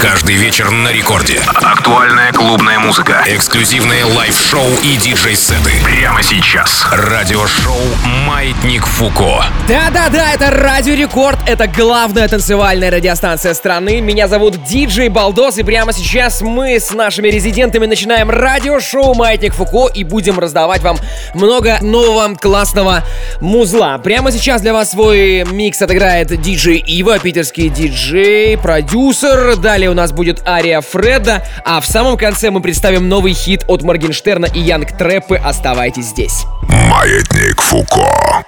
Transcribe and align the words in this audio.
Каждый 0.00 0.36
вечер 0.36 0.70
на 0.70 0.92
рекорде. 0.92 1.40
Актуальная 1.56 2.32
клубная 2.32 2.78
музыка. 2.78 3.24
Эксклюзивные 3.26 4.04
лайв-шоу 4.04 4.68
и 4.84 4.96
диджей-сеты. 4.96 5.72
Прямо 5.84 6.22
сейчас. 6.22 6.86
Радиошоу 6.92 7.80
«Маятник 8.24 8.86
Фуко». 8.86 9.44
Да-да-да, 9.66 10.32
это 10.34 10.50
Радио 10.50 10.94
Рекорд. 10.94 11.38
Это 11.46 11.66
главная 11.66 12.28
танцевальная 12.28 12.92
радиостанция 12.92 13.54
страны. 13.54 14.00
Меня 14.00 14.28
зовут 14.28 14.62
Диджей 14.62 15.08
Балдос. 15.08 15.58
И 15.58 15.64
прямо 15.64 15.92
сейчас 15.92 16.42
мы 16.42 16.76
с 16.78 16.92
нашими 16.92 17.26
резидентами 17.26 17.86
начинаем 17.86 18.30
радиошоу 18.30 19.14
«Маятник 19.14 19.54
Фуко» 19.54 19.88
и 19.92 20.04
будем 20.04 20.38
раздавать 20.38 20.82
вам 20.82 20.96
много 21.34 21.78
нового 21.80 22.36
классного 22.36 23.02
музла. 23.40 23.98
Прямо 23.98 24.30
сейчас 24.30 24.62
для 24.62 24.72
вас 24.72 24.92
свой 24.92 25.44
микс 25.44 25.82
отыграет 25.82 26.40
диджей 26.40 26.78
Ива, 26.78 27.18
питерский 27.18 27.68
диджей, 27.68 28.56
продюсер. 28.56 29.56
Далее 29.56 29.87
у 29.90 29.94
нас 29.94 30.12
будет 30.12 30.46
Ария 30.46 30.80
Фреда, 30.80 31.44
а 31.64 31.80
в 31.80 31.86
самом 31.86 32.16
конце 32.16 32.50
мы 32.50 32.60
представим 32.60 33.08
новый 33.08 33.32
хит 33.32 33.64
от 33.68 33.82
Моргенштерна 33.82 34.46
и 34.46 34.60
Янг 34.60 34.96
Трэпы 34.96 35.36
«Оставайтесь 35.36 36.06
здесь». 36.06 36.44
Маятник 36.62 37.60
Фуко. 37.60 38.44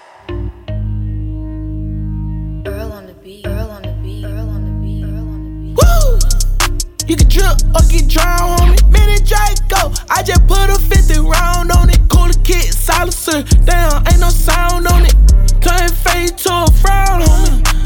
You 7.10 7.16
can 7.16 7.28
drip 7.28 7.58
or 7.74 7.82
get 7.90 8.06
drowned 8.06 8.60
on 8.60 8.72
it. 8.72 8.86
Mini 8.86 9.18
Draco, 9.26 9.92
I 10.08 10.22
just 10.22 10.46
put 10.46 10.70
a 10.70 10.78
50 10.78 11.18
round 11.18 11.72
on 11.72 11.90
it. 11.90 11.98
Cooler 12.08 12.38
kit, 12.44 12.72
silencer, 12.72 13.42
damn, 13.64 14.06
ain't 14.06 14.20
no 14.20 14.28
sound 14.28 14.86
on 14.86 15.06
it. 15.06 15.14
Turn 15.60 15.88
fade 15.88 16.38
to 16.38 16.52
a 16.52 16.70
frown. 16.70 17.22
Oh, 17.22 17.79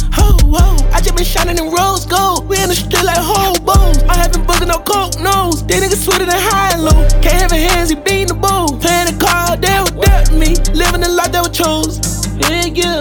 whoa, 0.44 0.76
I 0.92 1.00
just 1.00 1.16
been 1.16 1.24
shining 1.24 1.58
in 1.58 1.72
rose 1.72 2.04
gold. 2.06 2.48
We 2.48 2.56
in 2.62 2.68
the 2.68 2.74
street 2.74 3.04
like 3.04 3.18
hobos. 3.18 4.02
I 4.04 4.16
haven't 4.16 4.46
booked 4.46 4.66
no 4.66 4.78
coke 4.78 5.18
nose. 5.20 5.64
They 5.66 5.80
niggas 5.80 6.04
sweeter 6.04 6.26
than 6.26 6.38
high 6.38 6.72
and 6.72 6.84
low. 6.84 7.08
Can't 7.20 7.40
have 7.42 7.52
a 7.52 7.56
hands, 7.56 7.90
he 7.90 7.96
beating 7.96 8.28
the 8.28 8.34
bull. 8.34 8.78
Playing 8.80 9.12
the 9.12 9.16
card, 9.20 9.62
they 9.62 9.76
were 9.80 10.04
dead 10.04 10.32
me. 10.32 10.56
Living 10.72 11.00
the 11.00 11.08
life 11.08 11.32
they 11.32 11.40
were 11.40 11.48
chose. 11.48 12.23
Yeah, 12.36 12.66
yeah. 12.66 13.00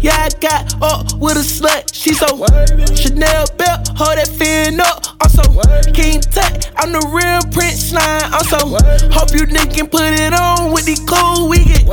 Yeah, 0.00 0.12
I 0.16 0.28
got 0.40 0.74
up 0.82 1.14
with 1.18 1.36
a 1.36 1.46
slut. 1.46 1.88
She 1.94 2.12
so 2.12 2.26
Chanel 2.94 3.46
belt, 3.56 3.88
hold 3.96 4.18
that 4.18 4.28
fin 4.28 4.80
up. 4.80 5.16
I'm 5.20 5.30
so 5.30 5.42
King 5.92 6.20
Tut. 6.20 6.70
I'm 6.76 6.92
the 6.92 7.00
real 7.08 7.40
Prince 7.52 7.88
Slime. 7.88 8.28
I'm 8.28 8.44
so 8.44 8.58
hope 9.08 9.32
you 9.32 9.46
niggas 9.48 9.72
can 9.72 9.86
put 9.88 10.12
it 10.12 10.34
on 10.34 10.72
with 10.72 10.84
the 10.84 11.00
cool 11.08 11.48
we 11.48 11.64
get. 11.64 11.88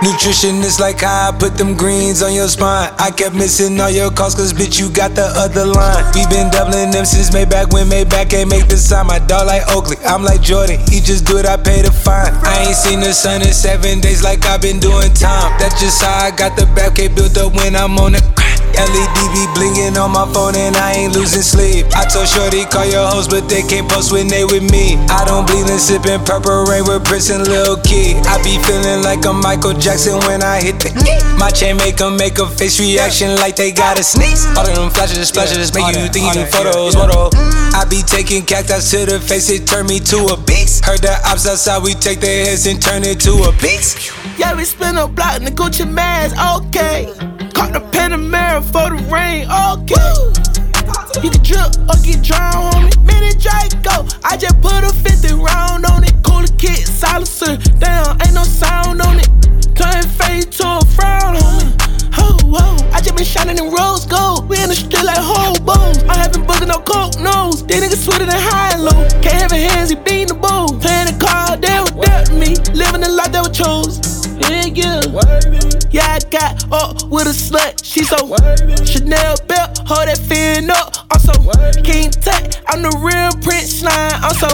Nutrition 0.00 0.64
is 0.64 0.80
like 0.80 1.02
how 1.02 1.28
I 1.28 1.36
put 1.36 1.58
them 1.58 1.76
greens 1.76 2.22
on 2.22 2.32
your 2.32 2.48
spine. 2.48 2.88
I 2.98 3.10
kept 3.10 3.34
missing 3.34 3.78
all 3.80 3.90
your 3.90 4.10
calls, 4.10 4.34
cause 4.34 4.52
bitch, 4.54 4.80
you 4.80 4.88
got 4.88 5.14
the 5.14 5.28
other 5.36 5.66
line. 5.66 6.02
We 6.14 6.24
been 6.32 6.48
doubling 6.50 6.90
them 6.90 7.04
since 7.04 7.30
Maybach 7.30 7.72
when 7.72 7.86
Maybach 7.86 8.32
ain't 8.32 8.48
make 8.48 8.66
the 8.68 8.78
sign. 8.78 9.06
My 9.06 9.18
dog 9.18 9.46
like 9.46 9.68
Oakley, 9.68 9.96
I'm 10.06 10.24
like 10.24 10.40
Jordan. 10.40 10.80
He 10.88 11.04
just 11.04 11.26
do 11.26 11.36
it, 11.36 11.44
I 11.44 11.58
pay 11.58 11.82
the 11.82 11.92
fine. 11.92 12.32
I 12.48 12.64
ain't 12.66 12.76
seen 12.76 13.00
the 13.00 13.12
sun 13.12 13.42
in 13.42 13.52
seven 13.52 14.00
days 14.00 14.24
like 14.24 14.46
I've 14.46 14.62
been 14.62 14.80
doing 14.80 15.12
time. 15.12 15.52
That's 15.60 15.78
just 15.82 16.00
how 16.00 16.26
I 16.26 16.30
got 16.30 16.56
the 16.56 16.64
back 16.76 16.94
built 16.94 17.36
up 17.36 17.54
when 17.54 17.74
I'm 17.74 17.98
on 17.98 18.12
the 18.12 18.20
grind. 18.36 18.61
LED 18.76 19.16
be 19.34 19.44
blinking 19.54 19.96
on 19.98 20.12
my 20.12 20.26
phone 20.32 20.56
and 20.56 20.76
I 20.76 20.92
ain't 20.92 21.14
losing 21.14 21.42
sleep. 21.42 21.86
I 21.94 22.04
told 22.04 22.28
Shorty 22.28 22.64
call 22.64 22.86
your 22.86 23.06
hoes, 23.06 23.28
but 23.28 23.48
they 23.48 23.62
can't 23.62 23.88
post 23.88 24.12
when 24.12 24.28
they 24.28 24.44
with 24.44 24.64
me. 24.70 24.96
I 25.08 25.24
don't 25.24 25.46
bleed 25.46 25.68
and 25.68 25.80
sipping 25.80 26.24
purple 26.24 26.64
rain 26.64 26.84
with 26.84 27.04
Prince 27.04 27.30
and 27.30 27.46
Lil 27.46 27.76
Key. 27.82 28.16
I 28.26 28.42
be 28.42 28.58
feeling 28.64 29.02
like 29.02 29.24
a 29.24 29.32
Michael 29.32 29.74
Jackson 29.74 30.18
when 30.26 30.42
I 30.42 30.60
hit 30.60 30.80
the 30.80 30.90
My 31.38 31.50
chain 31.50 31.76
make 31.76 32.00
'em 32.00 32.16
make 32.16 32.38
a 32.38 32.46
face 32.46 32.78
reaction 32.78 33.36
like 33.36 33.56
they 33.56 33.72
got 33.72 33.98
a 33.98 34.04
sneeze. 34.04 34.46
All 34.56 34.66
of 34.66 34.74
them 34.74 34.90
flashes, 34.90 35.18
and 35.18 35.26
splashes 35.26 35.72
make 35.74 35.96
you 35.96 36.08
think 36.08 36.34
you 36.34 36.46
photos, 36.46 36.94
What 36.96 37.12
photo. 37.12 37.30
I 37.74 37.84
be 37.88 38.02
taking 38.02 38.42
cactus 38.44 38.90
to 38.90 39.06
the 39.06 39.18
face, 39.20 39.50
it 39.50 39.66
turn 39.66 39.86
me 39.86 39.98
to 40.00 40.18
a 40.26 40.36
beast. 40.36 40.84
Heard 40.84 41.02
the 41.02 41.14
ops 41.28 41.46
outside, 41.46 41.82
we 41.82 41.94
take 41.94 42.20
their 42.20 42.46
heads 42.46 42.66
and 42.66 42.80
turn 42.80 43.02
it 43.02 43.18
to 43.20 43.32
a 43.44 43.52
beast. 43.60 44.12
Yeah, 44.38 44.54
we 44.54 44.64
spin 44.64 44.96
a 44.98 45.08
block 45.08 45.36
in 45.36 45.44
the 45.44 45.50
Gucci 45.50 45.88
mask, 45.88 46.36
okay. 46.56 47.31
Caught 47.62 47.74
the 47.74 47.80
Panamera 47.94 48.58
for 48.58 48.90
the 48.90 48.98
rain, 49.06 49.46
okay. 49.46 50.18
You 51.22 51.30
can 51.30 51.42
drip 51.46 51.70
or 51.86 51.94
get 52.02 52.18
drowned 52.18 52.74
me. 52.82 52.90
Mini 53.06 53.38
Draco, 53.38 54.02
I 54.26 54.34
just 54.34 54.58
put 54.58 54.82
a 54.82 54.90
50 54.90 55.38
round 55.38 55.86
on 55.86 56.02
it. 56.02 56.10
Cooler 56.26 56.50
kit, 56.58 56.82
silencer, 56.82 57.54
damn, 57.78 58.18
ain't 58.18 58.34
no 58.34 58.42
sound 58.42 59.00
on 59.00 59.22
it. 59.22 59.30
Turn 59.78 60.02
fade 60.18 60.50
to 60.58 60.82
a 60.82 60.84
frown 60.90 61.38
me. 61.38 61.70
Oh, 62.18 62.34
whoa, 62.50 62.74
I 62.90 62.98
just 62.98 63.14
been 63.14 63.24
shining 63.24 63.58
in 63.58 63.70
rose 63.70 64.06
gold. 64.06 64.48
We 64.48 64.58
in 64.58 64.66
the 64.66 64.74
street 64.74 65.06
like 65.06 65.22
hobos. 65.22 66.02
I 66.10 66.18
haven't 66.18 66.48
booked 66.48 66.66
no 66.66 66.82
coke 66.82 67.14
nose. 67.22 67.62
They 67.62 67.78
niggas 67.78 68.02
sweeter 68.02 68.26
than 68.26 68.42
high 68.42 68.74
and 68.74 68.82
low. 68.82 69.06
Can't 69.22 69.38
have 69.38 69.52
a 69.52 69.62
hands, 69.70 69.90
he 69.90 69.94
beating 69.94 70.34
the 70.34 70.34
bull. 70.34 70.66
Playing 70.82 71.14
the 71.14 71.16
card, 71.22 71.62
they 71.62 71.78
dead 71.78 72.34
me. 72.34 72.58
Living 72.74 73.06
the 73.06 73.08
life 73.14 73.30
they 73.30 73.38
were 73.38 73.54
chose. 73.54 74.21
Yeah, 74.40 74.66
yeah. 74.66 75.00
Yeah, 75.90 76.16
I 76.16 76.20
got 76.30 76.64
up 76.72 77.02
with 77.10 77.26
a 77.26 77.36
slut. 77.36 77.84
She 77.84 78.04
so 78.04 78.16
Chanel 78.84 79.36
belt, 79.46 79.78
hold 79.86 80.08
that 80.08 80.18
fin 80.18 80.70
up. 80.70 80.96
I'm 81.10 81.20
so 81.20 81.32
King 81.82 82.10
Tut. 82.10 82.60
I'm 82.68 82.82
the 82.82 82.90
real 83.04 83.32
Prince 83.42 83.80
Slime. 83.80 84.12
I'm 84.22 84.34
so 84.34 84.48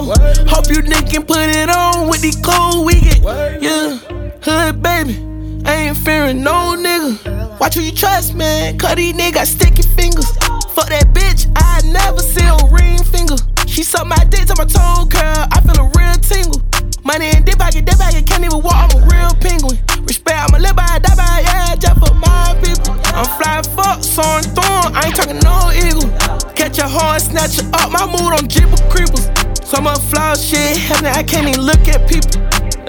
hope 0.50 0.68
you 0.68 0.82
niggas 0.82 1.26
put 1.26 1.48
it 1.48 1.70
on 1.70 2.08
with 2.08 2.22
the 2.22 2.34
cool 2.42 2.84
we 2.84 3.00
get. 3.00 3.22
Yeah, 3.62 3.98
hood 4.42 4.82
baby. 4.82 5.24
I 5.64 5.88
ain't 5.88 5.96
fearing 5.98 6.42
no 6.42 6.74
nigga. 6.76 7.60
Watch 7.60 7.74
who 7.74 7.82
you 7.82 7.92
trust, 7.92 8.34
man. 8.34 8.78
Cause 8.78 8.96
these 8.96 9.14
niggas 9.14 9.34
got 9.34 9.46
sticky 9.46 9.82
fingers. 9.82 10.30
Fuck 10.74 10.88
that 10.88 11.12
bitch, 11.12 11.46
I 11.56 11.82
never 11.92 12.20
see 12.20 12.44
a 12.44 12.56
ring 12.72 12.98
finger. 13.04 13.36
She 13.78 13.84
suck 13.84 14.08
my 14.08 14.18
dick 14.24 14.44
to 14.46 14.56
my 14.58 14.64
toe 14.64 15.06
curl. 15.06 15.46
I 15.54 15.62
feel 15.62 15.78
a 15.78 15.86
real 15.94 16.18
tingle. 16.18 16.58
Money 17.04 17.30
in 17.30 17.44
dip 17.44 17.62
pocket, 17.62 17.84
dip 17.86 17.94
pocket, 17.94 18.26
can't 18.26 18.42
even 18.42 18.60
walk. 18.60 18.74
I'm 18.74 18.90
a 18.90 19.06
real 19.06 19.30
penguin. 19.38 19.78
Respect, 20.02 20.34
I'ma 20.34 20.58
live 20.58 20.74
by, 20.74 20.98
die 20.98 21.14
by, 21.14 21.46
yeah, 21.46 21.76
just 21.76 21.94
for 22.02 22.12
my 22.18 22.58
people. 22.58 22.98
I'm 23.14 23.30
flying 23.38 23.62
fuck, 23.78 24.02
soaring 24.02 24.42
thorn. 24.50 24.90
I 24.98 25.06
ain't 25.06 25.14
talking 25.14 25.38
no 25.46 25.70
eagle. 25.70 26.10
Catch 26.58 26.82
a 26.82 26.88
horn, 26.88 27.20
snatch 27.20 27.62
it 27.62 27.70
up. 27.72 27.92
My 27.94 28.02
mood 28.02 28.34
on 28.34 28.48
Jeep 28.48 28.66
creepers. 28.90 29.30
So 29.62 29.80
much 29.80 30.00
fly 30.10 30.34
shit 30.34 30.76
happening, 30.76 31.14
I 31.14 31.22
can't 31.22 31.46
even 31.46 31.62
look 31.62 31.86
at 31.86 32.02
people. 32.10 32.34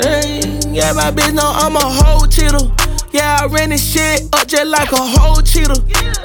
Hey, 0.02 0.42
yeah, 0.74 0.92
my 0.94 1.14
bitch 1.14 1.36
know 1.38 1.54
I'm 1.54 1.76
a 1.76 1.86
whole 1.86 2.26
cheater. 2.26 2.66
Yeah, 3.12 3.40
I 3.42 3.48
ran 3.48 3.70
this 3.70 3.84
shit 3.84 4.24
up 4.34 4.48
just 4.48 4.68
like 4.68 4.92
a 4.92 4.98
whole 4.98 5.42
cheater. 5.42 5.74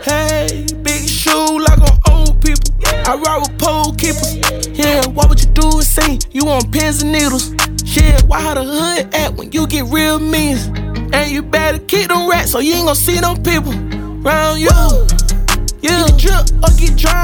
Hey, 0.03 0.67
big 0.83 1.09
shoe 1.09 1.59
like 1.59 1.81
on 1.81 1.99
old 2.11 2.45
people. 2.45 2.63
I 3.07 3.17
ride 3.17 3.39
with 3.39 3.59
pole 3.59 3.93
keepers. 3.95 4.37
Yeah, 4.77 5.07
what 5.09 5.31
would 5.31 5.41
you 5.41 5.51
do 5.53 5.79
is 5.79 5.89
say 5.89 6.19
you 6.31 6.47
on 6.49 6.71
pins 6.71 7.03
and 7.03 7.13
needles? 7.13 7.55
Shit, 7.87 8.23
why 8.25 8.41
how 8.41 8.55
the 8.55 8.65
hood 8.65 9.15
act 9.15 9.35
when 9.35 9.51
you 9.53 9.67
get 9.67 9.85
real 9.87 10.19
mean? 10.19 10.59
And 11.15 11.31
you 11.31 11.43
better 11.43 11.79
keep 11.79 12.09
them 12.09 12.29
rats 12.29 12.53
so 12.53 12.59
you 12.59 12.75
ain't 12.75 12.87
gon' 12.87 12.97
see 12.97 13.19
them 13.19 13.43
people 13.43 13.73
round 14.21 14.61
you. 14.61 14.69
Yeah, 15.81 16.07
drip 16.19 16.45
or 16.63 16.73
get 16.77 16.97
drowned 16.97 17.24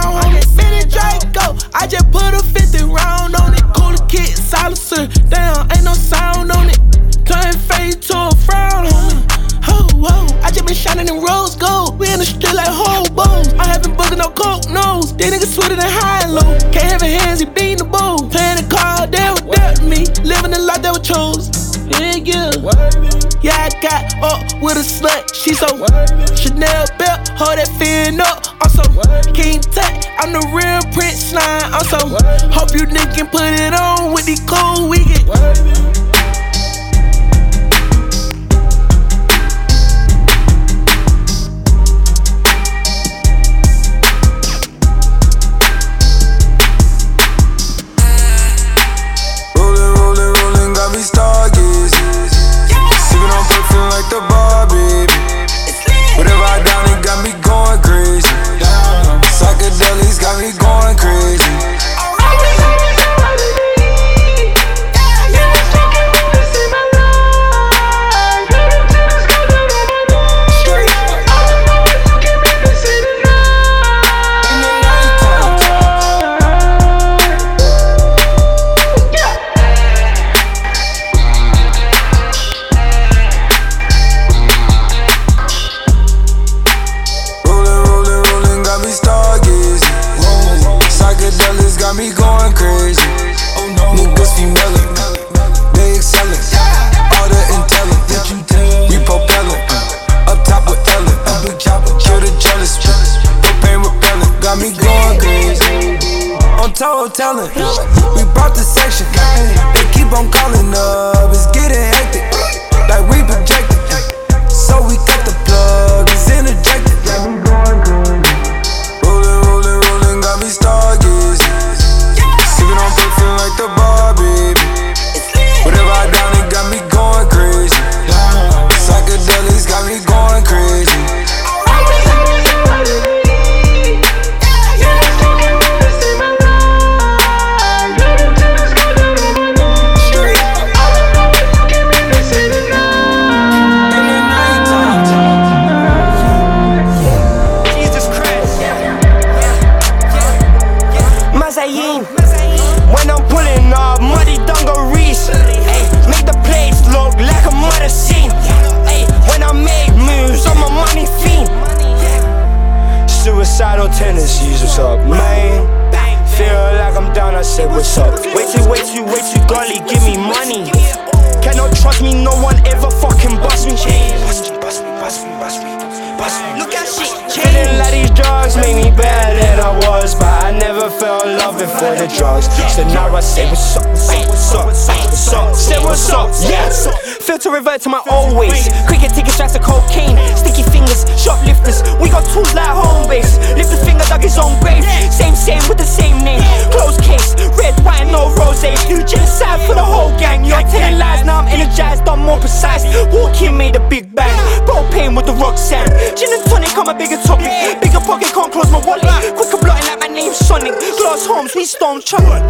stone. 212.00 212.42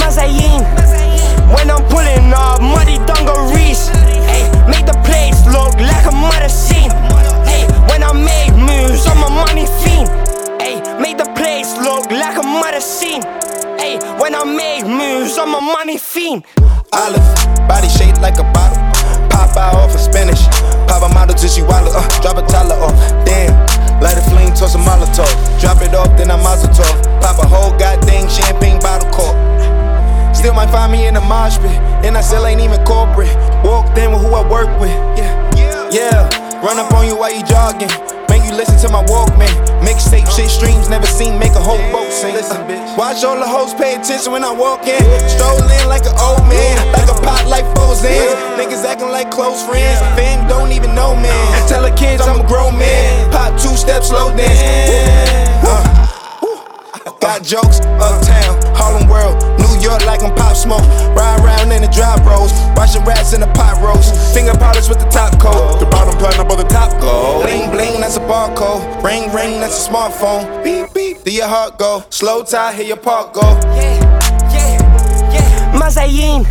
Mazayin. 0.00 0.62
When 1.54 1.70
I'm 1.70 1.82
pulling 1.88 2.32
up, 2.32 2.60
muddy 2.60 2.98
dungarees. 3.06 3.90
Ay, 4.26 4.42
make 4.68 4.86
the 4.86 4.96
place 5.04 5.38
look 5.46 5.74
like 5.78 6.06
a 6.06 6.14
murder 6.14 6.48
scene. 6.48 6.90
Ay, 7.46 7.66
when 7.88 8.02
I 8.02 8.12
make 8.12 8.54
moves, 8.56 9.06
I'm 9.06 9.22
a 9.22 9.30
money 9.30 9.66
fiend. 9.82 10.08
Ay, 10.60 10.80
make 11.00 11.18
the 11.18 11.30
place 11.36 11.76
look 11.78 12.10
like 12.10 12.36
a 12.38 12.42
murder 12.42 12.80
scene. 12.80 13.22
Ay, 13.78 13.98
when 14.18 14.34
I 14.34 14.44
make 14.44 14.86
moves, 14.86 15.38
I'm 15.38 15.54
a 15.54 15.60
money 15.60 15.98
fiend. 15.98 16.44
Olive, 16.92 17.34
body 17.68 17.88
shaped 17.88 18.20
like 18.20 18.38
a 18.38 18.46
bottle. 18.52 18.82
Pop 19.30 19.56
out 19.56 19.74
off 19.74 19.94
of 19.94 20.00
Spanish. 20.00 20.42
Pop 20.88 21.02
a 21.02 21.14
model 21.14 21.34
till 21.34 21.48
she 21.48 21.62
wallow. 21.62 21.90
Uh, 21.94 22.08
drop 22.20 22.38
a 22.38 22.46
toddler 22.46 22.76
off. 22.76 22.94
Damn. 23.24 23.73
Light 24.02 24.18
a 24.18 24.22
flame, 24.30 24.52
toss 24.54 24.74
a 24.74 24.78
Molotov. 24.78 25.30
Drop 25.60 25.82
it 25.82 25.94
off, 25.94 26.16
then 26.16 26.30
I 26.30 26.36
mazel 26.36 26.70
tov. 26.70 27.20
Pop 27.20 27.38
a 27.38 27.46
whole 27.46 27.76
goddamn 27.78 28.28
champagne 28.28 28.80
bottle 28.80 29.10
cork. 29.10 29.36
Still 30.34 30.54
might 30.54 30.70
find 30.70 30.92
me 30.92 31.06
in 31.06 31.16
a 31.16 31.20
mosh 31.20 31.58
pit, 31.58 31.78
and 32.04 32.16
I 32.16 32.20
still 32.20 32.46
ain't 32.46 32.60
even 32.60 32.84
corporate. 32.84 33.34
Walked 33.64 33.96
in 33.98 34.12
with 34.12 34.20
who 34.20 34.34
I 34.34 34.46
work 34.48 34.68
with. 34.80 34.90
Yeah, 35.18 35.90
yeah. 35.90 36.60
Run 36.60 36.78
up 36.78 36.92
on 36.92 37.06
you 37.06 37.16
while 37.16 37.34
you 37.34 37.44
jogging. 37.44 38.13
Listen 38.54 38.78
to 38.86 38.88
my 38.88 39.02
Walkman. 39.04 39.50
Mixtape 39.82 40.30
shit 40.30 40.48
streams, 40.48 40.88
never 40.88 41.06
seen 41.06 41.38
make 41.38 41.52
a 41.52 41.60
whole 41.60 41.82
boat 41.90 42.10
sing. 42.12 42.34
Listen, 42.34 42.62
bitch. 42.70 42.96
Watch 42.96 43.24
all 43.24 43.34
the 43.34 43.46
hoes 43.46 43.74
pay 43.74 43.96
attention 43.96 44.30
when 44.30 44.44
I 44.44 44.52
walk 44.52 44.86
in. 44.86 45.02
Stroll 45.28 45.58
in 45.58 45.88
like 45.88 46.06
an 46.06 46.14
old 46.22 46.46
man, 46.46 46.78
like 46.92 47.10
a 47.10 47.18
pot 47.26 47.46
like 47.48 47.66
foes 47.74 48.04
in. 48.04 48.30
Niggas 48.54 48.84
acting 48.86 49.10
like 49.10 49.30
close 49.30 49.66
friends. 49.66 49.98
Fam 50.14 50.46
don't 50.46 50.70
even 50.70 50.94
know 50.94 51.16
man. 51.16 51.68
Tell 51.68 51.82
the 51.82 51.90
kids 51.96 52.22
I'm 52.22 52.40
a 52.40 52.46
grown 52.46 52.78
man. 52.78 53.30
Pop 53.32 53.58
two 53.60 53.74
steps, 53.76 54.08
slow 54.08 54.30
dance. 54.36 55.66
Uh. 55.66 56.04
Got 57.20 57.42
jokes, 57.42 57.80
uptown, 57.98 58.60
Harlem 58.76 59.08
World, 59.08 59.40
York 59.83 60.05
like 60.05 60.21
I'm 60.21 60.35
pop 60.35 60.55
smoke. 60.55 60.83
Ride 61.15 61.39
around 61.39 61.71
in 61.71 61.81
the 61.81 61.87
drop 61.87 62.19
rolls, 62.25 62.51
watching 62.75 63.03
rats 63.05 63.33
in 63.33 63.39
the 63.41 63.47
pot 63.47 63.81
roast. 63.81 64.13
Finger 64.33 64.53
polish 64.53 64.89
with 64.89 64.99
the 64.99 65.09
top 65.09 65.39
coat, 65.39 65.79
the 65.79 65.85
bottom 65.85 66.15
platinum 66.19 66.47
but 66.47 66.57
the 66.57 66.67
top 66.67 66.91
gold. 67.01 67.43
Bling 67.43 67.71
bling, 67.71 68.01
that's 68.01 68.17
a 68.17 68.19
barcode. 68.21 68.83
Ring 69.03 69.31
ring, 69.33 69.59
that's 69.59 69.87
a 69.87 69.89
smartphone. 69.89 70.63
Beep 70.63 70.93
beep, 70.93 71.23
do 71.23 71.31
your 71.31 71.47
heart 71.47 71.77
go? 71.79 72.03
Slow 72.09 72.43
tie, 72.43 72.73
hear 72.73 72.85
your 72.85 72.97
park 72.97 73.33
go. 73.33 73.41
Mazayin. 75.73 76.45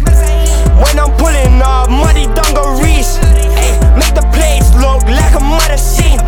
When 0.82 0.99
I'm 0.99 1.11
pulling 1.18 1.61
up, 1.61 1.90
muddy 1.90 2.26
dungarees. 2.35 3.18
Ay, 3.58 3.75
make 3.99 4.14
the 4.14 4.25
place 4.32 4.66
look 4.78 5.02
like 5.04 5.35
a 5.35 5.42
murder 5.42 5.76
scene. 5.76 6.20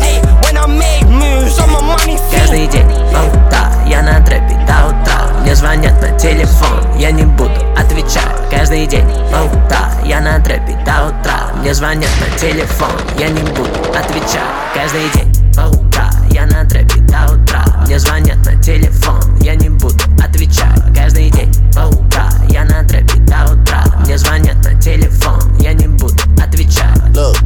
Ay, 0.00 0.20
when 0.44 0.56
I 0.56 0.66
make 0.66 1.08
moves, 1.08 1.58
I'm 1.58 1.74
a 1.74 1.82
money 1.82 2.16
Каждый 2.30 2.68
fiend. 2.68 2.72
день, 2.72 2.90
oh, 3.14 3.50
да, 3.50 3.72
я 3.86 4.02
на 4.02 4.20
трэпе 4.24 4.54
до 4.66 4.88
утра 4.88 5.27
Мне 5.41 5.55
звонят 5.55 6.01
на 6.01 6.17
телефон, 6.17 6.97
я 6.97 7.11
не 7.11 7.23
буду 7.23 7.51
отвечать. 7.77 8.35
Каждый 8.51 8.85
день, 8.87 9.05
oh, 9.31 9.69
да, 9.69 9.91
я 10.05 10.21
на 10.21 10.39
трэпе 10.39 10.77
до 10.85 11.07
утра. 11.07 11.51
Мне 11.55 11.73
звонят 11.73 12.09
на 12.19 12.37
телефон, 12.37 12.91
я 13.17 13.29
не 13.29 13.41
буду 13.41 13.69
отвечать. 13.95 14.43
Каждый 14.73 15.09
день, 15.13 15.31
oh, 15.55 15.89
да, 15.91 16.09
я 16.29 16.45
на 16.45 16.65
трэпе 16.65 17.01
до 17.01 17.33
утра. 17.33 17.65
Мне 17.85 17.99
звонят 17.99 18.37
на 18.45 18.61
телефон, 18.61 19.21
я 19.41 19.55
не 19.55 19.69
буду 19.69 20.03
отвечать. 20.23 20.83
Каждый 20.95 21.31
день, 21.31 21.51
oh, 21.75 22.09
да, 22.09 22.29
я 22.49 22.65
на 22.65 22.83
трэпе 22.83 23.19
до 23.19 23.53
утра. 23.53 23.83
Мне 24.01 24.17
звонят 24.17 24.57
на 24.63 24.79
телефон, 24.79 25.39
я 25.59 25.73
не 25.73 25.87
буду 25.87 26.21
отвечать. 26.41 26.97
Look, 27.13 27.37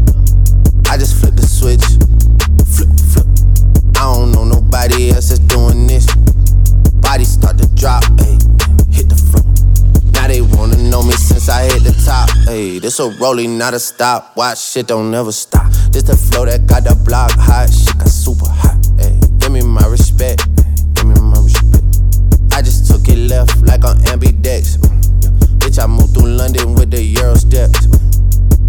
I 0.90 0.98
just 0.98 1.16
flipped 1.22 1.38
the 1.38 1.46
switch. 1.46 1.86
Flip, 2.68 2.90
flip. 3.12 3.28
I 3.98 4.14
don't 4.14 4.32
know 4.32 4.44
nobody 4.44 5.12
else 5.12 5.30
that's 5.30 5.40
doing 5.40 5.88
this. 5.88 6.06
Body 7.13 7.25
start 7.25 7.60
to 7.60 7.67
drop, 7.75 8.01
ayy. 8.25 8.41
Hit 8.91 9.08
the 9.08 9.13
floor. 9.13 9.46
Now 10.13 10.27
they 10.27 10.41
wanna 10.41 10.77
know 10.89 11.03
me 11.03 11.12
since 11.12 11.48
I 11.48 11.65
hit 11.65 11.84
the 11.84 11.93
top. 12.03 12.27
Ayy, 12.50 12.82
this 12.82 12.98
a 12.98 13.12
rolling, 13.22 13.55
not 13.55 13.75
a 13.75 13.79
stop. 13.79 14.36
Watch 14.36 14.58
shit 14.58 14.88
don't 14.88 15.12
never 15.12 15.32
stop. 15.32 15.72
This 15.91 16.01
the 16.01 16.17
flow 16.17 16.46
that 16.46 16.65
got 16.65 16.86
the 16.86 16.96
block 17.05 17.29
hot. 17.34 17.70
Shit 17.70 18.00
got 18.00 18.08
super 18.08 18.50
hot. 18.50 18.82
Ayy, 18.98 19.39
give 19.39 19.51
me 19.51 19.62
my 19.62 19.86
respect. 19.86 20.41
Give 20.96 21.05
me 21.05 21.13
my 21.22 21.38
respect. 21.38 21.86
I 22.51 22.63
just 22.63 22.89
took 22.89 23.08
it 23.08 23.29
left 23.29 23.62
like 23.62 23.86
on 23.86 23.98
ambidex. 24.10 24.82
Yeah. 25.22 25.29
Bitch, 25.62 25.77
I 25.77 25.86
moved 25.86 26.15
through 26.15 26.34
London 26.34 26.74
with 26.74 26.89
the 26.89 27.03
Euro 27.22 27.36
steps. 27.36 27.86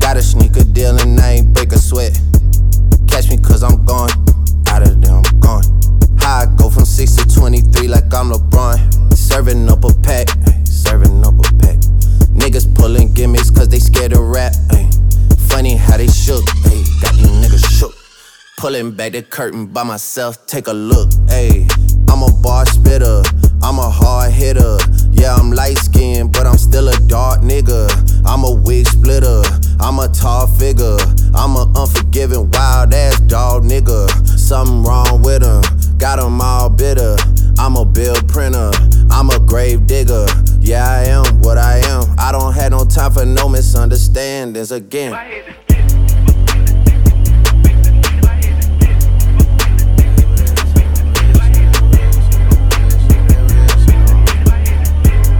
Got 0.04 0.18
a 0.18 0.22
sneaker 0.22 0.64
deal 0.64 0.98
and 0.98 1.18
I 1.18 1.40
ain't 1.40 1.54
break 1.54 1.72
a 1.72 1.78
sweat. 1.78 2.12
Catch 3.08 3.30
me 3.30 3.38
cause 3.38 3.62
I'm 3.62 3.86
gone. 3.86 4.12
Out 4.68 4.82
of 4.82 5.00
there, 5.00 5.16
I'm 5.16 5.40
gone. 5.40 5.64
I 6.20 6.44
go 6.58 6.68
from 6.68 6.84
6 6.94 7.16
to 7.16 7.40
23 7.40 7.88
like 7.88 8.04
I'm 8.14 8.30
LeBron. 8.30 8.78
Serving 9.16 9.68
up 9.68 9.82
a 9.82 9.92
pack, 10.02 10.28
serving 10.64 11.26
up 11.26 11.34
a 11.34 11.42
pack. 11.58 11.78
Niggas 12.38 12.72
pulling 12.76 13.12
gimmicks 13.14 13.50
cause 13.50 13.68
they 13.68 13.80
scared 13.80 14.12
to 14.12 14.22
rap. 14.22 14.52
ay. 14.70 14.88
Funny 15.48 15.74
how 15.74 15.96
they 15.96 16.06
shook, 16.06 16.44
ay, 16.66 16.84
got 17.02 17.14
these 17.14 17.26
niggas 17.26 17.66
shook. 17.80 17.92
Pulling 18.58 18.92
back 18.92 19.10
the 19.10 19.22
curtain 19.22 19.66
by 19.66 19.82
myself, 19.82 20.46
take 20.46 20.68
a 20.68 20.72
look. 20.72 21.10
Ayy, 21.34 21.68
I'm 22.08 22.22
a 22.22 22.32
bar 22.42 22.64
spitter, 22.64 23.24
I'm 23.60 23.80
a 23.80 23.90
hard 23.90 24.30
hitter. 24.30 24.78
Yeah, 25.10 25.34
I'm 25.34 25.50
light 25.50 25.78
skinned, 25.78 26.32
but 26.32 26.46
I'm 26.46 26.58
still 26.58 26.88
a 26.88 26.96
dark 27.08 27.40
nigga. 27.40 27.90
I'm 28.24 28.44
a 28.44 28.54
wig 28.54 28.86
splitter, 28.86 29.42
I'm 29.80 29.98
a 29.98 30.06
tall 30.06 30.46
figure. 30.46 30.96
I'm 31.34 31.56
a 31.56 31.66
unforgiving, 31.74 32.50
wild 32.52 32.94
ass 32.94 33.18
dog 33.22 33.64
nigga. 33.64 34.08
Something 34.38 34.84
wrong 34.84 35.22
with 35.22 35.42
him, 35.42 35.62
Got 35.98 36.16
them 36.16 36.40
all 36.40 36.68
bitter. 36.68 37.16
I'm 37.58 37.76
a 37.76 37.84
bill 37.84 38.16
printer. 38.28 38.70
I'm 39.10 39.30
a 39.30 39.38
grave 39.38 39.86
digger. 39.86 40.26
Yeah, 40.60 40.88
I 40.88 41.04
am 41.04 41.40
what 41.40 41.56
I 41.56 41.78
am. 41.78 42.04
I 42.18 42.32
don't 42.32 42.52
have 42.54 42.72
no 42.72 42.84
time 42.84 43.12
for 43.12 43.24
no 43.24 43.48
misunderstandings 43.48 44.72
again. 44.72 45.12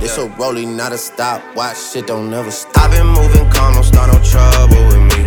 It's 0.01 0.19
a 0.19 0.29
rolling, 0.39 0.77
not 0.77 0.93
a 0.93 0.99
stop. 0.99 1.43
Watch 1.57 1.77
shit 1.77 2.07
don't 2.07 2.31
never 2.31 2.51
stop. 2.51 2.85
I've 2.85 2.91
been 2.93 3.07
moving 3.07 3.51
calm, 3.51 3.75
don't 3.75 3.83
start 3.83 4.13
no 4.13 4.23
trouble 4.23 4.87
with 4.87 5.03
me. 5.03 5.27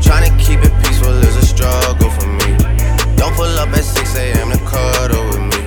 Trying 0.00 0.30
to 0.30 0.44
keep 0.44 0.60
it 0.60 0.72
peaceful 0.82 1.12
is 1.12 1.36
a 1.36 1.46
struggle 1.46 2.10
pull 3.36 3.58
up 3.58 3.68
at 3.70 3.84
6 3.84 4.16
a.m. 4.16 4.50
to 4.50 4.58
cuddle 4.64 5.24
with 5.26 5.44
me. 5.50 5.62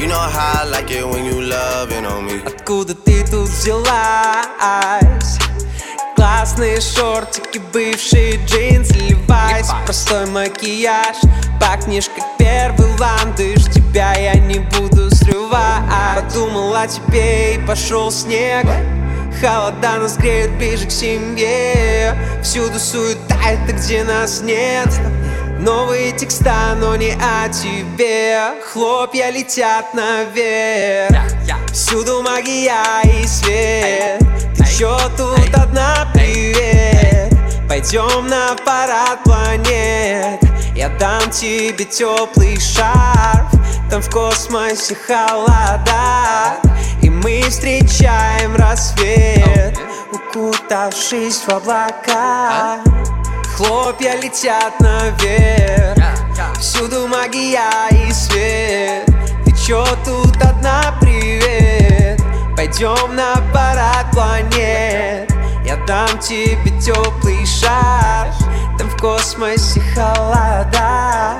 You 0.00 0.08
know 0.08 0.18
how 0.18 0.62
I 0.62 0.64
like 0.64 0.90
it 0.90 1.06
when 1.06 1.24
you 1.24 1.40
loving 1.42 2.06
on 2.06 2.26
me. 2.26 2.40
Откуда 2.44 2.94
ты 2.94 3.24
тут 3.24 3.48
взялась? 3.48 5.38
Классные 6.16 6.80
шортики, 6.80 7.58
бывшие 7.72 8.44
джинсы, 8.44 8.94
левайс 8.94 9.70
Простой 9.84 10.26
макияж, 10.26 11.16
пахнешь 11.60 12.08
как 12.08 12.24
первый 12.38 12.88
ландыш 12.98 13.64
Тебя 13.72 14.14
я 14.14 14.34
не 14.34 14.58
буду 14.58 15.14
срывать 15.14 15.84
Подумал 16.16 16.74
о 16.74 16.88
тебе 16.88 17.54
и 17.54 17.58
пошел 17.66 18.10
снег 18.10 18.66
Холода 19.40 19.98
нас 19.98 20.16
греют 20.16 20.50
ближе 20.58 20.86
к 20.86 20.90
семье 20.90 22.16
Всюду 22.42 22.80
суета, 22.80 23.36
это 23.46 23.72
где 23.72 24.02
нас 24.02 24.40
нет 24.40 24.90
Новые 25.58 26.12
текста, 26.12 26.76
но 26.76 26.94
не 26.94 27.12
о 27.20 27.48
тебе. 27.48 28.62
Хлопья 28.72 29.30
летят 29.30 29.92
наверх. 29.92 31.18
Всюду 31.72 32.22
магия 32.22 33.02
и 33.02 33.26
свет. 33.26 34.22
Ты 34.56 34.64
чё 34.78 34.96
тут 35.16 35.52
одна, 35.54 36.08
привет. 36.14 37.32
Пойдем 37.68 38.28
на 38.28 38.54
парад 38.64 39.24
планет. 39.24 40.40
Я 40.76 40.90
дам 40.90 41.28
тебе 41.30 41.84
теплый 41.84 42.56
шарф 42.60 43.50
Там 43.90 44.00
в 44.00 44.08
космосе 44.10 44.94
холода. 44.94 46.56
И 47.02 47.10
мы 47.10 47.42
встречаем 47.48 48.54
рассвет 48.54 49.76
Укутавшись 50.12 51.42
в 51.46 51.48
облака 51.48 52.78
Хлопья 53.58 54.14
летят 54.14 54.78
наверх. 54.78 55.98
Всюду 56.60 57.08
магия 57.08 57.88
и 57.90 58.12
свет. 58.12 59.04
Ты 59.44 59.50
чё 59.56 59.84
тут 60.04 60.36
одна, 60.40 60.96
привет. 61.00 62.22
Пойдем 62.56 63.16
на 63.16 63.34
парад 63.52 64.12
планет 64.12 65.32
Я 65.64 65.76
дам 65.88 66.20
тебе 66.20 66.70
теплый 66.80 67.44
шар. 67.44 68.32
Там 68.78 68.88
в 68.88 68.96
космосе 68.96 69.80
холода. 69.92 71.38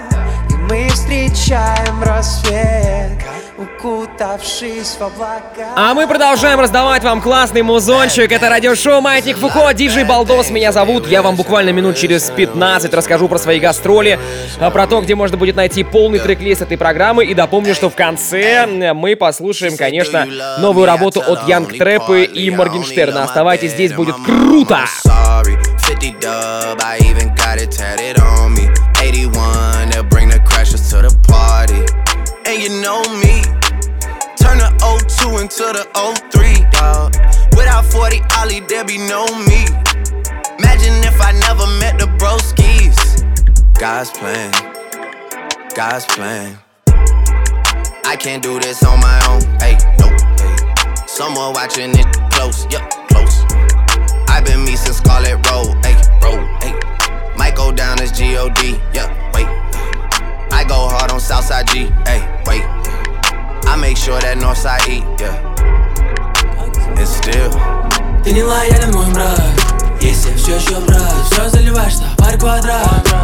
И 0.50 0.54
мы 0.54 0.88
встречаем 0.88 2.02
рассвет 2.02 3.12
укутавшись 3.58 4.96
в 4.98 5.02
облака. 5.02 5.74
А 5.76 5.92
мы 5.92 6.06
продолжаем 6.06 6.60
раздавать 6.60 7.02
вам 7.02 7.20
классный 7.20 7.62
музончик. 7.62 8.30
Это 8.30 8.48
радиошоу 8.48 9.00
Маятник 9.00 9.36
Фуко, 9.36 9.72
диджей 9.74 10.04
Балдос 10.04 10.50
меня 10.50 10.70
зовут. 10.70 11.08
Я 11.08 11.22
вам 11.22 11.34
буквально 11.34 11.70
минут 11.70 11.96
через 11.96 12.30
15 12.30 12.94
расскажу 12.94 13.28
про 13.28 13.38
свои 13.38 13.58
гастроли, 13.58 14.18
а, 14.60 14.70
про 14.70 14.86
то, 14.86 15.00
где 15.00 15.16
можно 15.16 15.36
будет 15.36 15.56
найти 15.56 15.82
полный 15.82 16.20
трек-лист 16.20 16.62
этой 16.62 16.78
программы. 16.78 17.24
И 17.24 17.34
допомню, 17.34 17.74
что 17.74 17.90
в 17.90 17.96
конце 17.96 18.66
мы 18.94 19.16
послушаем, 19.16 19.76
конечно, 19.76 20.26
новую 20.60 20.86
работу 20.86 21.20
от 21.20 21.48
Янг 21.48 21.76
Трэпы 21.76 22.22
и 22.24 22.50
Моргенштерна. 22.50 23.24
Оставайтесь 23.24 23.72
здесь, 23.72 23.92
будет 23.92 24.14
круто! 24.24 24.78
50 25.88 26.20
dub, 26.20 26.82
I 26.82 26.98
even 26.98 27.34
got 27.34 27.58
it 27.58 27.70
tatted 27.72 28.20
on 28.20 28.52
me. 28.52 28.68
81, 29.00 29.88
they'll 29.88 30.04
bring 30.04 30.28
the 30.28 30.38
crashers 30.40 30.90
to 30.90 31.00
the 31.00 31.16
party. 31.26 32.07
And 32.48 32.62
you 32.62 32.80
know 32.80 33.02
me, 33.20 33.42
turn 34.40 34.56
the 34.56 34.72
02 34.80 35.36
into 35.36 35.68
the 35.68 35.84
03, 36.32 36.64
dog. 36.72 37.12
Without 37.54 37.84
40 37.84 38.22
Ollie, 38.38 38.60
there 38.60 38.86
be 38.86 38.96
no 38.96 39.26
me. 39.44 39.68
Imagine 40.56 40.96
if 41.04 41.20
I 41.20 41.32
never 41.44 41.66
met 41.76 41.98
the 41.98 42.08
broskies. 42.16 42.96
God's 43.78 44.08
plan, 44.12 44.50
God's 45.74 46.06
plan. 46.06 46.58
I 48.06 48.16
can't 48.18 48.42
do 48.42 48.58
this 48.58 48.82
on 48.82 48.98
my 48.98 49.20
own, 49.28 49.42
hey, 49.60 49.76
no, 50.00 50.08
hey. 50.40 51.06
Someone 51.06 51.52
watching 51.52 51.90
it 51.90 52.06
close, 52.32 52.64
yup, 52.72 52.88
close. 53.08 53.44
I've 54.26 54.46
been 54.46 54.64
me 54.64 54.74
since 54.74 54.96
Scarlet 54.96 55.36
Road, 55.50 55.76
hey, 55.84 56.00
road, 56.24 56.48
hey. 56.62 56.72
Might 57.36 57.56
go 57.56 57.72
down 57.72 58.00
as 58.00 58.10
G-O-D, 58.10 58.80
yeah, 58.94 59.12
wait. 59.34 59.67
I 60.57 60.63
go 60.63 60.87
hard 60.87 61.11
on 61.11 61.19
Southside 61.19 61.67
G, 61.67 61.91
hey, 62.05 62.21
wait. 62.45 62.63
I 63.65 63.75
make 63.75 63.97
sure 63.97 64.19
that 64.19 64.37
Northside 64.37 64.87
E, 64.87 65.01
yeah. 65.19 65.37
And 66.97 67.07
still. 67.07 67.51
Ты 68.23 68.31
не 68.31 68.41
лоялен, 68.41 68.93
мой 68.93 69.13
брат 69.13 69.37
Если 69.99 70.29
я 70.31 70.37
все 70.37 70.55
еще 70.55 70.79
брат 70.79 71.13
Все 71.29 71.49
заливаешь 71.49 71.97
на 71.97 72.15
парь 72.15 72.37
квадрат 72.37 73.16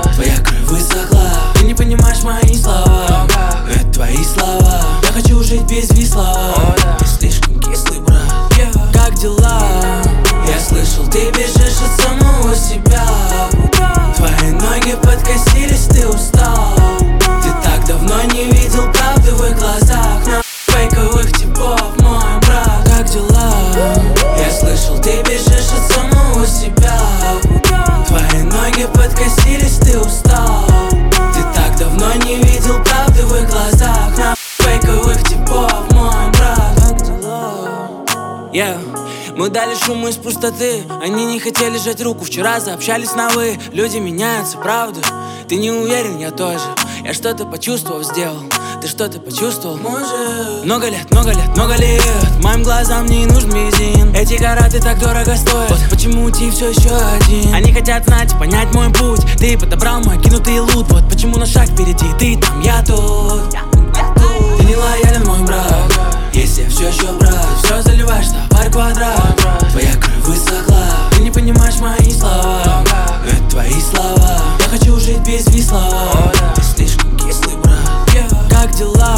Шуму 39.85 40.09
из 40.09 40.17
пустоты. 40.17 40.85
Они 41.03 41.27
не 41.27 41.39
хотели 41.39 41.77
жать 41.77 42.01
руку. 42.01 42.25
Вчера 42.25 42.59
заобщались 42.59 43.15
на 43.15 43.29
вы 43.29 43.59
Люди 43.73 43.99
меняются, 43.99 44.57
правда? 44.57 45.01
Ты 45.47 45.57
не 45.57 45.71
уверен, 45.71 46.19
я 46.19 46.31
тоже. 46.31 46.65
Я 47.05 47.13
что-то 47.13 47.45
почувствовал, 47.45 48.03
сделал. 48.03 48.39
Ты 48.81 48.89
что-то 48.89 49.21
почувствовал? 49.21 49.77
Может. 49.77 50.65
Много 50.65 50.89
лет, 50.89 51.11
много 51.11 51.33
лет, 51.33 51.49
много 51.49 51.77
лет. 51.77 52.03
Моим 52.43 52.63
глазам 52.63 53.05
не 53.05 53.27
нужен 53.27 53.51
бензин 53.51 54.15
Эти 54.15 54.39
караты 54.39 54.81
так 54.81 54.99
дорого 54.99 55.37
стоят. 55.37 55.69
Вот 55.69 55.81
почему 55.91 56.31
ты 56.31 56.51
все 56.51 56.71
еще 56.71 56.89
один? 56.89 57.55
Они 57.55 57.71
хотят 57.71 58.07
знать 58.07 58.33
понять 58.39 58.73
мой 58.73 58.91
путь. 58.91 59.21
Ты 59.39 59.59
подобрал 59.59 60.01
мой 60.01 60.19
кинутый 60.19 60.61
лут. 60.61 60.91
Вот 60.91 61.07
почему 61.11 61.37
на 61.37 61.45
шаг 61.45 61.69
впереди. 61.69 62.07
Ты 62.19 62.41
там, 62.41 62.59
я 62.63 62.83
тут. 62.83 63.51
Ты 63.51 64.65
не 64.65 64.77
лоялен, 64.77 65.27
мой 65.27 65.41
брат. 65.41 65.93
Если 66.33 66.63
я 66.63 66.69
все 66.69 66.89
еще 66.89 67.13
брат 67.13 67.47
Все 67.63 67.81
заливаешь 67.83 68.27
парь 68.29 68.44
квадрат. 68.75 69.37
Твоя 69.71 69.95
кровь 69.95 70.27
высохла. 70.27 70.85
Ты 71.13 71.23
не 71.23 71.31
понимаешь 71.31 71.79
мои 71.79 72.13
слова. 72.13 72.83
Это 73.25 73.51
твои 73.51 73.81
слова. 73.81 74.41
Я 74.59 74.69
хочу 74.69 74.99
жить 74.99 75.21
без 75.21 75.47
висла 75.47 76.33
Ты 76.57 76.63
слишком 76.63 77.17
кислый, 77.17 77.57
брат. 77.63 78.11
Как 78.51 78.75
дела? 78.77 79.17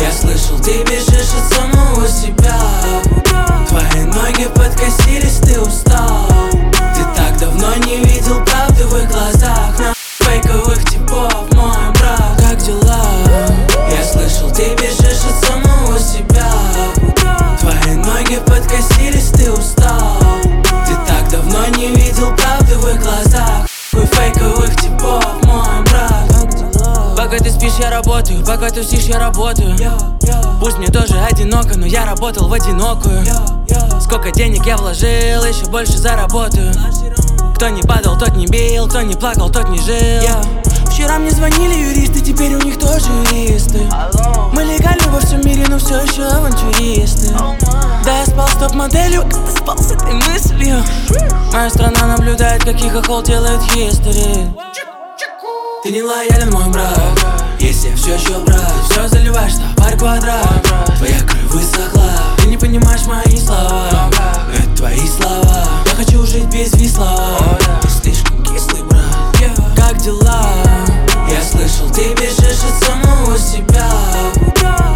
Я 0.00 0.12
слышал, 0.12 0.56
ты 0.60 0.84
бежишь 0.84 1.34
от 1.34 1.52
самого 1.52 2.06
себя. 2.06 2.56
Твои 3.68 4.04
ноги 4.04 4.48
подкосились, 4.54 5.40
ты 5.42 5.60
устал. 5.60 6.28
Ты 6.94 7.02
так 7.16 7.38
давно 7.40 7.74
не 7.84 7.96
видел 7.96 8.40
правды 8.44 8.86
в 8.86 8.96
их 8.96 9.10
глазах 9.10 9.99
подкосились, 18.70 19.30
ты 19.30 19.50
устал. 19.50 20.18
Ты 20.86 20.94
так 21.06 21.28
давно 21.30 21.66
не 21.76 21.88
видел 21.88 22.34
правды 22.36 22.74
в 22.76 22.88
их 22.88 23.02
глазах. 23.02 23.66
Хуй 23.92 24.06
фейковых 24.06 24.76
типов, 24.76 25.24
мой 25.44 25.82
брат. 25.84 27.16
Пока 27.16 27.38
ты 27.38 27.50
спишь, 27.50 27.74
я 27.80 27.90
работаю. 27.90 28.44
Пока 28.44 28.70
ты 28.70 28.82
спишь, 28.82 29.04
я 29.04 29.18
работаю. 29.18 29.76
Пусть 30.60 30.78
мне 30.78 30.88
тоже 30.88 31.18
одиноко, 31.18 31.76
но 31.76 31.86
я 31.86 32.04
работал 32.04 32.48
в 32.48 32.52
одинокую. 32.52 33.24
Сколько 34.00 34.30
денег 34.30 34.66
я 34.66 34.76
вложил, 34.76 35.44
еще 35.44 35.66
больше 35.66 35.98
заработаю. 35.98 36.72
Кто 37.54 37.68
не 37.68 37.82
падал, 37.82 38.18
тот 38.18 38.36
не 38.36 38.46
бил, 38.46 38.88
кто 38.88 39.02
не 39.02 39.14
плакал, 39.14 39.50
тот 39.50 39.68
не 39.68 39.78
жил 39.78 40.60
Вчера 41.00 41.18
мне 41.18 41.30
звонили 41.30 41.72
юристы, 41.76 42.20
теперь 42.20 42.54
у 42.54 42.60
них 42.60 42.78
тоже 42.78 43.06
юристы 43.32 43.78
Hello. 43.78 44.50
Мы 44.52 44.64
легали 44.64 45.00
во 45.08 45.18
всем 45.20 45.40
мире, 45.46 45.64
но 45.66 45.78
все 45.78 45.98
еще 46.02 46.24
авантюристы. 46.24 47.28
Oh 47.28 47.56
Да 48.04 48.18
я 48.18 48.26
спал 48.26 48.46
с 48.46 48.52
топ-моделью, 48.56 49.22
это 49.22 49.50
спал 49.56 49.78
с 49.78 49.92
этой 49.92 50.12
мыслью. 50.12 50.84
Моя 51.54 51.70
страна 51.70 52.06
наблюдает, 52.06 52.64
как 52.64 52.78
их 52.82 52.94
охол 52.94 53.22
делает 53.22 53.60
history 53.74 54.54
Ты 55.82 55.90
не 55.90 56.02
лоялен, 56.02 56.50
мой 56.50 56.68
брат, 56.68 57.18
если 57.58 57.94
все 57.94 58.16
еще 58.16 58.38
брат 58.40 58.70
Все 58.90 59.08
заливаешь 59.08 59.54
на 59.54 59.82
пар 59.82 59.96
квадрат, 59.96 60.66
твоя 60.98 61.18
кровь 61.20 61.62
высохла. 61.62 62.10
Ты 62.36 62.48
не 62.48 62.58
понимаешь 62.58 63.06
мои 63.06 63.38
слова, 63.38 64.10
это 64.54 64.76
твои 64.76 65.08
слова. 65.08 65.64
Я 65.86 65.94
хочу 65.94 66.26
жить 66.26 66.52
без 66.52 66.74
висла, 66.74 67.38
ты 67.80 67.88
слишком 67.88 68.42
кислый, 68.44 68.82
брат. 68.82 69.00
Как 69.74 69.96
дела? 69.96 70.69
Самого 72.80 73.38
себя. 73.38 73.88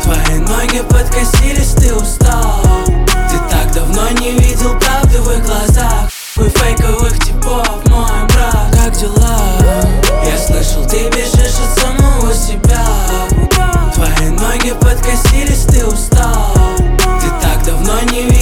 Твои 0.03 0.39
ноги 0.39 0.83
подкосились, 0.89 1.75
ты 1.75 1.95
устал. 1.95 2.63
Ты 2.87 3.39
так 3.51 3.73
давно 3.73 4.09
не 4.21 4.33
видел 4.33 4.79
правды 4.79 5.19
в 5.21 5.31
их 5.31 5.45
глазах. 5.45 6.11
Хуй 6.35 6.49
фейковых 6.49 7.17
типов, 7.25 7.87
мой 7.87 8.27
брат 8.33 8.69
Как 8.73 8.93
дела? 8.99 9.39
Я 10.25 10.39
слышал, 10.39 10.85
ты 10.87 11.09
бежишь 11.11 11.59
от 11.59 11.79
самого 11.79 12.35
себя. 12.35 12.85
Твои 13.95 14.31
ноги 14.31 14.73
подкосились, 14.81 15.65
ты 15.65 15.85
устал. 15.87 16.55
Ты 16.89 17.29
так 17.41 17.65
давно 17.65 18.01
не 18.11 18.23
видел 18.23 18.34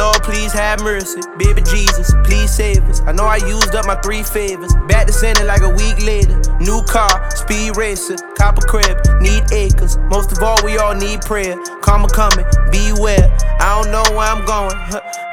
Lord, 0.00 0.22
please 0.22 0.50
have 0.54 0.80
mercy. 0.80 1.20
Baby 1.36 1.60
Jesus, 1.60 2.10
please 2.24 2.50
save 2.50 2.82
us. 2.88 3.02
I 3.02 3.12
know 3.12 3.24
I 3.24 3.36
used 3.36 3.74
up 3.74 3.84
my 3.86 3.96
three 3.96 4.22
favors. 4.22 4.72
Back 4.88 5.06
to 5.08 5.12
sending 5.12 5.46
like 5.46 5.60
a 5.60 5.68
week 5.68 6.00
later. 6.02 6.40
New 6.58 6.82
car, 6.84 7.30
speed 7.36 7.76
racer, 7.76 8.16
copper 8.34 8.62
crib, 8.62 8.96
need 9.20 9.44
acres. 9.52 9.98
Most 10.08 10.32
of 10.32 10.42
all, 10.42 10.56
we 10.64 10.78
all 10.78 10.94
need 10.94 11.20
prayer. 11.20 11.54
Karma 11.82 12.08
coming, 12.08 12.46
beware. 12.72 13.28
I 13.60 13.76
don't 13.76 13.92
know 13.92 14.16
where 14.16 14.26
I'm 14.26 14.42
going, 14.46 14.74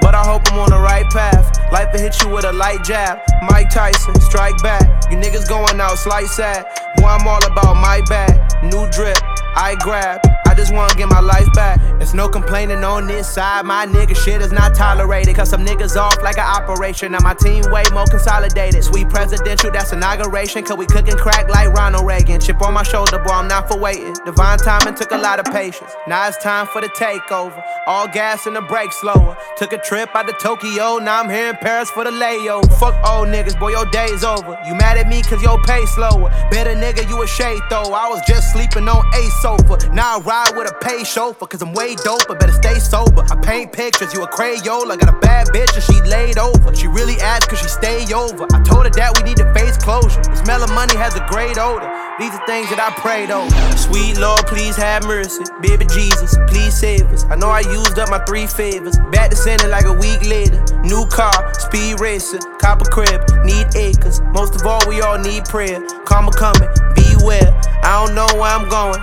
but 0.02 0.14
I 0.14 0.24
hope 0.28 0.42
I'm 0.52 0.60
on 0.60 0.70
the 0.70 0.80
right 0.80 1.10
path. 1.12 1.48
Life 1.72 1.94
will 1.94 2.02
hit 2.02 2.22
you 2.22 2.28
with 2.28 2.44
a 2.44 2.52
light 2.52 2.84
jab. 2.84 3.20
Mike 3.44 3.70
Tyson, 3.70 4.20
strike 4.20 4.62
back. 4.64 4.84
You 5.10 5.16
niggas 5.16 5.48
going 5.48 5.80
out 5.80 5.98
slight 5.98 6.28
sad. 6.28 6.66
Boy, 6.98 7.08
I'm 7.08 7.26
all 7.26 7.46
about 7.46 7.76
my 7.76 8.02
bag. 8.10 8.36
New 8.64 8.90
drip, 8.92 9.18
I 9.56 9.78
grab. 9.80 10.20
Just 10.58 10.74
wanna 10.74 10.94
get 10.96 11.08
my 11.08 11.20
life 11.20 11.48
back. 11.54 11.80
It's 12.02 12.14
no 12.14 12.28
complaining 12.28 12.84
on 12.84 13.06
this 13.06 13.32
side. 13.32 13.66
My 13.66 13.86
nigga 13.86 14.16
shit 14.16 14.42
is 14.42 14.52
not 14.52 14.74
tolerated. 14.74 15.36
Cause 15.36 15.50
some 15.50 15.64
niggas 15.66 15.96
off 15.96 16.22
like 16.24 16.38
an 16.38 16.46
operation. 16.46 17.12
Now 17.12 17.20
my 17.22 17.36
team 17.36 17.64
way 17.70 17.84
more 17.94 18.06
consolidated. 18.06 18.84
Sweet 18.84 19.08
presidential, 19.10 19.72
that's 19.72 19.94
inauguration. 19.94 20.64
Cause 20.64 20.78
we 20.78 20.88
cooking 20.88 21.16
crack 21.16 21.48
like 21.50 21.70
Ronald 21.70 22.08
Reagan. 22.08 22.42
Chip 22.42 22.62
on 22.62 22.74
my 22.74 22.84
shoulder, 22.84 23.20
boy, 23.20 23.34
I'm 23.34 23.48
not 23.48 23.68
for 23.70 23.78
waiting. 23.78 24.14
Divine 24.26 24.58
timing 24.58 24.96
took 24.96 25.12
a 25.12 25.18
lot 25.18 25.40
of 25.40 25.46
patience. 25.54 25.92
Now 26.08 26.28
it's 26.28 26.38
time 26.38 26.66
for 26.68 26.82
the 26.82 26.90
takeover. 26.90 27.62
All 27.86 28.08
gas 28.08 28.48
and 28.48 28.56
the 28.56 28.62
brake 28.62 28.92
slower. 28.94 29.38
Took 29.58 29.74
a 29.74 29.78
trip 29.78 30.16
out 30.16 30.28
to 30.28 30.34
Tokyo, 30.42 30.98
now 30.98 31.22
I'm 31.22 31.30
here 31.30 31.50
in 31.50 31.56
Paris 31.58 31.90
for 31.92 32.04
the 32.04 32.12
layover. 32.12 32.72
Fuck 32.80 32.96
old 33.08 33.28
niggas, 33.28 33.60
boy, 33.60 33.70
your 33.70 33.86
day's 33.92 34.24
over. 34.24 34.58
You 34.66 34.74
mad 34.74 34.98
at 34.98 35.08
me 35.08 35.22
cause 35.22 35.42
your 35.44 35.62
pay 35.64 35.86
slower. 35.86 36.30
Better 36.50 36.74
nigga, 36.74 37.08
you 37.08 37.22
a 37.22 37.28
shade 37.28 37.62
though. 37.70 37.94
I 37.94 38.08
was 38.10 38.22
just 38.26 38.52
sleeping 38.54 38.88
on 38.88 39.06
a 39.14 39.24
sofa. 39.42 39.94
Now 39.94 40.18
I 40.18 40.20
ride 40.22 40.47
with 40.56 40.70
a 40.70 40.76
pay 40.80 41.04
chauffeur 41.04 41.48
cause 41.48 41.62
I'm 41.62 41.74
way 41.74 41.96
doper. 41.96 42.40
Better 42.40 42.54
stay 42.54 42.80
sober. 42.80 43.24
I 43.30 43.36
paint 43.42 43.74
pictures, 43.74 44.14
you 44.14 44.24
a 44.24 44.28
Crayola. 44.28 45.00
Got 45.00 45.10
a 45.10 45.20
bad 45.20 45.48
bitch 45.48 45.74
and 45.74 45.84
she 45.84 46.00
laid 46.10 46.38
over. 46.38 46.76
She 46.76 46.88
really 46.88 47.16
asked 47.22 47.50
cause 47.50 47.60
she 47.60 47.68
stay 47.68 48.06
over. 48.14 48.46
I 48.54 48.62
told 48.64 48.86
her 48.86 48.92
that 48.92 49.18
we 49.18 49.24
need 49.24 49.38
to 49.38 49.52
face 49.54 49.78
closure. 49.78 50.22
The 50.22 50.36
smell 50.44 50.64
of 50.64 50.72
money 50.72 50.96
has 50.96 51.16
a 51.16 51.26
great 51.28 51.58
odor. 51.58 51.90
These 52.20 52.34
are 52.34 52.46
things 52.46 52.70
that 52.70 52.82
I 52.82 52.90
prayed 53.00 53.32
over. 53.32 53.54
Sweet 53.78 54.18
Lord, 54.18 54.46
please 54.48 54.76
have 54.76 55.06
mercy. 55.06 55.44
Baby 55.62 55.86
Jesus, 55.86 56.38
please 56.48 56.74
save 56.74 57.06
us. 57.14 57.26
I 57.26 57.36
know 57.36 57.50
I 57.50 57.62
used 57.62 57.98
up 58.00 58.10
my 58.10 58.20
three 58.26 58.48
favors. 58.48 58.98
Back 59.12 59.30
to 59.30 59.36
sending 59.36 59.70
like 59.70 59.86
a 59.86 59.94
week 59.94 60.26
later. 60.26 60.64
New 60.82 61.06
car, 61.08 61.54
speed 61.56 62.00
racer, 62.00 62.40
copper 62.60 62.90
crib, 62.90 63.22
need 63.44 63.68
acres. 63.76 64.22
Most 64.34 64.56
of 64.56 64.66
all, 64.66 64.82
we 64.88 65.02
all 65.02 65.18
need 65.18 65.46
prayer. 65.46 65.80
Karma 66.06 66.32
coming, 66.32 66.70
beware. 66.96 67.54
I 67.84 68.06
don't 68.06 68.16
know 68.16 68.28
where 68.34 68.52
I'm 68.52 68.68
going, 68.68 69.00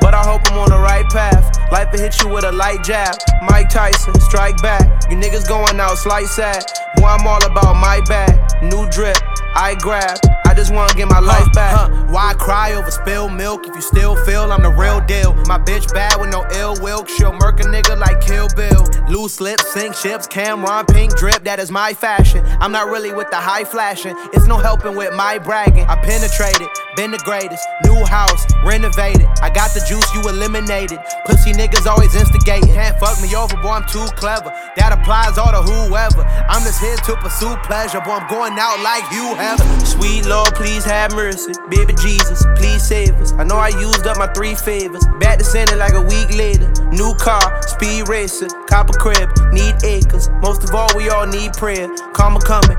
but 0.00 0.14
I 0.14 0.22
hope 0.22 0.40
I'm 0.50 0.58
on 0.58 0.70
the 0.70 0.78
right 0.78 1.08
path. 1.10 1.58
Life 1.70 1.92
will 1.92 2.00
hit 2.00 2.20
you 2.22 2.28
with 2.28 2.44
a 2.44 2.52
light 2.52 2.82
jab. 2.82 3.14
Mike 3.42 3.68
Tyson, 3.70 4.18
strike 4.20 4.60
back. 4.62 5.10
You 5.10 5.16
niggas 5.16 5.48
going 5.48 5.78
out 5.78 5.96
slight 5.98 6.26
sad. 6.26 6.64
Boy, 6.96 7.06
I'm 7.06 7.26
all 7.26 7.44
about 7.44 7.76
my 7.76 8.00
bag. 8.06 8.34
New 8.62 8.88
drip, 8.90 9.16
I 9.54 9.76
grab. 9.78 10.18
I 10.46 10.54
just 10.54 10.74
wanna 10.74 10.92
get 10.94 11.08
my 11.08 11.20
life 11.20 11.46
back. 11.52 11.76
Huh. 11.76 11.88
Why 12.10 12.34
cry 12.34 12.72
over 12.72 12.90
spilled 12.90 13.32
milk 13.32 13.68
if 13.68 13.74
you 13.74 13.80
still 13.80 14.16
feel 14.24 14.50
I'm 14.50 14.62
the 14.62 14.70
real 14.70 15.00
deal? 15.00 15.32
My 15.46 15.58
bitch 15.58 15.94
bad 15.94 16.20
with 16.20 16.30
no 16.30 16.44
ill 16.56 16.74
will. 16.82 17.06
She'll 17.06 17.32
murk 17.32 17.60
a 17.60 17.62
nigga 17.62 17.96
like 17.96 18.20
Kill 18.20 18.48
Bill. 18.56 18.84
Loose 19.08 19.40
lips, 19.40 19.72
sink 19.72 19.94
ships, 19.94 20.26
Cam'ron, 20.26 20.88
pink 20.88 21.16
drip. 21.16 21.44
That 21.44 21.60
is 21.60 21.70
my 21.70 21.94
fashion. 21.94 22.44
I'm 22.60 22.72
not 22.72 22.88
really 22.88 23.12
with 23.12 23.30
the 23.30 23.36
high 23.36 23.62
flashing. 23.62 24.16
It's 24.32 24.46
no 24.46 24.58
helping 24.58 24.96
with 24.96 25.14
my 25.14 25.38
bragging. 25.38 25.86
I 25.86 25.94
penetrated, 26.02 26.68
been 26.96 27.12
the 27.12 27.18
greatest. 27.18 27.64
New 27.84 28.04
house, 28.06 28.44
renovated. 28.64 29.28
I 29.40 29.50
got 29.50 29.70
the 29.70 29.86
juice, 29.90 30.06
you 30.14 30.22
eliminated. 30.28 31.02
Pussy 31.26 31.50
niggas 31.52 31.84
always 31.86 32.14
instigating. 32.14 32.70
Can't 32.70 32.96
fuck 33.00 33.20
me 33.20 33.34
over, 33.34 33.56
boy, 33.58 33.82
I'm 33.82 33.86
too 33.90 34.06
clever. 34.14 34.54
That 34.78 34.94
applies 34.94 35.36
all 35.36 35.50
to 35.50 35.62
whoever. 35.66 36.22
I'm 36.46 36.62
just 36.62 36.78
here 36.80 36.94
to 36.94 37.16
pursue 37.16 37.56
pleasure, 37.66 38.00
boy, 38.00 38.22
I'm 38.22 38.30
going 38.30 38.54
out 38.54 38.78
like 38.86 39.02
you 39.10 39.34
have. 39.34 39.58
Sweet 39.82 40.26
Lord, 40.26 40.54
please 40.54 40.84
have 40.84 41.10
mercy. 41.12 41.52
Baby 41.68 41.94
Jesus, 41.98 42.46
please 42.54 42.86
save 42.86 43.18
us. 43.18 43.32
I 43.32 43.42
know 43.42 43.56
I 43.56 43.74
used 43.82 44.06
up 44.06 44.16
my 44.16 44.28
three 44.28 44.54
favors. 44.54 45.04
Back 45.18 45.38
to 45.38 45.44
sending 45.44 45.78
like 45.78 45.94
a 45.94 46.02
week 46.02 46.30
later. 46.38 46.70
New 46.94 47.14
car, 47.18 47.42
speed 47.66 48.08
racer, 48.08 48.46
copper 48.70 48.94
crib, 48.94 49.28
need 49.50 49.74
acres. 49.82 50.30
Most 50.38 50.62
of 50.62 50.70
all, 50.74 50.88
we 50.94 51.10
all 51.10 51.26
need 51.26 51.52
prayer. 51.54 51.90
Karma 52.14 52.40
coming, 52.40 52.78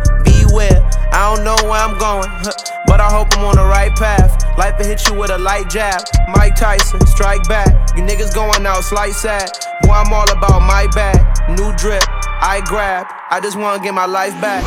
beware. 0.51 0.83
I 1.15 1.31
don't 1.31 1.45
know 1.47 1.57
where 1.71 1.81
I'm 1.81 1.97
going, 1.99 2.29
but 2.87 3.01
I 3.01 3.09
hope 3.09 3.31
I'm 3.39 3.45
on 3.47 3.57
the 3.57 3.65
right 3.65 3.95
path. 3.97 4.35
Life 4.59 4.77
will 4.79 4.87
hit 4.87 5.07
you 5.09 5.15
with 5.15 5.31
a 5.31 5.39
light 5.39 5.71
jab. 5.71 6.03
Mike 6.35 6.57
Tyson, 6.57 7.01
strike 7.07 7.47
back. 7.49 7.71
You 7.97 8.03
niggas 8.03 8.35
going 8.35 8.67
out 8.67 8.83
slight 8.83 9.15
sad. 9.15 9.49
Boy, 9.83 9.93
I'm 9.93 10.13
all 10.13 10.29
about 10.31 10.61
my 10.61 10.87
bag. 10.95 11.23
New 11.57 11.73
drip, 11.77 12.05
I 12.43 12.61
grab. 12.65 13.07
I 13.31 13.41
just 13.41 13.57
wanna 13.57 13.83
get 13.83 13.95
my 13.95 14.07
life 14.07 14.35
back. 14.41 14.65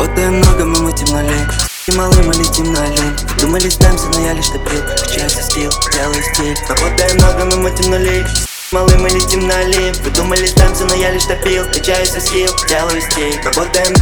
Работаем 0.00 0.38
много, 0.38 0.64
мы 0.64 0.80
мутим 0.80 1.14
на 1.14 1.22
лень 1.22 1.46
И 1.86 1.92
малы 1.92 2.22
мы 2.22 2.32
летим 2.34 2.72
на 2.72 2.86
лень 2.86 3.16
Думали 3.38 3.68
сдамся, 3.68 4.06
но 4.14 4.20
я 4.20 4.32
лишь 4.32 4.48
топил 4.48 4.82
Включается 4.96 5.42
стил, 5.42 5.70
делаю 5.92 6.22
стиль 6.22 6.56
Работаем 6.68 7.16
много, 7.16 7.44
мы 7.44 7.68
мутим 7.68 7.90
на 7.90 7.96
лень 7.96 8.26
Малы 8.71 8.97
мы 8.97 9.09
летим 9.09 9.47
на 9.47 9.63
лифт 9.63 10.01
Вы 10.01 10.09
думали 10.09 10.45
станцию, 10.47 10.87
но 10.89 10.95
я 10.95 11.11
лишь 11.11 11.25
топил. 11.25 11.65
Качаюсь 11.71 12.09
со 12.09 12.19
сил, 12.19 12.49
делаю 12.67 12.99
стиль. 13.01 13.39
Работаем. 13.43 13.93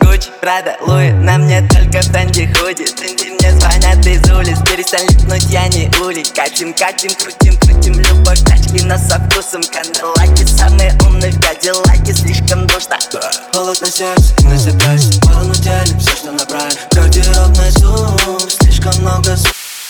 Гуч, 0.00 0.26
Прада, 0.40 0.76
Луи, 0.80 1.10
на 1.10 1.38
мне 1.38 1.60
только 1.68 2.02
Фенди 2.02 2.46
худи 2.54 3.19
мне 3.40 3.58
звонят 3.58 4.06
из 4.06 4.30
улиц, 4.30 4.58
перестань 4.68 5.06
липнуть, 5.08 5.44
я 5.50 5.66
не 5.68 5.90
улей. 6.00 6.24
Катим, 6.34 6.74
катим, 6.74 7.10
крутим, 7.14 7.56
крутим, 7.58 7.94
любовь, 7.94 8.40
тачки, 8.40 8.82
но 8.84 8.96
со 8.96 9.18
вкусом 9.18 9.62
Кандалаки, 9.62 10.44
самые 10.44 10.96
умные 11.06 11.32
в 11.32 11.40
Кадиллаке, 11.40 12.12
слишком 12.12 12.66
душно. 12.66 12.98
Холод 13.52 13.80
на 13.80 13.90
сердце, 13.90 14.34
на 14.42 14.50
на 15.44 15.54
теле, 15.54 15.98
все, 15.98 16.16
что 16.16 16.32
направь 16.32 16.76
Гардероб 16.92 17.56
на 17.56 17.70
зум, 17.70 18.40
слишком 18.48 19.00
много 19.00 19.36
с*** 19.36 19.69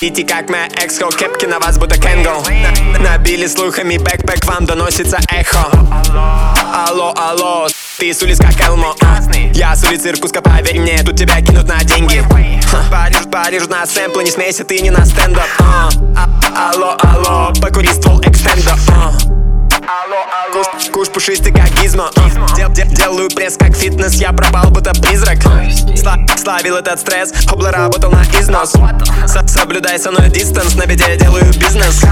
Идти 0.00 0.22
как 0.22 0.48
моя 0.48 0.68
экс 0.76 0.96
кепки 0.96 1.44
на 1.46 1.58
вас 1.58 1.76
будто 1.76 1.98
Кенгл 1.98 2.44
Набили 3.00 3.48
слухами 3.48 3.96
бэкпэк, 3.96 4.44
вам 4.44 4.64
доносится 4.64 5.18
эхо 5.28 5.66
Алло, 6.72 7.12
алло, 7.16 7.66
ты 7.98 8.14
с 8.14 8.22
улиц 8.22 8.38
как 8.38 8.60
Элмо 8.60 8.94
Я 9.54 9.74
с 9.74 9.82
улицы 9.82 10.10
Иркутска, 10.10 10.40
поверь 10.40 10.78
мне, 10.78 11.02
тут 11.02 11.16
тебя 11.16 11.40
кинут 11.40 11.66
на 11.66 11.82
деньги. 11.82 12.22
Париж, 12.92 13.24
Париж 13.30 13.66
на 13.66 13.84
сэмплы, 13.86 14.22
не 14.22 14.30
смейся, 14.30 14.64
ты 14.64 14.78
не 14.78 14.90
на 14.90 15.04
стендап. 15.04 15.48
А. 15.58 15.88
А, 16.16 16.70
Алло, 16.70 16.96
алло, 17.02 17.52
покури 17.60 17.88
ствол 17.88 18.20
а. 19.88 20.52
Куш, 20.52 20.90
куш 20.92 21.08
пушистый 21.08 21.52
как 21.52 21.70
гизмо. 21.80 22.10
Дел, 22.56 22.68
дел, 22.70 22.86
Делаю 22.88 23.30
пресс 23.30 23.56
как 23.56 23.74
фитнес. 23.74 24.14
Я 24.14 24.32
пропал 24.32 24.70
будто 24.70 24.92
призрак. 25.00 25.38
Сла, 25.96 26.18
Славил 26.36 26.76
этот 26.76 27.00
стресс. 27.00 27.32
Хобла 27.46 27.70
работал 27.70 28.10
на 28.10 28.22
износ. 28.38 28.74
С, 29.26 29.52
Соблюдай 29.52 29.98
со 29.98 30.10
мной 30.10 30.28
дистанс. 30.28 30.74
На 30.74 30.84
беде 30.84 31.16
делаю 31.16 31.46
бизнес. 31.54 32.02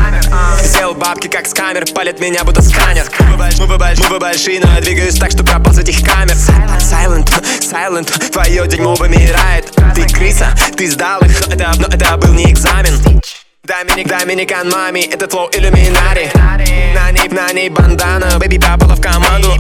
Сделал 0.62 0.94
бабки 0.94 1.28
как 1.28 1.46
с 1.46 1.52
камер 1.52 1.84
Палит 1.94 2.18
меня 2.18 2.44
будто 2.44 2.62
сканер. 2.62 3.04
Мы 3.20 3.36
вы, 3.36 3.48
мы 3.58 4.06
вы 4.08 4.18
большие, 4.18 4.60
но 4.60 4.72
я 4.72 4.80
двигаюсь 4.80 5.18
так, 5.18 5.30
что 5.30 5.44
пропал 5.44 5.74
с 5.74 5.78
этих 5.78 6.02
камер. 6.02 6.34
Silent, 6.80 7.28
silent 7.60 8.30
Твое 8.30 8.66
дерьмо 8.66 8.94
вымирает. 8.94 9.70
Ты 9.94 10.08
крыса, 10.08 10.48
ты 10.76 10.90
сдал 10.90 11.20
их. 11.20 11.48
Это, 11.48 11.72
но 11.78 11.88
это 11.88 12.16
был 12.16 12.32
не 12.32 12.50
экзамен 12.50 13.00
Доминик, 13.66 14.07
Доминикан, 14.07 14.70
мами, 14.70 15.00
это 15.00 15.29
флоу 15.29 15.48
иллюминари. 15.52 16.31
На 16.94 17.11
ней, 17.11 17.29
на 17.29 17.52
ней 17.52 17.68
бандана, 17.68 18.38
бэби 18.38 18.59
попала 18.59 18.94
в 18.94 19.00
команду 19.00 19.57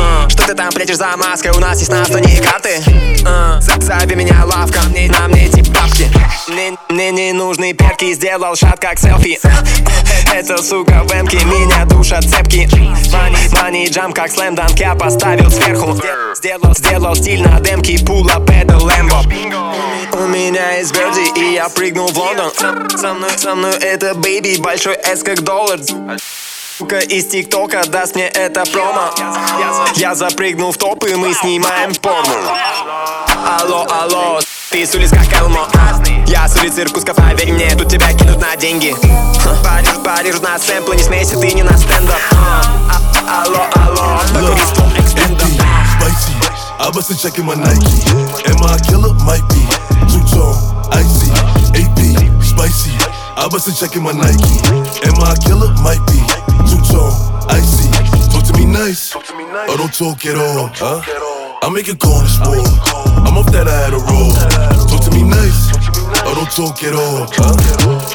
uh, 0.00 0.30
Что 0.30 0.46
ты 0.46 0.54
там 0.54 0.70
прячешь 0.70 0.96
за 0.96 1.16
маской, 1.16 1.50
у 1.50 1.60
нас 1.60 1.78
есть 1.78 1.90
на 1.90 2.04
не 2.20 2.36
карты. 2.36 2.82
Uh, 3.22 3.60
Зови 3.90 4.14
меня 4.14 4.44
лавка, 4.44 4.82
мне, 4.88 5.10
на 5.10 5.26
мне 5.26 5.46
эти 5.46 5.68
бабки. 5.68 6.08
Мне, 6.46 6.76
мне 6.88 7.10
не 7.10 7.32
нужны 7.32 7.72
перки, 7.72 8.12
сделал 8.12 8.54
шат 8.54 8.78
как 8.78 9.00
селфи. 9.00 9.40
Эта 10.32 10.62
сука 10.62 11.02
в 11.04 11.12
эмке, 11.12 11.38
меня 11.44 11.84
душат 11.86 12.22
цепки. 12.22 12.68
Мани, 13.12 13.36
мани, 13.60 13.88
джам 13.88 14.12
как 14.12 14.30
слэм 14.30 14.54
данк, 14.54 14.78
я 14.78 14.94
поставил 14.94 15.50
сверху. 15.50 16.00
Сделал, 16.36 16.74
сделал 16.76 17.16
стиль 17.16 17.42
на 17.42 17.58
демке, 17.58 17.98
пула 18.04 18.38
педал 18.46 18.84
лэмбо 18.84 19.22
У 20.12 20.26
меня 20.28 20.76
есть 20.76 20.94
берди, 20.94 21.32
и 21.40 21.54
я 21.54 21.68
прыгнул 21.68 22.06
в 22.06 22.16
Лондон. 22.16 22.52
Со 22.96 23.12
мной, 23.12 23.30
со 23.36 23.56
мной 23.56 23.72
это 23.72 24.14
бэйби, 24.14 24.60
большой 24.60 24.94
S 24.94 25.24
как 25.24 25.42
доллар 25.42 25.80
Сука 26.80 27.00
из 27.00 27.26
ТикТока 27.26 27.82
даст 27.88 28.14
мне 28.14 28.26
это 28.28 28.64
промо. 28.64 29.10
Я 29.96 30.14
запрыгнул 30.14 30.72
в 30.72 30.78
топ 30.78 31.04
и 31.04 31.14
мы 31.14 31.34
снимаем 31.34 31.94
порно. 31.96 32.56
Алло, 33.60 33.86
алло, 33.90 34.40
ты 34.70 34.86
с 34.86 34.94
улиц 34.94 35.10
как 35.10 35.30
Элмо 35.42 35.68
Я 36.26 36.48
с 36.48 36.56
улицы 36.56 36.80
Иркутска, 36.80 37.12
поверь 37.12 37.52
мне, 37.52 37.68
тут 37.76 37.90
тебя 37.90 38.10
кинут 38.14 38.40
на 38.40 38.56
деньги. 38.56 38.96
Париж, 39.62 39.90
Париж 40.02 40.40
на 40.40 40.58
сэмплы, 40.58 40.96
не 40.96 41.02
смейся, 41.02 41.38
ты 41.38 41.52
не 41.52 41.62
на 41.62 41.76
стендап. 41.76 42.16
Алло, 43.28 43.66
алло, 43.74 44.18
покури 44.32 44.64
ствол 44.64 44.88
экстендом 44.96 45.48
Spicy, 45.48 46.32
I 46.78 46.90
bust 46.94 47.10
a 47.10 47.14
check 47.14 47.38
in 47.38 47.44
my 47.44 47.56
Nike. 47.56 48.08
Am 48.48 48.56
I 48.64 48.76
a 48.76 48.78
killer? 48.78 49.12
Might 49.26 49.46
be. 49.50 49.68
Two-tone, 50.08 50.56
icy, 50.94 51.30
AP, 51.76 52.42
spicy 52.42 52.99
I 53.40 53.48
bust 53.48 53.68
a 53.68 53.74
check 53.74 53.96
in 53.96 54.02
my 54.02 54.12
Nike. 54.12 54.60
Am 55.08 55.16
I 55.24 55.32
a 55.32 55.36
killer? 55.40 55.72
Might 55.80 56.04
be 56.12 56.20
Two-tone, 56.68 57.16
icy 57.48 57.88
Talk 58.28 58.44
to 58.44 58.52
me 58.52 58.66
nice 58.66 59.16
Or 59.16 59.76
don't 59.80 59.92
talk 59.94 60.26
at 60.26 60.36
all, 60.36 60.68
huh? 60.76 61.00
I 61.62 61.68
make 61.72 61.88
a 61.88 61.96
corner 61.96 62.28
sport. 62.28 62.68
I'm 63.24 63.36
off 63.38 63.50
that 63.52 63.66
I 63.66 63.76
had 63.88 63.92
a 63.96 64.00
roll 64.12 64.32
Talk 64.88 65.04
to 65.08 65.10
me 65.16 65.22
nice 65.24 65.72
Or 66.28 66.36
don't 66.36 66.52
talk 66.52 66.84
at 66.84 66.92
all, 66.92 67.26
huh? 67.32 67.56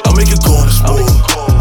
I 0.06 0.14
make 0.14 0.30
a 0.30 0.38
corner 0.46 0.70
sport. 0.70 1.10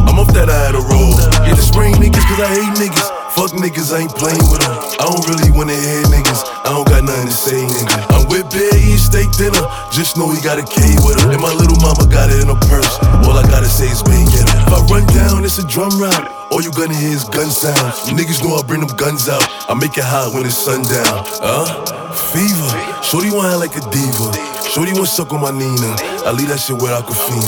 I'm 0.09 0.18
off 0.18 0.29
that 0.35 0.50
I 0.50 0.59
had 0.68 0.74
a 0.74 0.85
roll 0.85 1.16
Yeah, 1.48 1.55
the 1.55 1.62
spring 1.62 1.94
niggas 1.94 2.20
cause 2.20 2.40
I 2.40 2.48
hate 2.53 2.77
niggas 2.77 3.13
Fuck 3.35 3.51
niggas, 3.59 3.90
I 3.90 4.07
ain't 4.07 4.14
playing 4.14 4.47
with 4.47 4.62
them. 4.62 4.79
I 5.03 5.11
don't 5.11 5.27
really 5.27 5.51
wanna 5.51 5.75
hear 5.75 6.07
niggas. 6.07 6.47
I 6.62 6.70
don't 6.70 6.87
got 6.87 7.03
nothing 7.03 7.27
to 7.27 7.35
say, 7.35 7.59
nigga. 7.66 7.99
I'm 8.14 8.31
with 8.31 8.47
Bear 8.55 8.70
eating 8.79 8.94
steak 8.94 9.27
dinner. 9.35 9.59
Just 9.90 10.14
know 10.14 10.31
he 10.31 10.38
got 10.38 10.62
a 10.62 10.62
K 10.62 10.79
with 11.03 11.18
her. 11.18 11.35
And 11.35 11.42
my 11.42 11.51
little 11.51 11.75
mama 11.83 12.07
got 12.07 12.31
it 12.31 12.38
in 12.38 12.47
her 12.47 12.61
purse. 12.70 12.94
All 13.27 13.35
I 13.35 13.42
gotta 13.51 13.66
say 13.66 13.90
is 13.90 14.07
bang 14.07 14.31
it. 14.31 14.47
If 14.47 14.70
I 14.70 14.79
run 14.87 15.03
down, 15.11 15.42
it's 15.42 15.59
a 15.59 15.66
drum 15.66 15.90
round. 15.99 16.31
All 16.55 16.62
you 16.62 16.70
gonna 16.79 16.94
hear 16.94 17.11
is 17.11 17.27
gun 17.27 17.51
sounds. 17.51 18.07
Niggas 18.07 18.38
know 18.38 18.55
I 18.55 18.62
bring 18.62 18.87
them 18.87 18.94
guns 18.94 19.27
out. 19.29 19.42
I 19.66 19.75
make 19.75 19.99
it 19.99 20.07
hot 20.07 20.31
when 20.31 20.47
it's 20.47 20.55
sundown. 20.55 21.27
Huh? 21.42 21.66
Fever. 22.14 22.70
Shorty 23.03 23.35
wanna 23.35 23.59
like 23.59 23.75
a 23.75 23.83
diva. 23.90 24.31
Shorty 24.70 24.94
wanna 24.94 25.11
suck 25.11 25.35
on 25.35 25.42
my 25.42 25.51
Nina. 25.51 25.90
I 26.23 26.31
leave 26.31 26.55
that 26.55 26.62
shit 26.62 26.79
where 26.79 26.94
I 26.94 27.03
can 27.03 27.18
feel 27.18 27.42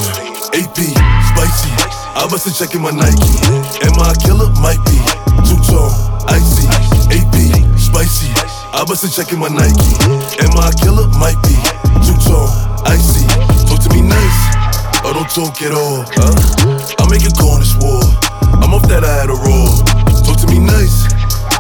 AP, 0.50 0.78
spicy. 1.30 1.70
I 2.18 2.26
bust 2.26 2.50
a 2.50 2.52
check 2.52 2.74
in 2.74 2.82
my 2.82 2.90
Nike. 2.90 3.38
Am 3.86 3.94
I 4.02 4.10
a 4.10 4.18
killer? 4.18 4.50
Might 4.58 4.82
be. 4.90 5.15
Two-tone, 5.44 5.92
icy, 6.30 6.66
AP, 7.12 7.36
spicy. 7.76 8.32
I 8.72 8.84
bust 8.86 9.04
a 9.04 9.10
check 9.10 9.32
in 9.32 9.38
my 9.38 9.48
Nike. 9.48 9.92
Am 10.40 10.56
I 10.56 10.70
a 10.70 10.74
killer? 10.80 11.08
Might 11.18 11.36
be. 11.44 11.56
Two-tone, 12.04 12.48
icy. 12.86 13.26
Talk 13.68 13.80
to 13.84 13.90
me 13.92 14.02
nice, 14.02 14.40
or 15.04 15.12
don't 15.12 15.28
talk 15.28 15.60
at 15.62 15.72
all. 15.72 16.04
Huh? 16.16 16.36
I 17.00 17.04
make 17.10 17.24
a 17.24 17.32
corner 17.34 17.66
war. 17.80 18.04
I'm 18.62 18.72
off 18.72 18.86
that 18.88 19.04
I 19.04 19.12
had 19.20 19.30
a 19.30 19.36
roll. 19.36 19.74
Talk 20.24 20.40
to 20.40 20.46
me 20.48 20.58
nice, 20.58 21.08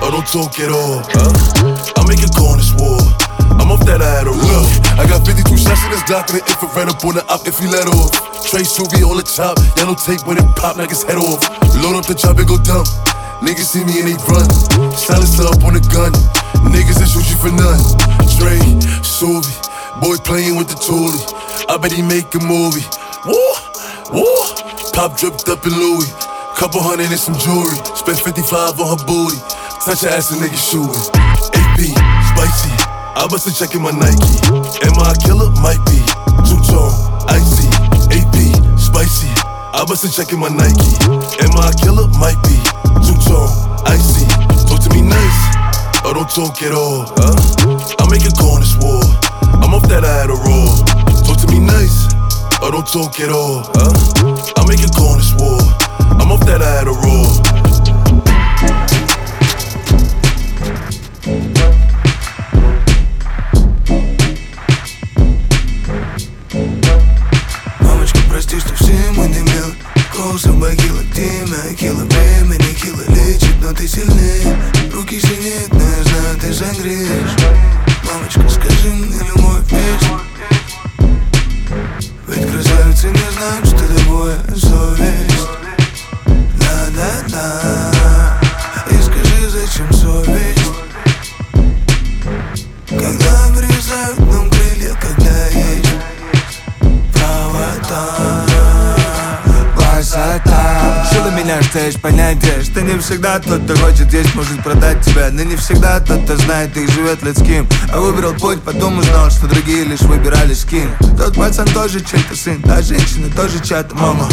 or 0.00 0.10
don't 0.14 0.26
talk 0.28 0.56
at 0.60 0.70
all. 0.70 1.02
Huh? 1.12 1.32
I 1.96 2.06
make 2.08 2.22
a 2.22 2.30
corner 2.32 2.64
war. 2.78 3.00
I'm 3.58 3.70
off 3.72 3.84
that 3.86 4.02
I 4.02 4.10
had 4.20 4.26
a 4.26 4.34
roll. 4.34 4.68
I 4.98 5.06
got 5.08 5.24
52 5.26 5.56
shots 5.56 5.82
in 5.84 5.90
this 5.90 6.02
Glock 6.04 6.28
and 6.30 6.40
the 6.40 6.42
infrared 6.46 6.88
up 6.88 7.04
on 7.04 7.14
the 7.14 7.24
op 7.26 7.46
if 7.46 7.58
he 7.58 7.66
let 7.66 7.88
off. 7.88 8.12
Trey 8.46 8.62
Suvi 8.62 9.02
on 9.02 9.16
the 9.16 9.26
top, 9.26 9.58
yellow 9.76 9.94
tape 9.94 10.26
when 10.26 10.38
it 10.38 10.46
pop, 10.56 10.76
knock 10.76 10.90
his 10.90 11.02
head 11.02 11.18
off. 11.18 11.42
Load 11.82 11.96
up 11.96 12.06
the 12.06 12.14
chop 12.14 12.38
and 12.38 12.46
go 12.46 12.58
dumb. 12.58 12.86
Niggas 13.46 13.78
see 13.78 13.84
me 13.86 14.02
and 14.02 14.10
they 14.10 14.18
run. 14.26 14.50
Silence 14.90 15.38
up 15.38 15.62
on 15.62 15.78
the 15.78 15.84
gun. 15.94 16.10
Niggas 16.66 16.98
that 16.98 17.06
shoot 17.06 17.30
you 17.30 17.38
for 17.38 17.54
none. 17.54 17.78
Trey 18.34 18.58
Suvi, 19.06 19.54
boy 20.02 20.18
playing 20.26 20.58
with 20.58 20.66
the 20.66 20.74
toolie. 20.74 21.22
I 21.70 21.78
bet 21.78 21.94
he 21.94 22.02
make 22.02 22.34
a 22.34 22.42
movie. 22.42 22.82
Woo, 23.22 23.38
woo. 24.10 24.34
Pop 24.90 25.14
dripped 25.14 25.46
up 25.46 25.62
in 25.62 25.78
Louis. 25.78 26.10
Couple 26.58 26.82
hundred 26.82 27.06
and 27.06 27.22
some 27.22 27.38
jewelry. 27.38 27.78
Spent 27.94 28.18
55 28.18 28.82
on 28.82 28.98
her 28.98 29.02
booty. 29.06 29.38
Touch 29.78 30.02
her 30.02 30.10
ass 30.10 30.34
and 30.34 30.42
nigga 30.42 30.58
shooting. 30.58 30.98
AP, 31.54 31.86
spicy. 32.34 32.74
I 33.14 33.30
bust 33.30 33.46
a 33.46 33.54
check 33.54 33.78
in 33.78 33.82
my 33.86 33.94
Nike. 33.94 34.42
Am 34.82 34.98
I 34.98 35.14
a 35.14 35.16
killer? 35.22 35.54
Might 35.62 35.78
be. 35.86 36.02
Two-tone, 36.42 36.90
icy, 37.30 37.70
AP, 38.10 38.34
spicy. 38.74 39.30
I 39.70 39.86
bust 39.86 40.02
a 40.02 40.10
check 40.10 40.34
in 40.34 40.42
my 40.42 40.50
Nike. 40.50 40.98
Am 41.46 41.54
I 41.54 41.70
a 41.70 41.74
killer? 41.78 42.10
Might 42.18 42.42
be. 42.42 42.65
Two-tone, 43.26 43.50
icy. 43.86 44.26
Talk 44.68 44.80
to 44.82 44.90
me 44.94 45.02
nice, 45.02 45.40
or 46.04 46.14
don't 46.14 46.30
talk 46.30 46.62
at 46.62 46.72
all. 46.72 47.06
Huh? 47.18 47.34
I 47.98 48.06
make 48.08 48.22
a 48.22 48.30
corner 48.38 48.66
war. 48.78 49.02
I'm 49.62 49.74
off 49.74 49.82
that 49.88 50.04
I 50.04 50.22
had 50.22 50.30
a 50.30 50.38
roll. 50.38 50.70
Talk 51.26 51.38
to 51.42 51.48
me 51.50 51.58
nice, 51.58 52.06
or 52.62 52.70
don't 52.70 52.86
talk 52.86 53.18
at 53.18 53.30
all. 53.30 53.66
Huh? 53.74 53.90
I 54.56 54.62
make 54.68 54.82
a 54.86 54.90
corner 54.94 55.26
war. 55.38 55.58
I'm 56.22 56.30
off 56.30 56.46
that 56.46 56.62
I 56.62 56.76
красавицы 83.35 83.35
не 83.35 83.35
знают, 83.35 83.67
что 83.67 85.34
есть 101.86 102.00
понятие 102.00 102.62
Что 102.62 102.82
не 102.82 102.98
всегда 102.98 103.38
тот, 103.38 103.62
кто 103.62 103.76
хочет 103.76 104.12
есть, 104.12 104.34
может 104.34 104.62
продать 104.62 105.04
тебя. 105.04 105.28
Но 105.30 105.42
не 105.42 105.56
всегда 105.56 106.00
тот, 106.00 106.22
кто 106.24 106.36
знает 106.36 106.76
и 106.76 106.86
живет 106.86 107.22
людским 107.22 107.68
А 107.92 108.00
выбрал 108.00 108.34
путь, 108.34 108.62
потом 108.62 108.98
узнал, 108.98 109.30
что 109.30 109.46
другие 109.46 109.84
лишь 109.84 110.00
выбирали 110.00 110.54
скин 110.54 110.90
Тот 111.16 111.36
пацан 111.36 111.66
тоже 111.68 112.00
чей-то 112.00 112.36
сын, 112.36 112.60
та 112.62 112.82
женщина 112.82 113.30
тоже 113.34 113.60
чья-то 113.62 113.94
мама. 113.94 114.28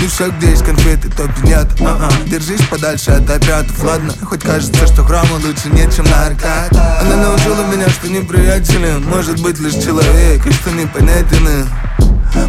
Не 0.00 0.06
все, 0.06 0.30
где 0.30 0.50
есть 0.50 0.64
конфеты, 0.64 1.10
то 1.10 1.28
пинят 1.28 1.68
а 1.80 2.08
Держись 2.26 2.64
подальше 2.68 3.10
от 3.10 3.28
опятов, 3.28 3.82
ладно 3.82 4.14
Хоть 4.22 4.42
кажется, 4.42 4.86
что 4.86 5.04
храма 5.04 5.34
лучше 5.34 5.68
нет, 5.72 5.94
чем 5.94 6.04
на 6.06 6.26
аркад. 6.26 6.72
Она 7.00 7.16
научила 7.16 7.66
меня, 7.66 7.88
что 7.88 8.08
неприятелен 8.08 9.04
Может 9.08 9.40
быть 9.40 9.58
лишь 9.58 9.74
человек, 9.74 10.46
и 10.46 10.52
что 10.52 10.70
непонятен 10.70 11.42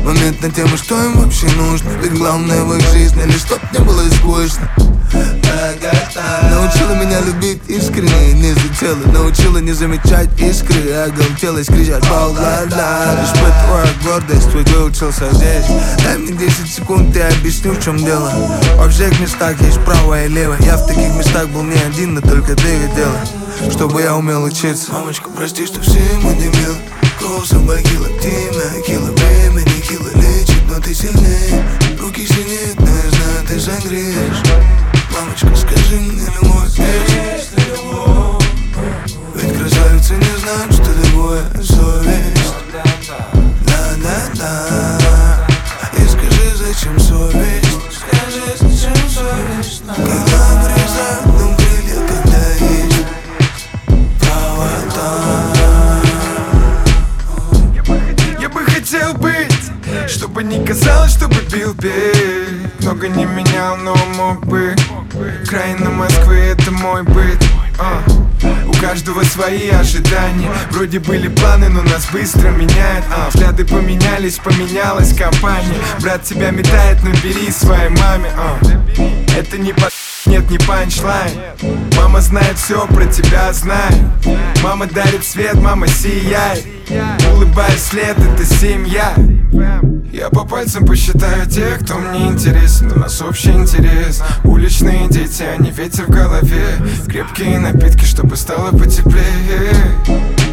Момент 0.04 0.42
на 0.42 0.50
тему, 0.50 0.78
что 0.78 1.02
им 1.04 1.20
вообще 1.20 1.48
нужно? 1.58 1.90
Ведь 2.02 2.14
главное 2.14 2.64
в 2.64 2.76
их 2.78 2.88
жизни 2.92 3.24
лишь 3.24 3.42
чтоб 3.42 3.60
не 3.72 3.80
было 3.80 4.02
скучно. 4.10 4.70
Научила 6.50 6.94
меня 6.94 7.22
любить 7.22 7.62
искренне 7.68 8.34
Не 8.34 8.54
за 8.54 8.68
тело 8.80 8.98
Научила 9.12 9.60
не 9.60 9.72
замечать 9.72 10.30
искры 10.40 10.92
Оголтелось 10.92 11.68
кричать 11.68 12.08
бал-ла-ла 12.10 13.22
Лишь 13.22 13.30
твоя 13.30 13.86
гордость, 14.04 14.50
твой 14.50 14.64
выучился 14.64 15.30
здесь. 15.34 15.66
Дай 16.04 16.18
мне 16.18 16.34
10 16.34 16.74
секунд, 16.74 17.16
я 17.16 17.28
объясню, 17.28 17.74
в 17.74 17.84
чем 17.84 17.98
дело. 17.98 18.32
Во 18.76 18.90
всех 18.90 19.20
местах 19.20 19.60
есть 19.62 19.80
правое 19.86 20.26
и 20.26 20.30
левое 20.30 20.58
Я 20.62 20.78
в 20.78 20.88
таких 20.88 21.14
местах 21.16 21.48
был 21.50 21.64
не 21.64 21.78
один, 21.78 22.16
но 22.16 22.22
только 22.22 22.56
ты 22.56 22.68
видела 22.68 23.72
Чтобы 23.72 24.02
я 24.02 24.16
умел 24.16 24.44
учиться. 24.44 24.92
Мамочка, 24.94 25.30
прости, 25.30 25.66
что 25.66 25.82
все 25.82 26.00
не 26.00 26.48
мил 26.48 26.76
Голосом 27.22 27.66
богила, 27.66 28.08
ты 28.22 28.84
кило 28.86 29.03
ты 30.84 30.94
сильнее 30.94 31.64
Руки 32.00 32.28
синеют, 32.28 32.80
но 32.80 32.88
я 32.88 33.10
знаю, 33.10 33.48
ты 33.48 33.60
согреешь. 33.60 34.44
Мамочка, 35.12 35.56
скажи 35.56 36.00
мне 36.00 36.26
любовь 36.42 36.70
здесь 36.70 37.52
Ведь 39.36 39.58
красавицы 39.58 40.14
не 40.16 40.40
знают, 40.40 40.74
что 40.74 40.94
такое 41.02 41.64
казалось, 60.74 61.14
чтобы 61.14 61.36
бил 61.52 61.74
бей 61.76 62.68
Много 62.80 63.08
не 63.08 63.26
менял, 63.26 63.78
но 63.78 63.96
мог 64.18 64.46
бы. 64.46 64.76
Краина 65.48 65.92
Москвы 65.92 66.36
это 66.36 66.72
мой 66.72 67.04
быт. 67.04 67.38
А. 67.80 68.02
У 68.68 68.74
каждого 68.82 69.24
свои 69.24 69.70
ожидания. 69.70 70.50
Вроде 70.72 71.00
были 71.00 71.28
планы, 71.28 71.70
но 71.70 71.84
нас 71.84 72.08
быстро 72.12 72.50
меняет. 72.50 73.04
А. 73.16 73.30
Взгляды 73.30 73.66
поменялись, 73.66 74.40
поменялась 74.40 75.16
компания. 75.16 75.78
Брат 76.02 76.24
тебя 76.24 76.50
метает, 76.50 77.04
набери 77.04 77.52
своей 77.52 77.90
маме. 77.90 78.32
А. 78.36 78.58
Это 79.38 79.58
не 79.58 79.74
по... 79.74 79.90
Нет, 80.26 80.50
не 80.50 80.58
панчлайн. 80.58 81.32
Мама 81.98 82.22
знает 82.22 82.58
все 82.58 82.88
про 82.88 83.06
тебя, 83.06 83.52
знаю 83.52 83.94
Мама 84.64 84.88
дарит 84.88 85.24
свет, 85.26 85.56
мама 85.56 85.88
сияет. 85.88 86.66
Улыбаясь 87.34 87.84
след, 87.84 88.18
это 88.18 88.46
семья 88.46 89.14
я 90.12 90.30
по 90.30 90.46
пальцам 90.46 90.86
посчитаю 90.86 91.48
тех, 91.48 91.80
кто 91.84 91.96
мне 91.96 92.28
интересен. 92.28 92.92
У 92.92 93.00
нас 93.00 93.22
общий 93.22 93.52
интерес. 93.52 94.22
Уличные 94.44 95.08
дети, 95.10 95.44
а 95.44 95.58
не 95.58 95.72
ветер 95.72 96.06
в 96.06 96.10
голове. 96.10 96.78
Крепкие 97.08 97.60
напитки, 97.60 98.06
чтобы 98.06 98.36
стало 98.36 98.72
потеплее. 98.72 99.74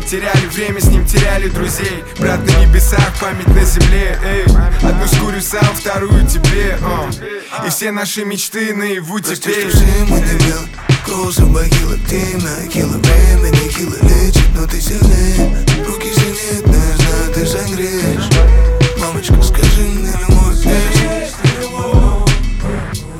Теряли 0.08 0.46
время, 0.52 0.80
с 0.80 0.86
ним 0.86 1.04
теряли 1.06 1.48
друзей. 1.48 2.02
Брат 2.18 2.40
на 2.40 2.64
небесах, 2.64 3.12
память 3.20 3.46
на 3.48 3.64
земле. 3.64 4.18
Эй. 4.24 4.44
Одну 4.82 5.06
скурю 5.06 5.40
сам, 5.40 5.74
вторую 5.74 6.26
тебе 6.26 6.78
э. 6.80 7.66
И 7.66 7.70
все 7.70 7.92
наши 7.92 8.24
мечты 8.24 8.74
наяву 8.74 9.20
теперь. 9.20 9.66
не 9.66 10.20
бил 10.20 10.58
Голосом 11.06 11.52
богила 11.52 11.96
темно 12.08 12.68
Кило. 12.72 12.98
Времени, 12.98 13.68
кило 13.68 13.96
лечит, 14.02 14.48
но 14.54 14.66
ты 14.66 14.80
сильнее. 14.80 15.56
Руки 15.86 16.08
синеют, 16.12 16.66
но 16.66 16.74
я 16.74 16.96
знаю, 16.96 17.32
ты 17.34 18.69
Мамочка, 19.20 19.42
скажи 19.42 19.82
мне 19.82 20.12
любовь 20.12 20.64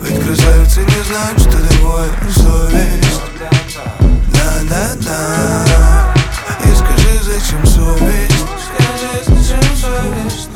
Ведь 0.00 0.24
красавицы 0.24 0.80
не 0.80 1.02
знают, 1.04 1.38
что 1.38 1.52
такое 1.52 2.08
совесть. 2.34 3.20
Да-да-да. 4.32 6.14
И 6.64 6.74
скажи, 6.74 7.12
зачем 7.22 7.66
совесть? 7.66 8.46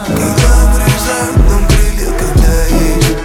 Когда 0.07 0.53
врезают 0.73 1.37
нам 1.51 1.63
крылья, 1.69 2.11
когда 2.19 2.55
есть 2.81 3.17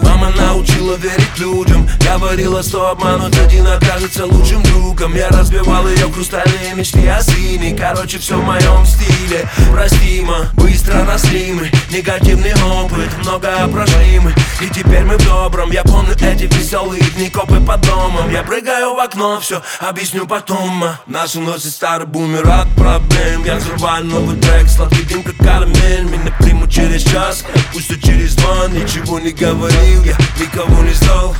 Мама 0.00 0.30
научила 0.30 0.94
верить 0.96 1.38
людям 1.38 1.83
Говорила, 2.04 2.62
что 2.62 2.90
обмануть 2.90 3.36
один 3.38 3.66
окажется 3.66 4.26
лучшим 4.26 4.62
другом. 4.62 5.14
Я 5.16 5.28
разбивал 5.30 5.88
ее 5.88 6.10
хрустальные 6.12 6.74
мечты 6.74 7.08
о 7.08 7.20
сыне. 7.22 7.74
Короче, 7.76 8.18
все 8.18 8.36
в 8.36 8.44
моем 8.44 8.84
стиле. 8.84 9.48
Простимо, 9.72 10.50
быстро 10.54 11.04
росли 11.06 11.52
мы. 11.52 11.70
Негативный 11.90 12.52
опыт, 12.54 13.10
много 13.18 13.48
прошли 13.68 14.20
мы 14.20 14.34
И 14.60 14.68
теперь 14.68 15.04
мы 15.04 15.16
в 15.16 15.24
добром. 15.24 15.70
Я 15.70 15.82
помню 15.82 16.12
эти 16.12 16.44
веселые 16.44 17.02
дни, 17.16 17.30
копы 17.30 17.58
под 17.60 17.80
домом. 17.80 18.30
Я 18.30 18.42
прыгаю 18.42 18.94
в 18.94 18.98
окно, 18.98 19.40
все 19.40 19.62
объясню 19.80 20.26
потом. 20.26 20.84
Нас 21.06 21.34
уносит 21.34 21.72
старый 21.72 22.06
бумер 22.06 22.48
от 22.48 22.68
проблем. 22.76 23.44
Я 23.44 23.56
взрываю 23.56 24.04
новый 24.04 24.36
трек, 24.38 24.68
сладкий 24.68 25.04
дым 25.04 25.22
как 25.22 25.36
карамель 25.38 26.04
Меня 26.04 26.36
примут 26.38 26.70
через 26.70 27.02
час, 27.02 27.44
пусть 27.72 27.88
через 28.02 28.36
два. 28.36 28.68
Ничего 28.68 29.18
не 29.18 29.32
говорил, 29.32 30.04
я 30.04 30.16
никого 30.38 30.82
не 30.82 30.92
ждал 30.92 31.34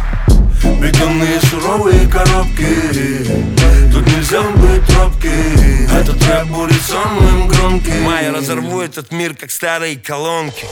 Бетонные 0.80 1.40
суровые 1.40 2.08
коробки. 2.08 3.26
Тут 3.92 4.06
нельзя 4.06 4.42
быть 4.42 4.96
робким 4.96 5.88
Этот 5.90 6.22
рэп 6.26 6.48
будет 6.48 6.82
самым 6.82 7.48
громким. 7.48 8.02
Майя 8.02 8.32
разорву 8.32 8.80
этот 8.80 9.12
мир, 9.12 9.34
как 9.34 9.50
старые 9.50 9.96
колонки 9.96 10.66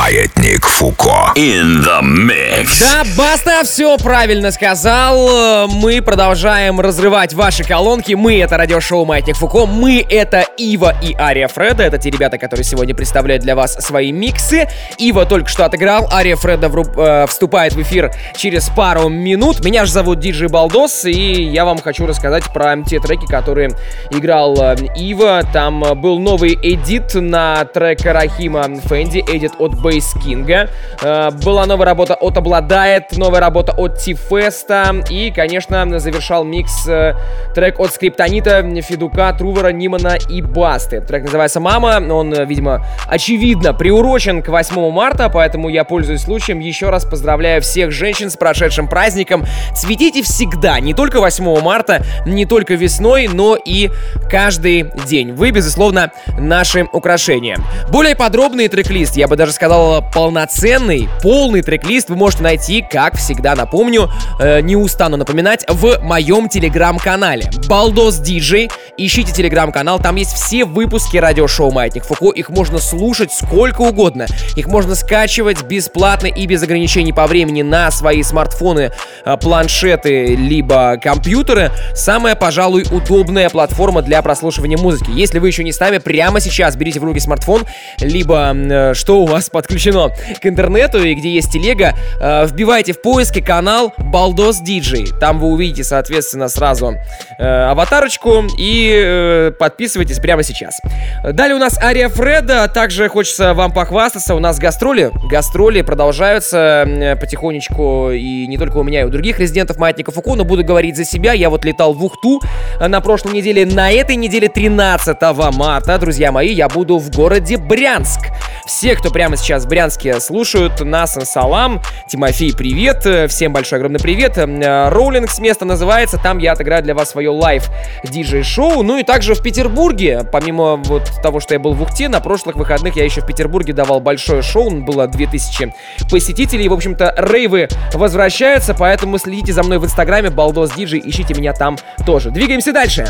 Маятник 0.00 0.64
Фуко. 0.64 1.34
In 1.36 1.84
the 1.84 2.00
mix. 2.02 2.80
Да, 2.80 3.02
Баста 3.18 3.60
все 3.64 3.98
правильно 3.98 4.50
сказал. 4.50 5.68
Мы 5.68 6.00
продолжаем 6.00 6.80
разрывать 6.80 7.34
ваши 7.34 7.64
колонки. 7.64 8.14
Мы— 8.14 8.40
это 8.40 8.56
радиошоу 8.56 9.04
Маятник 9.04 9.36
Фуко. 9.36 9.66
Мы— 9.66 10.02
это 10.08 10.46
Ива 10.56 10.96
и 11.02 11.14
Ария 11.14 11.48
Фреда. 11.48 11.82
Это 11.82 11.98
те 11.98 12.08
ребята, 12.08 12.38
которые 12.38 12.64
сегодня 12.64 12.94
представляют 12.94 13.42
для 13.42 13.54
вас 13.54 13.74
свои 13.74 14.10
миксы. 14.10 14.68
Ива 14.96 15.26
только 15.26 15.50
что 15.50 15.66
отыграл. 15.66 16.08
Ария 16.10 16.36
Фреда 16.36 16.70
вруб, 16.70 16.96
э, 16.96 17.26
вступает 17.26 17.74
в 17.74 17.82
эфир 17.82 18.10
через 18.34 18.70
пару 18.70 19.10
минут. 19.10 19.62
Меня 19.62 19.84
же 19.84 19.92
зовут 19.92 20.18
Диджей 20.18 20.48
Балдос, 20.48 21.04
и 21.04 21.42
я 21.42 21.66
вам 21.66 21.78
хочу 21.78 22.06
рассказать 22.06 22.44
про 22.54 22.74
те 22.82 23.00
треки, 23.00 23.26
которые 23.26 23.76
играл 24.10 24.56
э, 24.62 24.76
Ива. 24.96 25.42
Там 25.52 26.00
был 26.00 26.18
новый 26.18 26.54
эдит 26.54 27.14
на 27.14 27.66
трек 27.66 28.00
Рахима 28.02 28.80
Фэнди, 28.86 29.22
эдит 29.28 29.52
от 29.58 29.74
Бейс 29.90 30.14
Кинга. 30.22 30.70
Э, 31.02 31.30
была 31.32 31.66
новая 31.66 31.86
работа 31.86 32.14
от 32.14 32.36
Обладает, 32.36 33.16
новая 33.16 33.40
работа 33.40 33.72
от 33.72 33.98
Тифеста. 33.98 35.02
И, 35.10 35.32
конечно, 35.34 35.98
завершал 35.98 36.44
микс 36.44 36.86
э, 36.86 37.14
трек 37.56 37.80
от 37.80 37.92
Скриптонита, 37.92 38.62
Федука, 38.82 39.32
Трувера, 39.32 39.72
Нимана 39.72 40.16
и 40.28 40.42
Басты. 40.42 41.00
Трек 41.00 41.24
называется 41.24 41.58
«Мама». 41.58 42.00
Он, 42.08 42.32
э, 42.32 42.44
видимо, 42.44 42.86
очевидно 43.08 43.74
приурочен 43.74 44.42
к 44.42 44.48
8 44.48 44.92
марта, 44.92 45.28
поэтому 45.28 45.68
я 45.68 45.82
пользуюсь 45.82 46.22
случаем. 46.22 46.60
Еще 46.60 46.88
раз 46.88 47.04
поздравляю 47.04 47.60
всех 47.60 47.90
женщин 47.90 48.30
с 48.30 48.36
прошедшим 48.36 48.86
праздником. 48.86 49.44
Цветите 49.74 50.22
всегда, 50.22 50.78
не 50.78 50.94
только 50.94 51.18
8 51.18 51.60
марта, 51.60 52.04
не 52.26 52.46
только 52.46 52.74
весной, 52.74 53.26
но 53.26 53.56
и 53.56 53.90
каждый 54.30 54.92
день. 55.08 55.32
Вы, 55.32 55.50
безусловно, 55.50 56.12
наши 56.38 56.86
украшения. 56.92 57.58
Более 57.90 58.14
подробный 58.14 58.68
трек-лист, 58.68 59.16
я 59.16 59.26
бы 59.26 59.34
даже 59.36 59.52
сказал, 59.52 59.79
полноценный, 60.12 61.08
полный 61.22 61.62
трек-лист 61.62 62.08
вы 62.08 62.16
можете 62.16 62.42
найти, 62.42 62.82
как 62.82 63.16
всегда, 63.16 63.54
напомню, 63.54 64.10
э, 64.38 64.60
не 64.60 64.76
устану 64.76 65.16
напоминать, 65.16 65.64
в 65.68 65.98
моем 66.02 66.48
телеграм-канале. 66.48 67.50
Балдос 67.68 68.18
Диджей. 68.18 68.70
Ищите 68.96 69.32
телеграм-канал, 69.32 69.98
там 69.98 70.16
есть 70.16 70.32
все 70.32 70.64
выпуски 70.64 71.16
радиошоу 71.16 71.70
Маятник 71.70 72.04
Фуко. 72.04 72.30
Их 72.30 72.50
можно 72.50 72.78
слушать 72.78 73.32
сколько 73.32 73.82
угодно. 73.82 74.26
Их 74.56 74.66
можно 74.66 74.94
скачивать 74.94 75.62
бесплатно 75.62 76.26
и 76.26 76.46
без 76.46 76.62
ограничений 76.62 77.12
по 77.12 77.26
времени 77.26 77.62
на 77.62 77.90
свои 77.90 78.22
смартфоны, 78.22 78.92
э, 79.24 79.36
планшеты, 79.36 80.36
либо 80.36 80.98
компьютеры. 81.02 81.70
Самая, 81.94 82.34
пожалуй, 82.34 82.84
удобная 82.90 83.48
платформа 83.48 84.02
для 84.02 84.20
прослушивания 84.22 84.76
музыки. 84.76 85.10
Если 85.10 85.38
вы 85.38 85.48
еще 85.48 85.64
не 85.64 85.72
с 85.72 85.80
нами, 85.80 85.98
прямо 85.98 86.40
сейчас 86.40 86.76
берите 86.76 87.00
в 87.00 87.04
руки 87.04 87.20
смартфон, 87.20 87.62
либо 87.98 88.52
э, 88.54 88.94
что 88.94 89.22
у 89.22 89.26
вас 89.26 89.48
подключено 89.70 90.10
к 90.40 90.46
интернету 90.46 90.98
и 90.98 91.14
где 91.14 91.30
есть 91.30 91.52
телега, 91.52 91.94
э, 92.20 92.46
вбивайте 92.46 92.92
в 92.92 93.00
поиске 93.00 93.40
канал 93.40 93.92
Балдос 93.98 94.60
Диджей. 94.60 95.06
Там 95.20 95.38
вы 95.38 95.46
увидите, 95.46 95.84
соответственно, 95.84 96.48
сразу 96.48 96.96
э, 97.38 97.44
аватарочку 97.44 98.42
и 98.58 98.92
э, 98.92 99.52
подписывайтесь 99.56 100.18
прямо 100.18 100.42
сейчас. 100.42 100.80
Далее 101.22 101.54
у 101.54 101.60
нас 101.60 101.78
Ария 101.78 102.08
Фреда. 102.08 102.66
Также 102.66 103.08
хочется 103.08 103.54
вам 103.54 103.72
похвастаться. 103.72 104.34
У 104.34 104.40
нас 104.40 104.58
гастроли. 104.58 105.12
Гастроли 105.30 105.82
продолжаются 105.82 107.16
потихонечку 107.20 108.10
и 108.10 108.48
не 108.48 108.58
только 108.58 108.78
у 108.78 108.82
меня, 108.82 109.02
и 109.02 109.04
у 109.04 109.08
других 109.08 109.38
резидентов 109.38 109.78
Маятника 109.78 110.10
Фуко, 110.10 110.34
но 110.34 110.44
буду 110.44 110.64
говорить 110.64 110.96
за 110.96 111.04
себя. 111.04 111.32
Я 111.32 111.48
вот 111.48 111.64
летал 111.64 111.94
в 111.94 112.04
Ухту 112.04 112.40
э, 112.80 112.88
на 112.88 113.00
прошлой 113.00 113.34
неделе. 113.34 113.64
На 113.66 113.92
этой 113.92 114.16
неделе 114.16 114.48
13 114.48 115.16
марта, 115.54 115.96
друзья 115.98 116.32
мои, 116.32 116.52
я 116.52 116.68
буду 116.68 116.98
в 116.98 117.14
городе 117.14 117.56
Брянск. 117.56 118.30
Все, 118.70 118.94
кто 118.94 119.10
прямо 119.10 119.36
сейчас 119.36 119.64
в 119.64 119.68
Брянске 119.68 120.20
слушают 120.20 120.80
нас, 120.80 121.18
салам. 121.24 121.82
Тимофей, 122.08 122.54
привет. 122.54 123.04
Всем 123.28 123.52
большой 123.52 123.78
огромный 123.78 123.98
привет. 123.98 124.38
Роулинг 124.38 125.28
с 125.28 125.40
места 125.40 125.64
называется. 125.64 126.18
Там 126.18 126.38
я 126.38 126.52
отыграю 126.52 126.80
для 126.84 126.94
вас 126.94 127.10
свое 127.10 127.30
лайв 127.30 127.68
диджей-шоу. 128.04 128.84
Ну 128.84 128.96
и 128.98 129.02
также 129.02 129.34
в 129.34 129.42
Петербурге, 129.42 130.22
помимо 130.30 130.76
вот 130.76 131.10
того, 131.20 131.40
что 131.40 131.54
я 131.54 131.58
был 131.58 131.72
в 131.72 131.82
Ухте, 131.82 132.08
на 132.08 132.20
прошлых 132.20 132.54
выходных 132.54 132.94
я 132.94 133.04
еще 133.04 133.22
в 133.22 133.26
Петербурге 133.26 133.72
давал 133.72 133.98
большое 133.98 134.40
шоу. 134.40 134.70
Было 134.70 135.08
2000 135.08 135.74
посетителей. 136.08 136.68
В 136.68 136.72
общем-то, 136.72 137.12
рейвы 137.18 137.68
возвращаются, 137.92 138.72
поэтому 138.72 139.18
следите 139.18 139.52
за 139.52 139.64
мной 139.64 139.78
в 139.78 139.84
инстаграме 139.84 140.30
Балдос 140.30 140.70
Диджей, 140.70 141.02
ищите 141.04 141.34
меня 141.34 141.54
там 141.54 141.76
тоже. 142.06 142.30
Двигаемся 142.30 142.72
дальше. 142.72 143.08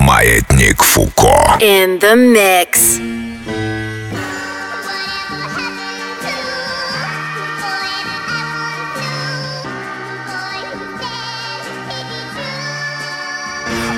Маятник 0.00 0.80
Фуко. 0.80 1.58
In 1.58 2.00
the 2.00 2.14
mix. 2.14 3.31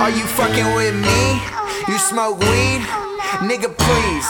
Are 0.00 0.10
you 0.10 0.26
fucking 0.26 0.74
with 0.74 0.94
me? 0.94 1.40
You 1.86 1.98
smoke 1.98 2.38
weed? 2.40 2.82
Nigga, 3.46 3.70
please. 3.78 4.28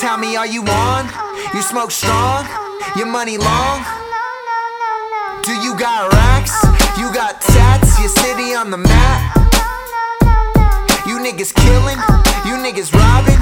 Tell 0.00 0.18
me, 0.18 0.36
are 0.36 0.46
you 0.46 0.62
on? 0.64 1.08
You 1.54 1.62
smoke 1.62 1.90
strong? 1.90 2.44
Your 2.96 3.06
money 3.06 3.38
long? 3.38 3.84
Do 5.44 5.52
you 5.62 5.78
got 5.78 6.12
racks? 6.12 6.52
You 6.98 7.12
got 7.14 7.40
tats? 7.40 7.98
Your 8.00 8.08
city 8.08 8.52
on 8.52 8.70
the 8.70 8.78
map? 8.78 9.36
You 11.06 11.18
niggas 11.18 11.54
killing? 11.54 11.98
You 12.44 12.58
niggas 12.58 12.92
robbing? 12.92 13.40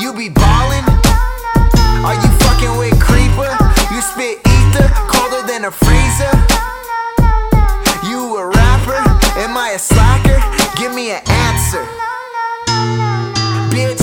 You 0.00 0.12
be 0.12 0.28
ballin'? 0.28 0.84
Are 2.04 2.14
you 2.14 2.30
fucking 2.40 2.76
with 2.78 2.94
Kreepa? 2.98 3.52
You 3.92 4.00
spit 4.00 4.40
ether 4.44 4.88
colder 5.08 5.46
than 5.46 5.66
a 5.66 5.70
freezer? 5.70 6.32
You 8.08 8.36
a 8.38 8.65
rapper? 8.86 9.38
Am 9.38 9.56
I 9.56 9.70
a 9.70 9.78
slacker? 9.78 10.38
Give 10.76 10.94
me 10.94 11.10
an 11.10 11.22
answer. 11.26 11.84
Bitch. 13.70 14.02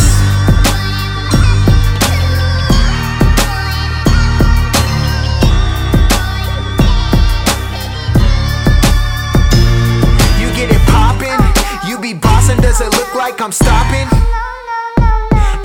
You 10.39 10.48
get 10.56 10.69
it 10.72 10.82
poppin', 10.88 11.39
you 11.88 11.98
be 12.00 12.13
bossin', 12.13 12.62
does 12.62 12.82
it 12.82 12.91
look 12.91 13.15
like 13.15 13.41
I'm 13.41 13.52
stopping? 13.52 14.08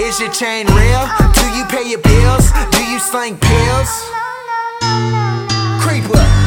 Is 0.01 0.21
your 0.21 0.33
chain 0.33 0.67
real? 0.67 1.05
Do 1.35 1.47
you 1.57 1.65
pay 1.67 1.89
your 1.89 2.01
bills? 2.01 2.51
Do 2.71 2.85
you 2.85 2.99
slang 2.99 3.37
pills? 3.37 3.91
Kreepa. 5.83 6.19
Fuck 6.19 6.38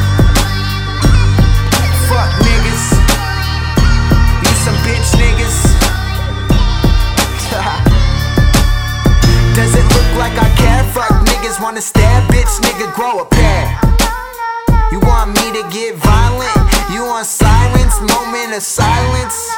get 15.72 15.94
violent? 15.96 16.54
You 16.92 17.04
want 17.04 17.26
silence? 17.26 17.98
Moment 18.00 18.54
of 18.54 18.62
silence? 18.62 19.48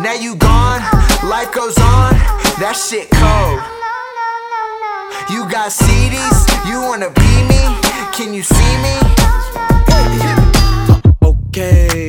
Now 0.00 0.14
you 0.14 0.34
gone, 0.34 0.82
life 1.30 1.52
goes 1.54 1.78
on, 1.78 2.12
that 2.58 2.74
shit 2.74 3.08
cold. 3.14 3.62
You 5.30 5.48
got 5.48 5.70
CDs, 5.70 6.68
you 6.68 6.82
wanna 6.82 7.10
be 7.10 7.30
me? 7.46 7.62
Can 8.12 8.34
you 8.34 8.42
see 8.42 8.76
me? 8.82 9.05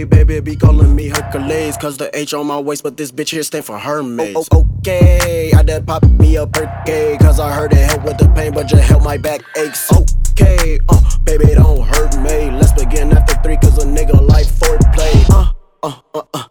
Baby, 0.04 0.40
be 0.40 0.56
calling 0.56 0.96
me 0.96 1.08
Hercules. 1.08 1.78
Cause 1.78 1.98
the 1.98 2.10
H 2.18 2.34
on 2.34 2.48
my 2.48 2.60
waist, 2.60 2.84
but 2.84 2.98
this 2.98 3.12
bitch 3.12 3.30
here 3.30 3.44
stand 3.44 3.66
for 3.66 3.78
Hermes. 3.78 4.36
Oh, 4.36 4.46
oh, 4.52 4.68
okay, 4.80 5.52
I 5.56 5.64
done 5.64 5.86
pop 5.86 6.04
me 6.04 6.36
a 6.36 6.46
perky. 6.46 7.18
Cause 7.18 7.40
I 7.40 7.54
heard 7.54 7.74
it 7.74 7.90
help 7.90 8.04
with 8.04 8.18
the 8.18 8.30
pain, 8.30 8.54
but 8.54 8.68
just 8.68 8.84
help 8.84 9.04
my 9.04 9.18
back 9.18 9.42
aches. 9.58 9.92
Okay, 10.32 10.80
uh, 10.90 11.18
baby, 11.24 11.54
don't 11.56 11.82
hurt 11.82 12.16
me. 12.18 12.52
Let's 12.52 12.74
begin 12.74 13.12
after 13.12 13.36
three, 13.42 13.58
cause 13.58 13.84
a 13.84 13.88
nigga 13.88 14.28
like 14.28 14.46
foreplay. 14.46 15.30
Uh, 15.30 15.52
uh, 15.84 16.00
uh, 16.14 16.22
uh. 16.34 16.44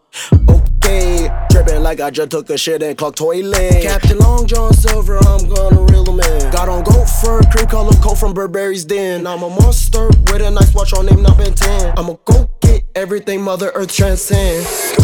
Okay, 0.49 1.29
tripping 1.51 1.83
like 1.83 2.01
I 2.01 2.11
just 2.11 2.31
took 2.31 2.51
a 2.51 2.59
shit 2.59 2.83
and 2.83 2.97
clocked 2.97 3.19
toilet. 3.19 3.83
Captain 3.83 4.19
Long 4.19 4.47
John 4.47 4.73
Silver, 4.73 5.19
I'm 5.19 5.49
gonna 5.49 5.83
reel 5.83 6.05
him 6.05 6.21
in. 6.21 6.51
Got 6.53 6.69
on 6.69 6.85
goat 6.85 7.09
fur, 7.09 7.43
cream 7.51 7.67
color 7.67 7.93
coat 8.03 8.19
from 8.19 8.35
Burberry's 8.35 8.85
Den. 8.85 9.27
I'm 9.27 9.43
a 9.43 9.49
monster 9.49 10.09
with 10.09 10.43
a 10.43 10.51
nice 10.51 10.75
watch 10.75 10.93
on 10.93 11.07
name, 11.07 11.23
not 11.23 11.39
Ben 11.39 11.55
10. 11.55 11.95
I'ma 11.99 12.17
go 12.25 12.49
get 12.61 12.85
everything 12.95 13.43
Mother 13.43 13.73
Earth 13.75 13.95
transcends. 13.95 14.95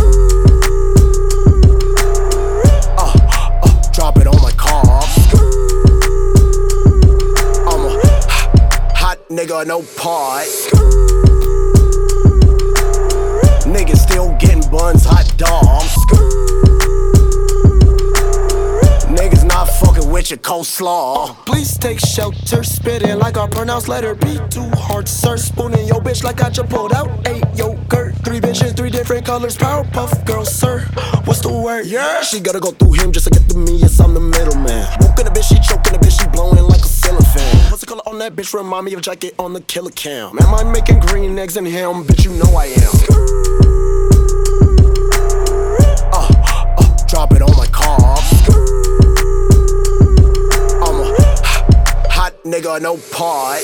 Uh, 2.98 3.12
uh, 3.62 3.92
drop 3.92 4.18
it 4.18 4.26
on 4.26 4.40
my 4.42 4.52
car. 4.52 4.82
I'm 7.68 7.80
a 7.86 8.96
hot 8.96 9.18
nigga, 9.30 9.66
no 9.66 9.82
part. 9.96 11.21
Still 14.22 14.36
getting 14.38 14.70
buns, 14.70 15.04
hot 15.04 15.26
dogs. 15.36 15.96
Niggas 19.10 19.44
not 19.44 19.66
fucking 19.66 20.10
with 20.10 20.30
your 20.30 20.38
coleslaw. 20.38 21.36
please 21.44 21.76
take 21.76 21.98
shelter, 22.00 22.62
spitting 22.62 23.18
like 23.18 23.36
I 23.36 23.46
pronounce 23.48 23.88
letter 23.88 24.14
B. 24.14 24.38
Too 24.50 24.68
hard, 24.74 25.08
sir. 25.08 25.36
Spooning 25.36 25.86
your 25.86 26.00
bitch 26.00 26.22
like 26.24 26.42
I 26.42 26.50
just 26.50 26.68
pulled 26.70 26.92
out 26.92 27.08
eight 27.28 27.44
yogurt. 27.54 28.14
Three 28.24 28.40
bitches, 28.40 28.76
three 28.76 28.90
different 28.90 29.26
colors. 29.26 29.56
Powerpuff 29.56 30.24
girl, 30.24 30.44
sir. 30.44 30.80
What's 31.24 31.40
the 31.40 31.52
word? 31.52 31.86
Yeah. 31.86 32.22
She 32.22 32.40
gotta 32.40 32.60
go 32.60 32.70
through 32.70 32.92
him 32.92 33.12
just 33.12 33.26
to 33.26 33.30
get 33.30 33.48
to 33.50 33.58
me. 33.58 33.76
Yes, 33.76 34.00
I'm 34.00 34.14
the 34.14 34.20
middleman. 34.20 34.86
Woken 35.00 35.26
a 35.26 35.30
bitch, 35.30 35.48
she 35.48 35.56
choking 35.56 35.94
a 35.94 35.98
bitch, 35.98 36.20
she 36.20 36.28
blowing 36.28 36.64
like 36.64 36.80
a 36.80 36.88
ceiling 36.88 37.22
fan. 37.22 37.70
What's 37.70 37.80
the 37.80 37.86
color 37.86 38.02
on 38.06 38.18
that 38.18 38.34
bitch? 38.34 38.54
Remind 38.54 38.86
me 38.86 38.94
of 38.94 39.02
jacket 39.02 39.34
on 39.38 39.52
the 39.52 39.60
killer 39.60 39.90
cam. 39.90 40.38
Am 40.40 40.54
I 40.54 40.64
making 40.64 41.00
green 41.00 41.38
eggs 41.38 41.56
and 41.56 41.66
ham? 41.66 42.04
Bitch, 42.04 42.24
you 42.24 42.32
know 42.32 42.56
I 42.56 42.66
am. 42.66 43.81
Drop 47.12 47.32
it 47.32 47.42
on 47.42 47.54
my 47.58 47.66
car. 47.66 47.98
I'm 50.80 50.96
a 50.98 52.08
hot 52.10 52.32
nigga, 52.42 52.80
no 52.80 52.96
part. 53.12 53.60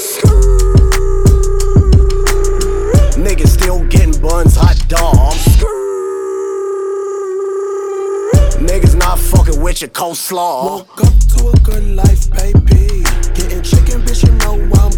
Niggas 3.16 3.48
still 3.48 3.86
getting 3.86 4.20
buns, 4.20 4.54
hot 4.54 4.76
dogs. 4.88 5.46
Niggas 8.60 8.96
not 8.96 9.18
fucking 9.18 9.62
with 9.62 9.80
your 9.80 9.90
coleslaw. 9.90 10.84
Woke 10.84 11.04
up 11.04 11.14
to 11.38 11.48
a 11.48 11.56
good 11.64 11.84
life, 11.96 12.30
baby. 12.32 13.02
Getting 13.32 13.62
chicken, 13.62 14.02
bitch, 14.02 14.26
you 14.26 14.34
know 14.44 14.60
I'm 14.78 14.97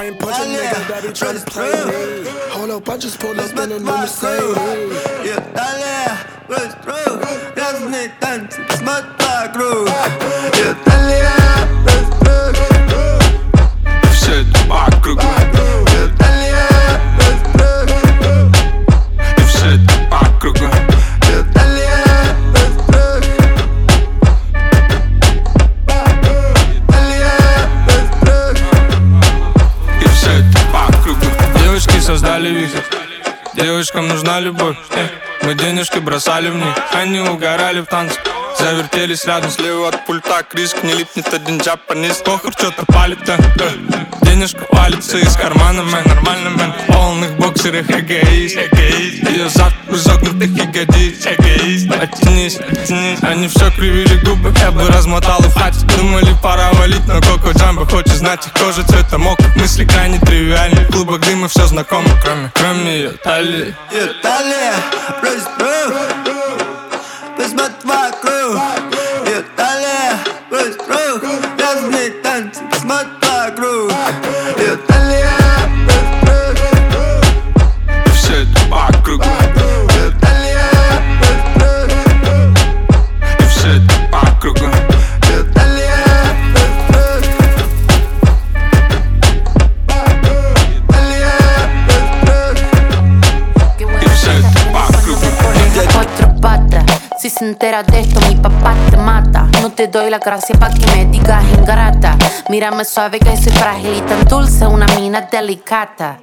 Hawaiian 0.00 0.16
punch 0.16 0.36
a 0.36 0.46
nigga 0.46 0.80
that 0.88 1.02
be 1.02 1.08
tryna 1.08 1.44
play 1.46 1.72
me. 1.88 2.30
Hold 2.50 2.70
up, 2.70 2.88
I 2.88 2.96
just 2.96 3.18
pulled 3.20 3.38
up 3.38 3.50
in 3.52 3.58
a 3.58 3.78
new 3.78 3.84
Mercedes. 3.84 4.56
Yeah, 5.24 5.40
dale, 5.56 6.16
pues 6.48 6.74
true. 6.82 7.20
Ya 7.56 7.70
es 7.70 7.80
ni 7.92 8.08
tan 8.20 8.48
smart 8.78 9.04
la 9.20 9.52
cruz. 9.52 9.88
Yeah, 10.58 10.74
dale, 10.84 11.22
pues 11.84 12.08
true. 12.20 12.52
Все 14.12 14.40
это 14.40 14.58
по 14.68 14.76
Девочкам 33.81 34.07
нужна 34.09 34.39
любовь. 34.39 34.77
Мы 35.41 35.55
денежки 35.55 35.97
бросали 35.97 36.49
в 36.49 36.55
них 36.55 36.75
Они 36.93 37.19
угорали 37.19 37.81
в 37.81 37.87
танцах 37.87 38.40
Завертелись 38.57 39.25
рядом. 39.25 39.51
Слева 39.51 39.89
от 39.89 40.05
пульта 40.05 40.43
Криск 40.43 40.83
не 40.83 40.93
липнет 40.93 41.33
один 41.33 41.57
джапанист. 41.59 42.23
Похур 42.23 42.51
что-то 42.53 42.85
палит, 42.85 43.19
да, 43.25 43.37
да. 43.55 43.69
Денежка 44.21 44.65
валится 44.71 45.17
из 45.17 45.35
кармана, 45.35 45.83
мэн. 45.83 46.03
Нормально, 46.05 46.49
мэн. 46.51 46.73
Полных 46.87 47.37
боксерах 47.37 47.89
эгоист, 47.89 48.57
эгоист. 48.57 49.29
Ее 49.29 49.49
зад 49.49 49.73
в 49.91 49.95
изогнутых 49.95 50.49
ягодиц 50.49 51.25
Эгоист, 51.25 51.91
оттянись, 51.91 52.57
оттянись. 52.57 53.19
Они 53.23 53.47
все 53.47 53.69
кривили 53.71 54.15
губы, 54.23 54.53
я 54.59 54.71
бы 54.71 54.87
размотал 54.87 55.39
и 55.39 55.49
хватит 55.49 55.85
Думали 55.97 56.33
пора 56.41 56.71
валить, 56.73 57.05
но 57.07 57.19
Коко 57.21 57.51
Джамбо 57.51 57.85
хочет 57.85 58.13
знать 58.13 58.45
их 58.45 58.53
кожа 58.53 58.83
цвета 58.83 59.17
мок 59.17 59.39
Мысли 59.55 59.85
крайне 59.85 60.19
тривиальны, 60.19 60.85
клубок 60.85 61.19
дыма 61.21 61.47
все 61.47 61.65
знакомо 61.67 62.09
Кроме, 62.23 62.51
кроме 62.53 62.95
ее 62.95 63.11
талии. 63.11 63.75
Ее 63.91 64.07
талия, 64.21 64.75
плюс 65.21 65.43
Whoa. 68.53 68.80
Si 97.51 97.57
se 97.57 97.65
entera 97.65 97.83
de 97.83 97.99
esto 97.99 98.19
mi 98.29 98.35
papá 98.35 98.75
te 98.89 98.97
mata. 98.97 99.47
No 99.61 99.71
te 99.71 99.87
doy 99.87 100.09
la 100.09 100.19
gracia 100.19 100.55
pa' 100.57 100.69
que 100.69 100.85
me 100.95 101.05
digas 101.05 101.43
ingrata. 101.57 102.17
Mírame 102.49 102.85
suave 102.85 103.19
que 103.19 103.35
soy 103.35 103.51
frágil 103.51 103.97
y 103.97 104.01
tan 104.01 104.25
dulce, 104.25 104.65
una 104.67 104.85
mina 104.95 105.21
delicata. 105.21 106.19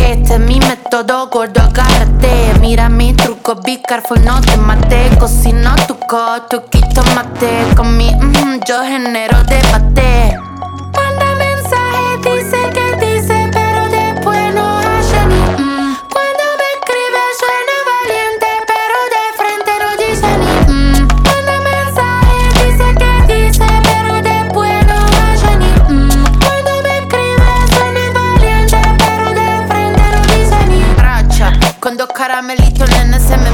Este 0.00 0.34
es 0.34 0.40
mi 0.40 0.60
método, 0.60 1.28
gordo, 1.28 1.62
agárrate. 1.62 2.54
Mira 2.60 2.88
mi 2.88 3.12
truco, 3.14 3.56
be 3.56 3.80
careful, 3.82 4.24
no 4.24 4.40
te 4.40 4.56
mate. 4.56 5.10
Cocino 5.18 5.74
tu 5.86 5.98
co, 5.98 6.42
truquito 6.48 7.02
mate. 7.14 7.74
Con 7.76 7.96
mi 7.96 8.14
mm, 8.14 8.60
yo 8.66 8.82
genero 8.82 9.42
debate 9.44 10.38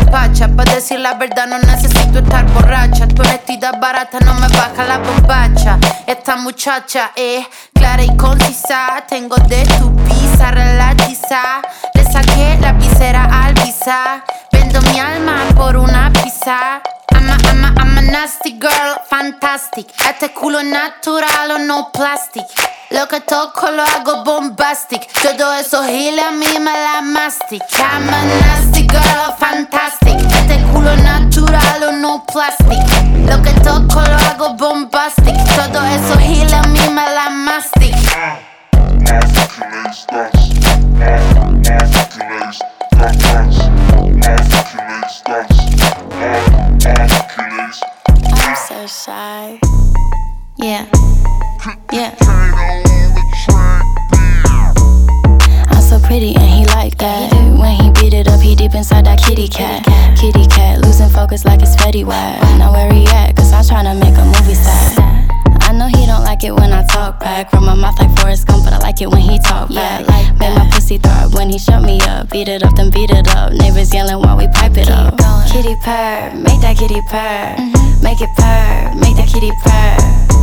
empacha 0.09 0.48
Pa' 0.48 0.64
decir 0.64 1.00
la 1.00 1.14
verdad 1.14 1.46
no 1.46 1.59
necesito 1.59 2.18
estar 2.20 2.44
borracha. 2.52 3.06
Tu 3.06 3.22
honestidad 3.22 3.78
barata 3.78 4.18
no 4.20 4.34
me 4.34 4.48
baja 4.48 4.84
la 4.84 4.98
bombacha. 4.98 5.78
Esta 6.06 6.36
muchacha 6.36 7.12
es 7.14 7.46
clara 7.74 8.02
y 8.02 8.16
concisa. 8.16 9.04
Tengo 9.09 9.36
de 9.36 9.64
tu 9.78 9.94
pizza 10.04 10.50
relatiza. 10.50 11.61
Le 11.94 12.04
saqué 12.04 12.59
la 12.61 12.72
visera 12.72 13.28
al 13.44 13.54
visa. 13.54 14.24
Vendo 14.50 14.80
mi 14.82 14.98
alma 14.98 15.44
por 15.54 15.76
una 15.76 16.11
pizza 16.12 16.80
nasty 18.11 18.59
girl, 18.59 18.96
fantastic. 19.04 19.86
Este 20.09 20.32
culo 20.32 20.62
natural 20.62 21.50
o 21.52 21.59
no 21.59 21.90
plastic. 21.92 22.46
Lo 22.90 23.06
que 23.06 23.20
toco 23.20 23.70
lo 23.70 23.82
hago 23.82 24.24
bombastic. 24.24 25.06
Todo 25.22 25.52
eso 25.54 25.82
giles 25.84 26.24
a 26.24 26.30
mí 26.30 26.46
me 26.59 26.72
la 26.72 27.02
mastic. 27.02 27.62
I'm 27.78 28.09
a 28.09 28.24
nasty 28.40 28.86
girl, 28.88 29.34
fantastic. 29.38 30.16
Este 30.40 30.62
culo 30.72 30.96
natural 30.96 31.82
o 31.82 31.92
no 31.92 32.24
plastic. 32.24 32.78
Lo 33.26 33.42
que 33.42 33.52
toco 33.61 34.00
lo 34.00 34.16
hago 34.16 34.54
bombastic. 34.54 35.36
Todo 35.54 35.84
eso 35.84 36.18
giles 36.18 36.52
a 36.52 36.62
mí 36.62 36.88
me 36.88 37.11
la 37.14 37.30
mastic 37.30 37.94
so 48.68 48.86
shy. 48.86 49.58
Yeah. 50.58 50.84
Yeah. 51.90 52.14
I'm 55.70 55.80
so 55.80 55.98
pretty 56.00 56.36
and 56.36 56.44
he 56.44 56.66
like 56.66 56.98
that. 56.98 57.32
When 57.58 57.80
he 57.80 57.88
beat 57.92 58.12
it 58.12 58.28
up, 58.28 58.42
he 58.42 58.54
deep 58.54 58.74
inside 58.74 59.06
that 59.06 59.22
kitty 59.22 59.48
cat. 59.48 59.86
Kitty 60.20 60.46
cat, 60.48 60.82
losing 60.82 61.08
focus 61.08 61.46
like 61.46 61.62
it's 61.62 61.76
Fetty 61.76 62.04
Wap. 62.04 62.42
Now 62.58 62.70
where 62.74 62.92
he 62.92 63.06
at? 63.06 63.36
Cause 63.36 63.54
I'm 63.54 63.64
tryna 63.64 63.98
make 63.98 64.18
a 64.18 64.24
movie 64.26 64.52
set. 64.52 64.98
I 65.64 65.72
know 65.72 65.86
he 65.86 66.04
don't 66.04 66.24
like 66.24 66.44
it 66.44 66.52
when 66.54 66.70
I 66.70 66.84
talk 66.88 67.20
back. 67.20 67.50
From 67.50 67.64
my 67.64 67.74
mouth 67.74 67.98
like 67.98 68.14
Forrest 68.18 68.48
Gump, 68.48 68.64
but 68.64 68.74
I 68.74 68.78
like 68.80 69.00
it 69.00 69.08
when 69.10 69.22
he 69.22 69.38
talk 69.38 69.72
back. 69.72 70.06
Make 70.38 70.54
my 70.54 70.68
pussy 70.70 70.98
throb 70.98 71.32
when 71.32 71.48
he 71.48 71.58
shut 71.58 71.82
me 71.82 72.02
up. 72.02 72.28
Beat 72.28 72.48
it 72.48 72.62
up, 72.62 72.76
then 72.76 72.90
beat 72.90 73.10
it 73.10 73.28
up. 73.34 73.50
Neighbors 73.54 73.94
yelling 73.94 74.18
while 74.18 74.36
we 74.36 74.46
pipe 74.48 74.76
it 74.76 74.90
up. 74.90 75.16
Kitty 75.50 75.74
purr, 75.82 76.34
make 76.36 76.60
that 76.60 76.76
kitty 76.76 77.00
purr. 77.08 77.78
Make 78.03 78.20
it 78.20 78.30
purr, 78.36 78.94
make 78.94 79.16
that 79.16 79.28
kitty 79.28 79.51
purr. 79.62 79.96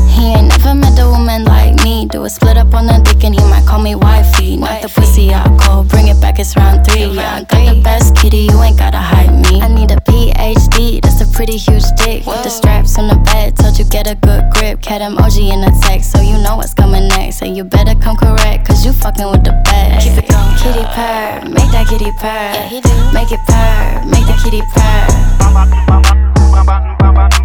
He 0.07 0.33
ain't 0.33 0.47
never 0.47 0.75
met 0.75 0.99
a 0.99 1.07
woman 1.09 1.43
like 1.45 1.75
me. 1.83 2.05
Do 2.05 2.23
a 2.23 2.29
split 2.29 2.57
up 2.57 2.73
on 2.73 2.87
the 2.87 3.01
dick 3.03 3.23
and 3.23 3.33
he 3.33 3.41
might 3.49 3.65
call 3.65 3.81
me 3.81 3.95
wifey. 3.95 4.55
Knock 4.57 4.81
the 4.81 4.89
pussy 4.89 5.33
out 5.33 5.59
cold, 5.59 5.89
bring 5.89 6.07
it 6.07 6.19
back, 6.21 6.39
it's 6.39 6.55
round 6.55 6.85
three. 6.85 7.05
Yeah, 7.05 7.35
I 7.35 7.43
got 7.43 7.75
the 7.75 7.81
best 7.81 8.15
kitty, 8.15 8.47
you 8.47 8.61
ain't 8.61 8.77
gotta 8.77 8.97
hide 8.97 9.33
me. 9.33 9.61
I 9.61 9.67
need 9.67 9.91
a 9.91 9.97
PhD, 9.97 11.01
that's 11.01 11.21
a 11.21 11.27
pretty 11.35 11.57
huge 11.57 11.83
dick. 11.97 12.25
With 12.25 12.43
the 12.43 12.49
straps 12.49 12.97
on 12.97 13.07
the 13.07 13.15
bed, 13.27 13.57
told 13.57 13.77
you 13.77 13.85
get 13.85 14.07
a 14.07 14.15
good 14.15 14.49
grip. 14.51 14.81
Cat 14.81 15.01
emoji 15.01 15.51
in 15.51 15.61
the 15.61 15.71
text, 15.83 16.11
so 16.11 16.21
you 16.21 16.37
know 16.43 16.55
what's 16.55 16.73
coming 16.73 17.07
next. 17.09 17.41
And 17.41 17.57
you 17.57 17.63
better 17.63 17.95
come 17.95 18.15
correct, 18.15 18.67
cause 18.67 18.85
you 18.85 18.93
fucking 18.93 19.29
with 19.31 19.43
the 19.43 19.55
best. 19.65 20.07
Keep 20.07 20.23
it 20.23 20.29
going. 20.29 20.55
Kitty 20.63 20.85
purr, 20.95 21.43
make 21.51 21.71
that 21.75 21.87
kitty 21.89 22.11
purr. 22.19 22.51
Yeah, 22.55 22.67
he 22.69 22.79
do. 22.79 22.95
Make 23.11 23.31
it 23.31 23.41
purr, 23.47 24.05
make 24.05 24.25
that 24.27 24.39
kitty 24.43 24.61
purr. 24.71 25.05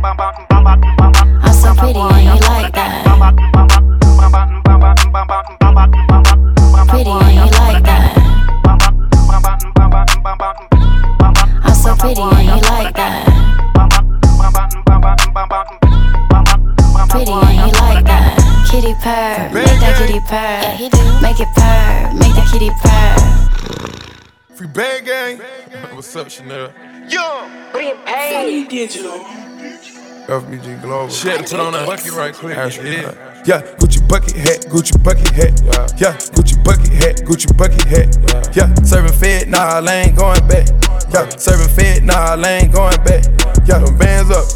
I'm 0.02 1.52
so 1.52 1.74
pretty 1.74 1.98
and 2.00 2.24
you 2.24 2.40
like 2.48 2.72
that. 2.72 3.04
Pretty 6.88 7.10
and 7.10 7.34
you 7.34 7.44
like 7.58 7.84
that. 7.84 8.16
I'm 11.62 11.74
so 11.74 11.94
pretty 11.96 12.22
and 12.22 12.46
you 12.48 12.60
like 12.70 12.94
that. 12.94 13.26
Pretty 17.10 17.32
and 17.32 17.56
you 17.58 17.72
like 17.80 18.04
that. 18.06 18.38
Kitty 18.70 18.94
purr, 19.02 19.50
make 19.52 19.80
that 19.80 19.96
kitty 19.98 20.20
purr. 20.20 20.78
Make 21.20 21.40
it 21.40 21.48
purr, 21.54 22.12
make 22.14 22.34
that 22.36 22.48
kitty 22.50 22.70
purr. 22.80 24.56
Free 24.56 24.66
bang 24.68 25.04
gang. 25.04 25.40
What's 25.94 26.16
up, 26.16 26.30
Chanel? 26.30 26.72
Yo, 27.08 27.48
free 27.72 27.92
Hey. 28.06 28.64
digital. 28.64 29.26
FBG 30.30 30.80
Global. 30.80 31.08
Shit, 31.08 31.40
put 31.50 31.54
on 31.54 31.72
that 31.72 31.86
bucket 31.86 32.12
right 32.12 32.32
quick. 32.32 32.56
Yeah. 32.56 33.12
Yeah, 33.44 33.62
Gucci 33.78 34.06
bucket 34.08 34.36
hat, 34.36 34.60
Gucci 34.70 35.02
bucket 35.02 35.28
hat. 35.30 35.60
Yeah, 36.00 36.14
Gucci 36.34 36.62
bucket 36.62 36.92
hat, 36.92 37.16
Gucci 37.26 37.56
bucket 37.56 37.82
hat. 37.84 38.56
Yeah, 38.56 38.72
serving 38.84 39.12
fed, 39.12 39.48
nah, 39.48 39.80
I 39.80 39.92
ain't 39.92 40.16
going 40.16 40.46
back. 40.46 40.68
Yeah, 41.12 41.28
serving 41.30 41.74
fed, 41.74 42.04
nah, 42.04 42.36
I 42.36 42.48
ain't 42.62 42.72
going 42.72 43.02
back. 43.02 43.24
Yeah, 43.66 43.78
them 43.78 43.98
bands 43.98 44.30
up, 44.30 44.46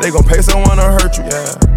they 0.00 0.10
gon' 0.10 0.22
pay 0.24 0.40
someone 0.40 0.76
to 0.76 0.84
hurt 0.84 1.18
you. 1.18 1.24
Yeah. 1.24 1.73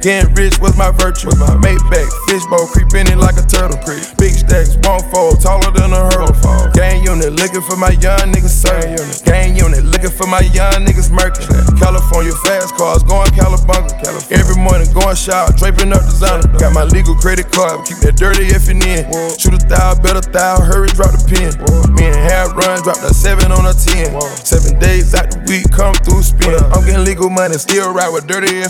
Getting 0.00 0.32
rich 0.32 0.56
was 0.58 0.72
my 0.80 0.90
virtue. 0.96 1.28
Was 1.28 1.36
my 1.36 1.52
Maybach, 1.60 2.08
fishbowl, 2.24 2.64
creeping 2.72 3.12
in 3.12 3.20
like 3.20 3.36
a 3.36 3.44
turtle. 3.44 3.76
Creep. 3.84 4.00
Big 4.16 4.32
stacks, 4.32 4.80
won't 4.80 5.04
fold, 5.12 5.44
taller 5.44 5.68
than 5.76 5.92
a 5.92 6.08
hurdle. 6.08 6.32
Gang 6.72 7.04
unit, 7.04 7.36
looking 7.36 7.60
for 7.60 7.76
my 7.76 7.92
young 8.00 8.32
niggas 8.32 8.48
serving. 8.48 8.96
Gang 9.28 9.56
unit, 9.60 9.84
looking 9.84 10.08
for 10.08 10.24
my 10.24 10.40
young 10.56 10.88
niggas 10.88 11.12
murking. 11.12 11.44
California 11.76 12.32
fast 12.48 12.72
cars, 12.80 13.04
going 13.04 13.28
Calabunga. 13.36 13.92
Every 14.32 14.56
morning, 14.56 14.88
going 14.96 15.16
shower, 15.16 15.52
draping 15.60 15.92
up 15.92 16.00
designer. 16.08 16.48
Got 16.56 16.72
my 16.72 16.84
legal 16.84 17.14
credit 17.14 17.52
card, 17.52 17.84
keep 17.84 18.00
that 18.00 18.16
dirty 18.16 18.48
if 18.48 18.72
in. 18.72 19.04
Shoot 19.36 19.49
a 19.70 19.76
thou, 19.76 19.94
better 20.02 20.20
thou, 20.20 20.60
hurry, 20.60 20.88
drop 20.88 21.12
the 21.12 21.22
pin. 21.26 21.54
Me 21.94 22.06
and 22.06 22.16
half 22.16 22.54
run, 22.56 22.82
drop 22.82 22.98
that 23.00 23.14
seven 23.14 23.52
on 23.52 23.66
a 23.66 23.74
ten. 23.74 24.10
Seven 24.44 24.78
days 24.78 25.14
out 25.14 25.30
the 25.30 25.38
week, 25.46 25.70
come 25.70 25.94
through 26.02 26.22
spin. 26.22 26.58
I'm 26.74 26.84
getting 26.84 27.04
legal 27.04 27.30
money, 27.30 27.54
still 27.54 27.92
ride 27.92 28.10
with 28.10 28.26
dirty 28.26 28.58
in. 28.58 28.64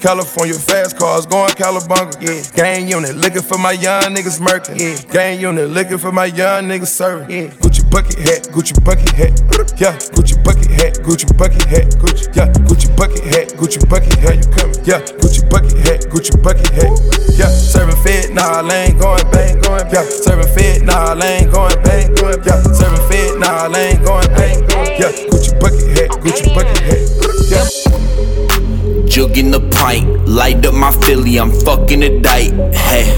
California 0.00 0.54
fast 0.54 0.98
cars, 0.98 1.26
going 1.26 1.50
Calabunga. 1.54 2.14
Yeah. 2.20 2.42
Gang 2.54 2.88
unit, 2.88 3.16
looking 3.16 3.42
for 3.42 3.58
my 3.58 3.72
young 3.72 4.14
niggas 4.14 4.40
murking. 4.40 4.78
Yeah. 4.78 4.98
Gang 5.12 5.40
unit, 5.40 5.70
looking 5.70 5.98
for 5.98 6.12
my 6.12 6.26
young 6.26 6.64
niggas 6.64 6.88
serving. 6.88 7.30
Yeah. 7.30 7.48
Gucci 7.62 7.88
bucket 7.90 8.18
hat, 8.18 8.48
Gucci 8.50 8.74
bucket 8.84 9.10
hat. 9.10 9.34
Yeah, 9.78 9.94
Gucci 10.14 10.42
bucket 10.42 10.70
hat, 10.70 10.94
Gucci 11.02 11.26
bucket 11.36 11.64
hat, 11.64 11.86
Gucci. 12.02 12.26
Yeah, 12.34 12.50
Gucci 12.66 12.88
bucket 12.96 13.24
hat, 13.24 13.48
Gucci 13.54 13.78
bucket 13.88 14.14
hat. 14.18 14.36
You 14.36 14.50
coming? 14.52 14.77
Yeah, 14.88 15.04
Gucci 15.20 15.44
bucket 15.50 15.76
hat, 15.84 16.00
Gucci 16.08 16.32
bucket 16.42 16.70
hat. 16.70 16.88
Yeah, 17.36 17.48
serving 17.48 18.02
fed, 18.02 18.34
nah, 18.34 18.62
I 18.62 18.88
ain't 18.88 18.98
going 18.98 19.20
bang, 19.30 19.60
going. 19.60 19.84
Yeah, 19.92 20.02
serving 20.08 20.48
fed, 20.56 20.82
nah, 20.86 21.12
I 21.12 21.26
ain't 21.26 21.52
going 21.52 21.76
bang, 21.82 22.14
going. 22.14 22.40
Yeah, 22.46 22.62
serving 22.62 23.04
fed, 23.10 23.38
nah, 23.38 23.68
I 23.68 23.78
ain't 23.78 24.02
going 24.02 24.28
bang. 24.28 24.64
Yeah, 24.96 25.12
Gucci 25.28 25.60
bucket 25.60 25.88
hat, 25.92 26.08
Gucci 26.24 26.54
bucket 26.54 26.78
hat. 26.88 27.04
Yeah. 27.52 29.04
Jug 29.06 29.36
in 29.36 29.50
the 29.50 29.60
pint, 29.72 30.26
light 30.26 30.64
up 30.64 30.72
my 30.72 30.90
Philly, 31.04 31.38
I'm 31.38 31.50
fucking 31.50 32.02
a 32.02 32.20
date. 32.22 32.54
Hey, 32.72 33.12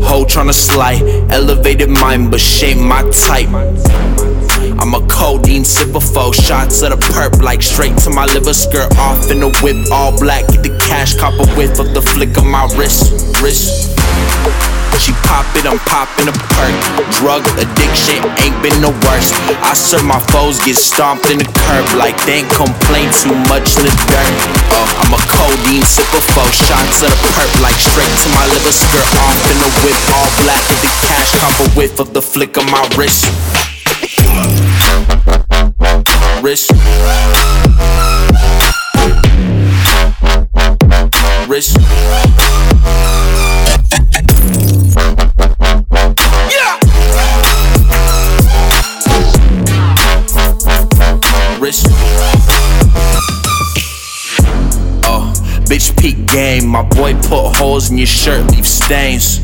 hoe 0.00 0.26
tryna 0.26 0.54
slide, 0.54 1.02
elevated 1.32 1.88
mind, 1.88 2.30
but 2.30 2.38
shape 2.38 2.78
my 2.78 3.02
type. 3.10 3.48
I'm 4.78 4.94
a 4.94 5.02
codeine 5.08 5.64
sipper, 5.64 6.00
four 6.00 6.32
shots 6.32 6.82
of 6.82 6.90
the 6.90 7.00
perp, 7.10 7.42
like 7.42 7.62
straight 7.62 7.96
to 8.06 8.10
my 8.10 8.26
liver, 8.26 8.54
skirt 8.54 8.94
off 8.96 9.30
in 9.30 9.40
the 9.40 9.50
whip, 9.60 9.76
all 9.90 10.14
black. 10.18 10.46
Get 10.48 10.62
the 10.62 10.72
cash, 10.78 11.18
cop 11.18 11.34
a 11.34 11.46
whiff 11.58 11.78
of 11.78 11.92
the 11.94 12.02
flick 12.02 12.36
of 12.38 12.46
my 12.46 12.64
wrist, 12.78 13.10
wrist. 13.42 13.98
She 14.98 15.14
pop 15.22 15.46
it, 15.54 15.62
I'm 15.62 15.78
popping 15.86 16.26
a 16.26 16.34
perk. 16.34 16.74
Drug 17.22 17.46
addiction 17.54 18.18
ain't 18.42 18.58
been 18.66 18.74
the 18.82 18.90
worst. 19.06 19.30
I 19.62 19.70
serve 19.72 20.02
my 20.02 20.18
foes, 20.34 20.58
get 20.58 20.74
stomped 20.74 21.30
in 21.30 21.38
the 21.38 21.46
curb 21.46 21.86
like 21.94 22.18
they 22.26 22.42
ain't 22.42 22.50
complain 22.50 23.06
too 23.14 23.34
much 23.46 23.78
in 23.78 23.86
the 23.86 23.94
dirt. 24.10 24.34
Uh, 24.74 25.00
I'm 25.00 25.14
a 25.14 25.20
codeine 25.30 25.86
sipper, 25.86 26.18
four 26.34 26.50
shots 26.50 27.06
of 27.06 27.14
the 27.14 27.20
perp 27.30 27.50
like 27.62 27.78
straight 27.78 28.10
to 28.10 28.28
my 28.34 28.44
liver, 28.50 28.74
skirt 28.74 29.08
off 29.22 29.38
in 29.48 29.58
the 29.62 29.70
whip, 29.86 29.98
all 30.18 30.30
black. 30.42 30.60
Get 30.66 30.80
the 30.82 30.92
cash, 31.06 31.30
copper 31.38 31.68
whiff 31.78 32.00
of 32.02 32.12
the 32.12 32.20
flick 32.20 32.58
of 32.58 32.66
my 32.66 32.82
wrist. 32.98 33.26
Wrist. 36.42 36.70
Wrist. 41.48 41.76
Wrist. 51.60 51.86
Oh, 55.04 55.32
bitch, 55.68 56.00
peak 56.00 56.26
game. 56.26 56.66
My 56.66 56.82
boy 56.82 57.14
put 57.14 57.56
holes 57.56 57.90
in 57.90 57.98
your 57.98 58.06
shirt, 58.06 58.50
leave 58.52 58.66
stains. 58.66 59.40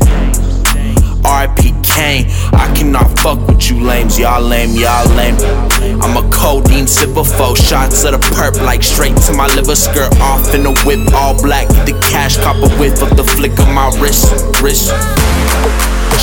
RIP 1.25 1.73
Kane, 1.81 2.25
I 2.53 2.71
cannot 2.77 3.17
fuck 3.19 3.39
with 3.47 3.69
you 3.69 3.81
lames, 3.81 4.19
y'all 4.19 4.41
lame, 4.41 4.77
y'all 4.77 5.09
lame. 5.15 5.35
I'm 6.01 6.17
a 6.17 6.29
codeine 6.29 6.85
sipper, 6.85 7.25
four 7.25 7.55
shots 7.55 8.03
of 8.03 8.11
the 8.11 8.19
perp, 8.35 8.63
like 8.63 8.83
straight 8.83 9.17
to 9.25 9.33
my 9.33 9.47
liver, 9.55 9.75
skirt 9.75 10.15
off 10.21 10.53
in 10.53 10.65
a 10.65 10.73
whip, 10.85 10.99
all 11.13 11.33
black. 11.41 11.67
Get 11.69 11.85
The 11.87 11.99
cash 12.11 12.37
copper 12.37 12.69
whiff 12.77 13.01
of 13.01 13.17
the 13.17 13.23
flick 13.23 13.57
of 13.59 13.69
my 13.69 13.89
wrist, 13.99 14.29
wrist. 14.61 14.93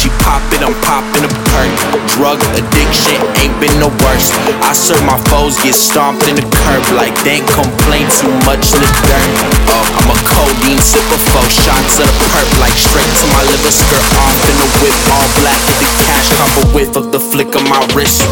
She 0.03 0.09
pop 0.25 0.43
it, 0.51 0.65
I'm 0.65 0.75
poppin' 0.83 1.23
a 1.23 1.31
perk. 1.53 1.71
Drug 2.17 2.41
addiction 2.59 3.23
ain't 3.39 3.55
been 3.63 3.77
the 3.79 3.93
worst. 4.03 4.35
I 4.65 4.75
serve 4.75 5.05
my 5.07 5.15
foes, 5.31 5.55
get 5.63 5.77
stomped 5.79 6.27
in 6.27 6.35
the 6.35 6.43
curb 6.43 6.83
like 6.97 7.15
they 7.23 7.39
complain 7.55 8.09
too 8.19 8.33
much 8.43 8.73
in 8.75 8.83
the 8.83 8.91
dirt. 9.07 9.31
Uh, 9.71 9.99
I'm 10.03 10.11
a 10.11 10.19
codeine 10.27 10.83
sipper, 10.83 11.21
four 11.31 11.47
shots 11.47 12.03
of 12.03 12.11
the 12.11 12.17
perp, 12.35 12.49
like 12.59 12.75
straight 12.75 13.07
to 13.07 13.27
my 13.31 13.43
liver, 13.47 13.71
skirt 13.71 14.07
off 14.19 14.37
in 14.51 14.57
the 14.59 14.69
whip, 14.83 14.97
all 15.15 15.29
black. 15.39 15.61
with 15.71 15.79
the 15.85 15.91
cash, 16.03 16.35
copper 16.35 16.67
whiff 16.75 16.97
of 16.97 17.13
the 17.13 17.21
flick 17.21 17.55
of 17.55 17.63
my 17.69 17.79
wrist. 17.95 18.27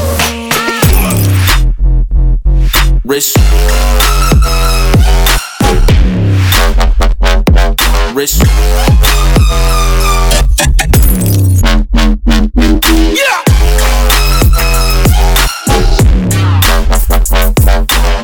Wrist. 3.04 3.36
Wrist. 8.14 8.42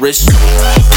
Wrist. 0.07 0.96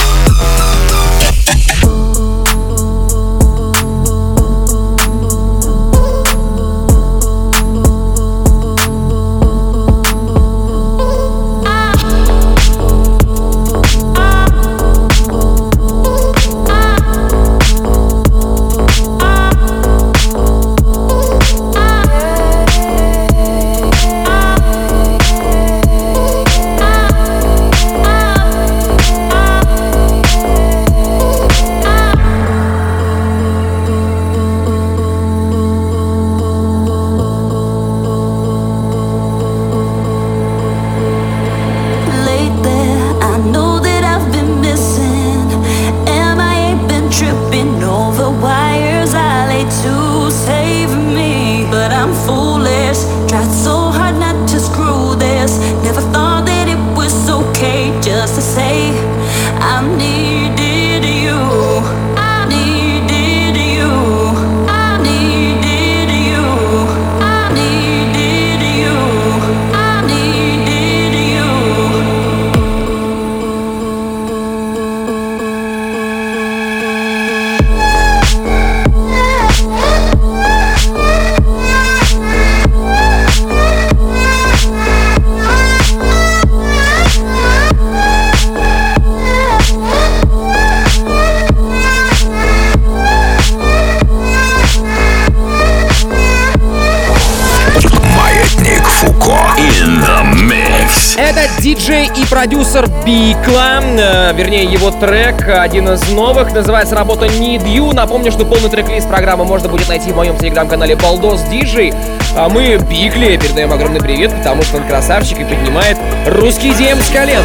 Продюсер 102.39 102.87
Бикла, 103.05 103.81
э, 103.81 104.33
вернее 104.33 104.63
его 104.63 104.91
трек, 104.91 105.45
один 105.49 105.89
из 105.89 106.09
новых, 106.09 106.53
называется 106.53 106.95
работа 106.95 107.25
Need 107.25 107.65
You. 107.65 107.93
Напомню, 107.93 108.31
что 108.31 108.45
полный 108.45 108.69
трек-лист 108.69 109.09
программы 109.09 109.43
можно 109.43 109.67
будет 109.67 109.89
найти 109.89 110.13
в 110.13 110.15
моем 110.15 110.37
телеграм-канале 110.37 110.95
Балдос 110.95 111.41
Диджей. 111.51 111.93
А 112.37 112.47
мы 112.47 112.77
Бикле 112.77 113.37
передаем 113.37 113.73
огромный 113.73 113.99
привет, 113.99 114.33
потому 114.33 114.63
что 114.63 114.77
он 114.77 114.87
красавчик 114.87 115.41
и 115.41 115.43
поднимает 115.43 115.97
русский 116.27 116.73
дем 116.75 117.01
с 117.01 117.09
колен. 117.09 117.41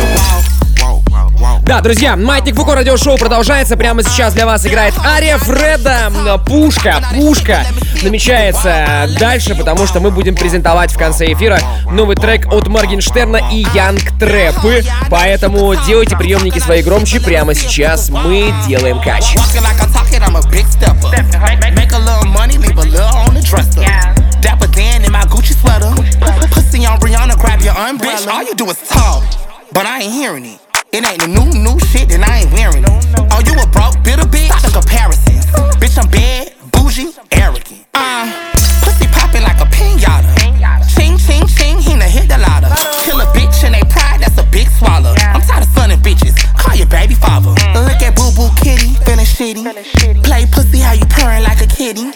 Да, 1.65 1.81
друзья, 1.81 2.15
Маятник 2.15 2.57
Фуко 2.57 2.75
радиошоу 2.75 3.17
продолжается. 3.17 3.79
Прямо 3.79 4.03
сейчас 4.03 4.35
для 4.35 4.45
вас 4.45 4.67
играет 4.67 4.93
Ария 5.03 5.39
Фреда. 5.39 6.13
Пушка, 6.45 7.03
пушка 7.15 7.65
намечается 8.03 9.09
дальше, 9.19 9.55
потому 9.55 9.87
что 9.87 9.99
мы 9.99 10.11
будем 10.11 10.35
презентовать 10.35 10.93
в 10.93 10.99
конце 10.99 11.33
эфира 11.33 11.59
новый 11.91 12.17
трек 12.17 12.53
от 12.53 12.69
Моргенштерна 12.69 13.41
и 13.51 13.65
Янг 13.75 14.03
Трэпы. 14.21 14.85
Поэтому 15.09 15.75
делайте 15.87 16.19
приемники 16.19 16.59
свои 16.59 16.83
громче. 16.83 17.19
Прямо 17.19 17.55
сейчас 17.55 18.11
мы 18.11 18.53
делаем 18.69 19.01
кач. 19.01 19.35
Pussy 26.55 26.85
on 26.85 27.01
Brianna, 27.01 27.35
grab 27.37 27.61
your 27.63 27.75
umbrella. 27.77 28.19
Bitch, 28.19 28.29
all 28.29 28.43
you 28.43 28.55
do 28.55 28.69
is 28.71 28.77
talk, 28.89 29.25
but 29.73 29.87
I 29.87 30.03
ain't 30.03 30.13
hearing 30.13 30.45
it. 30.45 30.74
It 30.95 31.05
ain't 31.05 31.19
the 31.19 31.27
new, 31.27 31.51
new 31.59 31.75
shit, 31.91 32.07
that 32.15 32.23
I 32.23 32.47
ain't 32.47 32.55
wearing. 32.55 32.87
Oh, 32.87 33.43
you 33.43 33.59
a 33.59 33.67
broke, 33.75 33.99
bitter 34.07 34.31
bitch? 34.31 34.47
Stop 34.47 34.63
the 34.63 34.79
comparison. 34.79 35.43
bitch, 35.83 35.99
I'm 35.99 36.07
bad, 36.07 36.55
bougie, 36.71 37.11
arrogant. 37.35 37.83
Uh, 37.99 38.31
pussy 38.79 39.11
popping 39.11 39.43
like 39.43 39.59
a 39.59 39.67
pinata. 39.75 40.31
Ching, 40.95 41.19
ching, 41.19 41.51
ching, 41.51 41.83
he 41.83 41.99
done 41.99 42.07
hit 42.07 42.31
the 42.31 42.39
lotta. 42.39 42.71
Kill 43.03 43.19
a 43.19 43.27
bitch 43.35 43.67
in 43.67 43.75
they 43.75 43.83
pride, 43.91 44.23
that's 44.23 44.39
a 44.39 44.47
big 44.55 44.71
swallow. 44.71 45.19
I'm 45.19 45.43
tired 45.43 45.67
of 45.67 45.75
sunning 45.75 45.99
bitches, 45.99 46.39
call 46.55 46.79
your 46.79 46.87
baby 46.87 47.19
father. 47.19 47.51
Look 47.75 47.99
at 47.99 48.15
boo 48.15 48.31
boo 48.39 48.55
kitty, 48.63 48.95
feeling 49.03 49.27
shitty. 49.27 49.67
Play 50.23 50.47
pussy, 50.47 50.79
how 50.79 50.95
you 50.95 51.11
purring 51.11 51.43
like 51.43 51.59
a 51.59 51.67
kitty. 51.67 52.15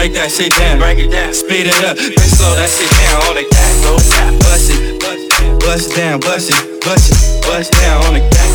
Break 0.00 0.16
that 0.16 0.32
shit 0.32 0.48
down. 0.56 0.80
Break 0.80 0.96
it 0.96 1.12
down, 1.12 1.28
speed 1.36 1.68
it 1.68 1.76
up, 1.84 1.92
then 1.92 2.16
slow 2.32 2.56
that 2.56 2.72
shit 2.72 2.88
down 2.88 3.20
on 3.28 3.36
the 3.36 3.44
cat. 3.44 3.68
Bust 4.40 4.72
it, 4.72 4.96
bust 5.60 5.92
it 5.92 5.92
down, 5.92 6.16
bust 6.24 6.48
it, 6.48 6.56
bust 6.80 7.12
it, 7.12 7.20
bust 7.44 7.68
down 7.84 8.08
on 8.08 8.16
the 8.16 8.24
cat. 8.24 8.48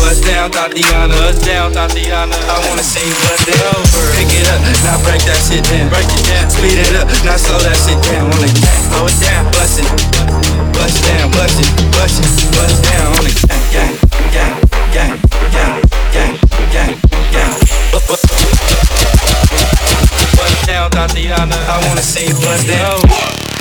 Bust 0.00 0.24
down, 0.24 0.48
Thotiana. 0.48 1.12
Bust 1.12 1.44
down, 1.44 1.76
Thotiana. 1.76 2.32
I 2.48 2.56
wanna 2.64 2.80
see 2.80 3.04
you 3.04 3.12
bust 3.20 3.52
it 3.52 3.60
over. 3.68 4.16
Pick 4.16 4.32
it 4.32 4.48
up, 4.48 4.64
now 4.80 4.96
break 5.04 5.20
that 5.28 5.36
shit 5.44 5.60
down. 5.68 5.92
Break 5.92 6.08
it 6.08 6.24
down, 6.24 6.48
speed 6.48 6.80
it 6.80 6.96
up, 6.96 7.04
now 7.20 7.36
slow 7.36 7.60
that 7.60 7.76
shit 7.76 8.00
down 8.08 8.32
on 8.32 8.40
the 8.40 8.48
cat. 8.56 8.72
Slow 8.88 9.12
it 9.12 9.18
down, 9.20 9.44
bust 9.52 9.76
it, 9.76 9.84
bust 10.72 10.96
down, 11.04 11.28
bust 11.36 11.60
it, 11.60 11.68
bust 11.92 12.16
it, 12.16 12.48
bust 12.56 12.80
down 12.80 13.12
on 13.12 13.24
the 13.28 13.34
cat. 13.76 14.01
I 20.94 21.88
wanna 21.88 22.02
see 22.02 22.26
you 22.26 22.34
bust 22.34 22.66
down. 22.66 23.51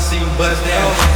never 0.00 0.08
seen 0.08 0.38
buzz 0.38 0.58
down. 0.66 1.09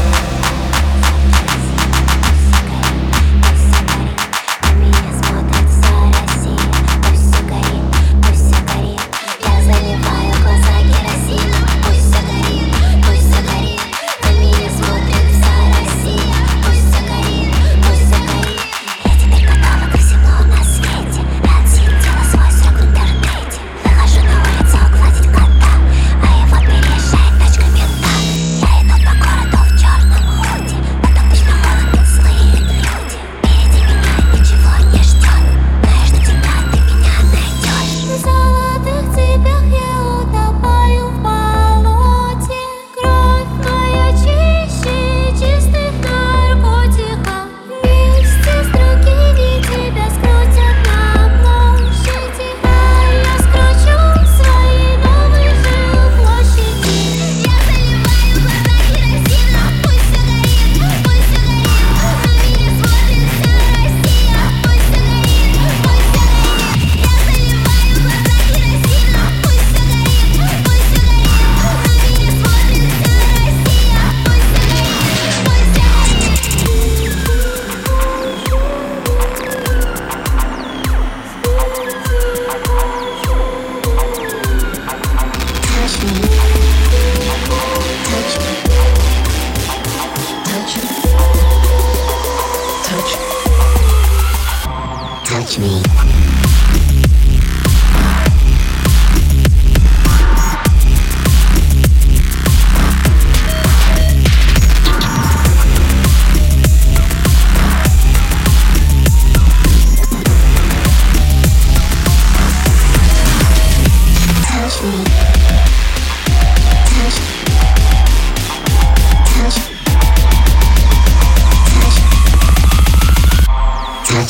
Я 124.14 124.22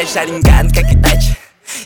из 0.00 0.12
Шаринган, 0.12 0.72
как 0.72 0.90
и 0.90 1.00
тач 1.00 1.36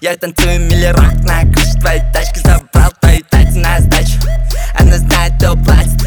Я 0.00 0.16
танцую 0.16 0.60
миллирок 0.60 1.12
на 1.24 1.42
крыше 1.52 1.78
твоей 1.78 2.00
тачки 2.14 2.38
Забрал 2.38 2.90
твою 3.02 3.22
тать 3.28 3.54
на 3.54 3.80
сдачу. 3.80 4.18
Она 4.78 4.96
знает, 4.96 5.34
кто 5.36 5.54
платит 5.56 6.02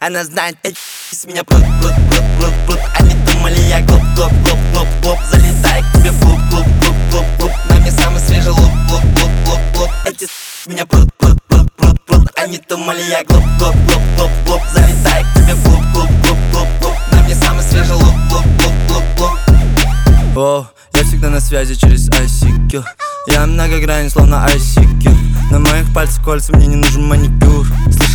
Она 0.00 0.22
знает, 0.22 0.58
эти 0.62 0.76
с 1.16 1.24
меня 1.24 1.42
плут, 1.44 1.62
плут, 1.80 1.94
плут, 2.10 2.24
плут, 2.38 2.54
плут 2.66 2.78
Они 2.98 3.14
думали, 3.24 3.58
я 3.70 3.80
глуп, 3.80 4.02
глуп, 4.14 4.32
глуп, 4.44 4.58
глуп, 4.72 4.88
глуп 5.00 5.18
Залезай 5.30 5.82
к 5.82 5.92
тебе 5.96 6.10
в 6.10 6.20
клуб, 6.20 6.38
клуб, 6.50 6.94
клуб, 7.10 7.24
клуб, 7.38 7.52
На 7.70 7.76
мне 7.76 7.90
самый 7.90 8.20
свежий 8.20 8.50
лук, 8.50 8.70
лук, 8.90 9.02
лук, 9.16 9.30
лук, 9.46 9.60
лук 9.78 9.90
Эти 10.04 10.26
с 10.26 10.66
меня 10.66 10.84
плут, 10.84 11.08
плут, 11.16 11.38
плут, 11.48 11.72
плут, 11.74 12.04
плут 12.04 12.28
Они 12.36 12.60
думали, 12.68 13.00
я 13.08 13.24
глуп, 13.24 13.44
глуп, 13.58 13.74
глуп, 13.86 14.02
глуп, 14.18 14.30
глуп 14.44 14.62
Залезай 14.74 15.24
к 15.24 15.34
тебе 15.38 15.54
в 15.54 15.62
клуб, 15.64 16.08
клуб, 16.22 16.38
клуб, 16.52 16.68
клуб 16.82 16.94
На 17.12 17.22
мне 17.22 17.34
самый 17.34 17.62
свежий 17.62 17.94
лук, 17.94 18.14
лук, 18.30 18.44
лук, 18.60 19.04
лук, 19.18 19.38
лук 19.48 20.36
О, 20.36 20.70
я 20.92 21.02
всегда 21.02 21.30
на 21.30 21.40
связи 21.40 21.76
через 21.76 22.10
ICQ 22.10 22.84
Я 23.28 23.46
многогранен, 23.46 24.10
словно 24.10 24.46
ICQ 24.52 25.16
На 25.50 25.60
моих 25.60 25.90
пальцах 25.94 26.22
кольца, 26.22 26.54
мне 26.54 26.66
не 26.66 26.76
нужен 26.76 27.06
маникюр 27.06 27.66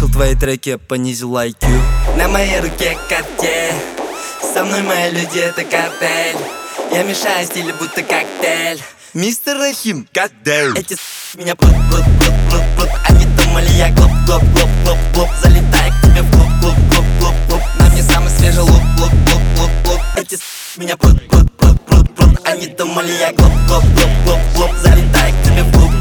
Слышал 0.02 0.16
твои 0.16 0.34
треки, 0.34 0.70
я 0.70 0.78
понизил 0.80 1.38
IQ 1.38 1.68
На 2.18 2.28
моей 2.28 2.60
руке 2.60 2.98
карте 3.08 3.72
Со 4.42 4.64
мной 4.64 4.82
мои 4.82 5.12
люди 5.12 5.38
это 5.38 5.64
картель 5.64 6.38
Я 6.92 7.04
мешаю 7.04 7.46
стиле 7.46 7.72
будто 7.74 8.02
коктейль. 8.02 8.82
Мистер 9.14 9.58
Рахим, 9.60 10.08
goddamn 10.12 10.76
Эти 10.76 10.96
с*** 10.96 11.36
меня 11.36 11.56
плут, 11.56 11.76
плут, 11.92 12.04
плут, 12.20 12.34
плут, 12.50 12.64
плут 12.78 12.90
Они 13.10 13.26
думали 13.26 13.70
я 13.78 13.92
глуп, 13.92 14.10
глуп, 14.26 14.42
глуп, 14.42 14.70
глуп, 14.84 14.98
глуп. 15.14 15.30
Залетаю 15.44 15.94
к 15.94 16.02
тебе 16.02 16.22
в 16.24 16.32
клуб, 16.32 16.50
клуб, 16.60 16.76
клуб, 16.90 17.06
клуб, 17.20 17.36
клуб 17.48 17.62
На 17.78 17.90
мне 17.92 18.02
самый 18.02 18.32
свежий 18.32 18.64
лук, 18.64 18.82
лук, 18.98 19.12
лук, 19.12 19.42
лук, 19.60 19.72
лук. 19.86 20.02
Эти 20.18 20.34
с*** 20.34 20.78
меня 20.78 20.98
плут, 20.98 21.28
плут, 21.28 21.52
плут, 21.58 21.86
плут, 21.86 22.16
плут 22.16 22.40
Они 22.46 22.66
думали 22.66 23.12
я 23.12 23.32
глуп, 23.34 23.54
глуп, 23.68 23.84
глуп, 23.84 24.10
глуп, 24.26 24.40
глуп. 24.56 24.72
Залетаю 24.82 25.32
к 25.32 25.46
тебе 25.46 25.62
в 25.62 25.72
клуб, 25.74 25.92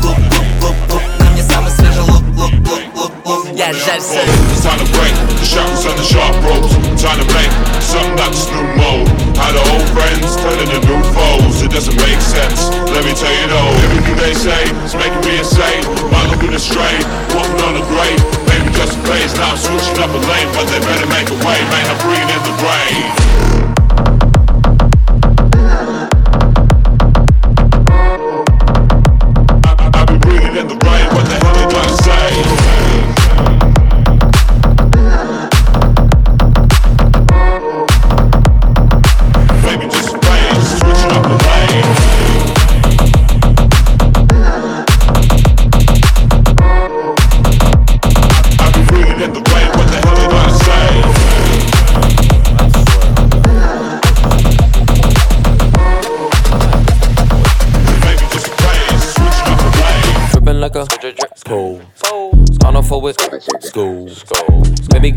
Yeah, 2.41 3.77
that's 3.77 4.17
it. 4.17 4.25
It's 4.49 4.65
time 4.65 4.81
to 4.81 4.89
break. 4.97 5.13
The 5.37 5.45
shackles 5.45 5.85
on 5.85 5.93
the 6.01 6.07
sharp 6.09 6.33
ropes. 6.41 6.73
Time 6.97 7.21
to 7.21 7.29
make 7.37 7.53
something 7.85 8.17
that's 8.17 8.49
new 8.49 8.65
mode. 8.81 9.05
Had 9.37 9.53
the 9.53 9.63
old 9.69 9.85
friends 9.93 10.33
turning 10.41 10.69
to 10.73 10.81
new 10.89 11.03
foes. 11.13 11.61
It 11.61 11.69
doesn't 11.69 11.97
make 12.01 12.21
sense. 12.25 12.73
Let 12.89 13.05
me 13.05 13.13
tell 13.13 13.29
you 13.29 13.47
though, 13.53 13.73
everything 13.85 14.17
they 14.17 14.33
say 14.33 14.65
is 14.89 14.97
making 14.97 15.21
me 15.29 15.37
insane. 15.37 15.85
Might 16.09 16.33
look 16.33 16.41
in 16.41 16.57
straight, 16.57 17.05
walking 17.37 17.61
on 17.61 17.77
the 17.77 17.85
grave. 17.93 18.21
Maybe 18.49 18.73
just 18.73 18.97
a 18.97 19.01
phase. 19.05 19.37
Now 19.37 19.53
I'm 19.53 19.61
switching 19.61 20.01
up 20.01 20.09
a 20.09 20.21
lane, 20.25 20.49
but 20.57 20.65
they 20.73 20.81
better 20.81 21.09
make 21.13 21.29
a 21.29 21.37
way. 21.45 21.61
Man, 21.69 21.85
I'm 21.93 22.01
bringing 22.01 22.33
in 22.33 22.41
the 22.49 22.55
rain. 22.65 23.50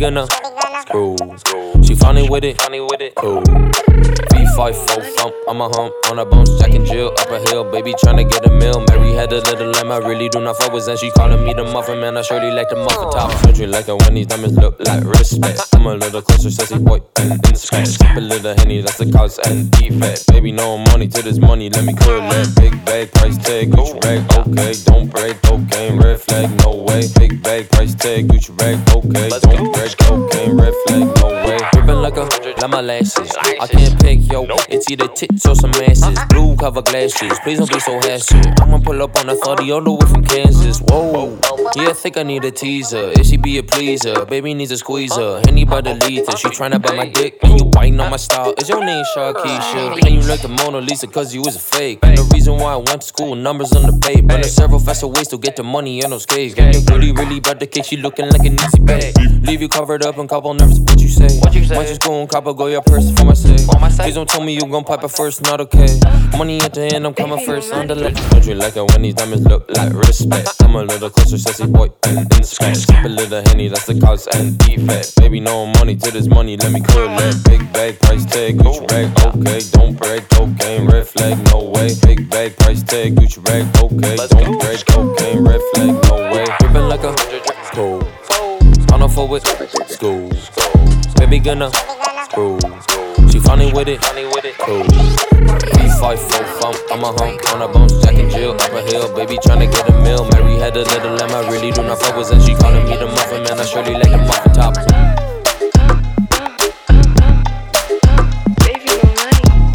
Gonna 0.04 0.28
screw. 0.82 1.16
She 1.82 1.95
funny 1.95 2.28
with 2.28 2.43
it. 2.43 2.58
Cool. 3.16 3.41
V5 3.41 4.76
full 4.76 5.04
thump. 5.16 5.34
I'm 5.47 5.62
a 5.62 5.70
hump 5.70 5.93
on 6.12 6.20
a 6.20 6.26
bones. 6.26 6.60
Jack 6.60 6.74
and 6.74 6.86
Jill 6.86 7.14
up 7.18 7.30
a 7.30 7.39
hill. 7.49 7.64
Baby 7.72 7.93
tryna 7.93 8.30
get 8.30 8.45
a 8.45 8.53
meal. 9.34 9.43
Mary 9.43 9.57
had 9.57 9.61
a 9.61 9.65
little 9.65 9.71
lamb. 9.71 9.91
I 9.91 9.97
really 9.97 10.29
do 10.29 10.39
not 10.39 10.57
fuck 10.57 10.73
with. 10.73 10.88
And 10.88 10.99
she 10.99 11.11
calling 11.11 11.43
me 11.43 11.53
the 11.53 11.63
muffin 11.63 11.99
man. 11.99 12.17
I 12.17 12.21
surely 12.21 12.51
like 12.51 12.69
the 12.69 12.75
muffin 12.75 13.09
top. 13.11 13.31
Surgery 13.43 13.67
like 13.67 13.88
it 13.88 13.95
when 14.01 14.13
these 14.15 14.27
diamonds 14.27 14.57
look 14.57 14.79
like 14.79 15.03
respect. 15.03 15.61
I'm 15.73 15.86
a 15.86 15.95
little 15.95 16.21
closer, 16.21 16.51
sassy 16.51 16.79
boy. 16.79 17.01
And 17.17 17.34
inspect. 17.47 17.88
Sip 17.88 18.17
a 18.17 18.19
little 18.19 18.55
henny. 18.57 18.81
That's 18.81 18.97
the 18.97 19.11
cause 19.11 19.39
and 19.39 19.71
defect. 19.71 20.27
Baby, 20.27 20.51
no 20.51 20.77
money 20.77 21.07
to 21.07 21.21
this 21.21 21.39
money. 21.39 21.69
Let 21.69 21.86
me 21.86 21.93
that 21.93 22.53
big 22.55 22.86
bag. 22.86 23.11
Price 23.13 23.38
tag. 23.38 23.71
Gucci 23.71 24.03
rag. 24.03 24.21
Okay. 24.47 24.73
Don't 24.86 25.09
break. 25.09 25.41
Cocaine. 25.41 25.97
Red 25.99 26.21
flag. 26.21 26.49
No 26.63 26.75
way. 26.75 27.03
Big 27.17 27.41
bag. 27.43 27.69
Price 27.71 27.95
tag. 27.95 28.27
Gucci 28.27 28.51
rag. 28.59 28.77
Okay. 28.95 29.29
Don't 29.29 29.73
break. 29.73 29.97
Cocaine. 29.97 30.57
Red 30.57 30.73
flag. 30.86 31.21
No 31.21 31.27
way. 31.27 31.57
Drippin' 31.73 32.01
like 32.01 32.17
a 32.17 32.21
hundred, 32.21 32.57
like 32.61 32.69
my 32.69 32.81
lashes. 32.81 33.31
I 33.59 33.67
can't 33.67 33.99
pick 34.01 34.31
yo. 34.31 34.45
It's 34.69 34.89
either 34.89 35.07
tits 35.07 35.45
or 35.45 35.55
some 35.55 35.71
asses. 35.71 36.17
Blue 36.29 36.55
cover 36.55 36.81
glasses. 36.81 37.38
Please 37.43 37.59
don't 37.59 37.71
be 37.71 37.79
so 37.79 37.99
hasty. 37.99 38.39
I'ma 38.61 38.79
pull 38.79 39.01
up 39.01 39.15
on 39.17 39.22
a 39.30 39.36
30 39.36 39.71
all 39.71 39.82
the 39.82 39.91
way 39.91 40.05
from 40.07 40.24
Kansas. 40.24 40.80
Whoa. 40.80 41.39
Yeah, 41.76 41.89
I 41.89 41.93
think 41.93 42.17
I 42.17 42.24
need 42.24 42.43
a 42.45 42.51
teaser. 42.51 43.11
If 43.15 43.26
she 43.28 43.38
be 43.38 43.57
a 43.57 43.63
pleaser, 43.63 44.26
baby 44.26 44.53
needs 44.53 44.71
a 44.71 44.78
squeezer. 44.78 45.41
Anybody 45.47 45.93
lethal. 45.93 46.36
She 46.36 46.47
tryna 46.49 46.82
buy 46.82 46.95
my 46.95 47.07
dick. 47.09 47.39
And 47.43 47.59
you 47.59 47.65
biting 47.65 47.99
on 47.99 48.11
my 48.11 48.17
style. 48.17 48.53
Is 48.57 48.69
your 48.69 48.84
name 48.84 49.03
Sharkeisha? 49.15 50.05
And 50.05 50.15
you 50.15 50.21
like 50.21 50.41
the 50.41 50.49
Mona 50.49 50.80
Lisa 50.82 51.07
cause 51.07 51.34
you 51.34 51.41
was 51.41 51.55
a 51.55 51.59
fake. 51.59 51.99
And 52.03 52.17
the 52.17 52.24
reason 52.34 52.57
why 52.57 52.74
I 52.74 52.78
went 52.78 53.01
to 53.01 53.07
school, 53.07 53.36
numbers 53.36 53.71
on 53.74 53.84
the 53.84 53.99
page. 53.99 54.28
But 54.28 54.41
there's 54.41 54.53
several 54.53 54.80
faster 54.80 55.07
ways 55.07 55.28
to 55.30 55.38
get 55.38 55.55
the 55.55 55.63
money 55.63 56.03
on 56.03 56.11
those 56.11 56.24
skates. 56.24 56.53
Get 56.53 56.74
your 56.74 56.84
booty 56.84 57.11
really 57.11 57.38
about 57.38 57.59
the 57.59 57.67
cake. 57.67 57.86
She 57.86 57.97
looking 57.97 58.30
like 58.30 58.45
an 58.45 58.53
easy 58.55 58.80
bag. 58.80 59.15
Leave 59.43 59.61
you 59.61 59.69
covered 59.69 60.03
up 60.05 60.17
and 60.17 60.30
couple 60.30 60.53
nerves. 60.53 60.80
What 60.80 60.99
you 60.99 61.07
say? 61.07 61.39
What 61.39 61.53
you 61.53 61.63
say? 61.65 61.76
Might 61.76 61.88
just 61.88 62.01
go 62.01 62.21
and 62.21 62.30
cop 62.30 62.47
a 62.47 62.53
go 62.53 62.67
your 62.67 62.82
purse 62.82 63.11
for 63.17 63.26
my 63.26 63.34
sake. 63.34 63.59
Please 63.99 64.15
don't 64.15 64.30
tell 64.30 64.43
me 64.43 64.53
you 64.53 64.61
gon' 64.61 64.84
pop 64.84 65.03
it 65.03 65.09
first. 65.09 65.41
Not 65.43 65.61
okay. 65.61 65.88
Money 66.38 66.59
at 66.61 66.74
the 66.74 66.82
end, 66.93 67.05
I'm 67.05 67.13
coming 67.13 67.43
first. 67.45 67.71
On 67.74 67.88
the. 67.88 67.95
Don't 67.95 68.45
you 68.45 68.55
like 68.55 68.76
it 68.76 68.86
when 68.91 69.03
these 69.14 69.26
diamonds 69.26 69.45
look 69.45 69.70
like 69.70 69.93
respect? 69.93 70.49
I'm 70.61 70.76
a 70.76 70.84
little 70.84 71.09
closer, 71.09 71.38
sassy 71.38 71.68
boy. 71.68 71.89
And 72.03 72.32
inspect. 72.36 72.78
Skip 72.78 73.05
a 73.05 73.07
little 73.07 73.41
henny, 73.47 73.68
that's 73.68 73.86
the 73.86 73.99
cause 73.99 74.28
and 74.28 74.57
defect. 74.57 75.16
Baby, 75.18 75.39
no 75.39 75.66
money 75.66 75.95
to 75.95 76.11
this 76.11 76.28
money. 76.28 76.57
Let 76.57 76.72
me 76.72 76.82
clear 76.82 77.07
that 77.07 77.41
big 77.45 77.72
bag 77.74 77.99
price 77.99 78.26
tag. 78.26 78.57
Gucci 78.57 78.89
rag, 78.91 79.09
okay. 79.26 79.59
Don't 79.72 79.97
break 79.97 80.30
cocaine, 80.30 80.88
red 80.88 81.07
flag, 81.07 81.38
no 81.51 81.70
way. 81.70 81.89
Big 82.01 82.30
bag 82.30 82.55
price 82.57 82.84
tag. 82.84 83.16
Gucci 83.16 83.45
rag, 83.47 83.66
okay. 83.84 84.16
Don't 84.28 84.59
break 84.59 84.86
cocaine, 84.86 85.43
red 85.43 85.61
flag, 85.74 85.93
no 86.09 86.16
way. 86.32 86.45
Drippin' 86.59 86.89
like 86.89 87.03
a 87.03 87.14
school. 87.66 88.01
Start 88.84 89.01
off 89.01 89.14
for 89.14 89.38
it. 89.38 89.43
School. 89.89 90.30
Baby 91.18 91.39
gonna 91.39 91.72
screw. 92.26 92.59
She 93.34 93.39
funny 93.39 93.73
with 93.73 93.88
it. 93.88 93.99
Cool. 94.59 94.84
V5 94.84 96.19
full 96.19 96.45
thump. 96.61 96.77
I'm 96.91 97.03
a 97.03 97.11
hunk 97.17 97.41
on 97.51 97.63
a 97.63 97.67
bones. 97.67 97.99
Jack 98.03 98.13
and 98.13 98.29
Jill 98.29 98.51
up 98.51 98.71
a 98.71 98.81
hill. 98.84 99.11
Baby 99.15 99.38
tryna 99.38 99.71
get 99.71 99.89
a 99.89 99.91
meal. 100.03 100.29
Mary 100.29 100.55
had 100.59 100.77
a 100.77 100.84
little 100.84 101.15
lamb. 101.15 101.31
I 101.31 101.49
really 101.49 101.71
do 101.71 101.81
not 101.81 101.99
fuck 101.99 102.15
with. 102.15 102.31
And 102.31 102.43
she 102.43 102.53
calling 102.53 102.86
me 102.86 102.95
the 102.95 103.07
muffin 103.07 103.41
man. 103.41 103.59
I 103.59 103.65
surely 103.65 103.95
like 103.95 104.11
the 104.11 104.19
muffin 104.19 104.53
top. 104.53 104.75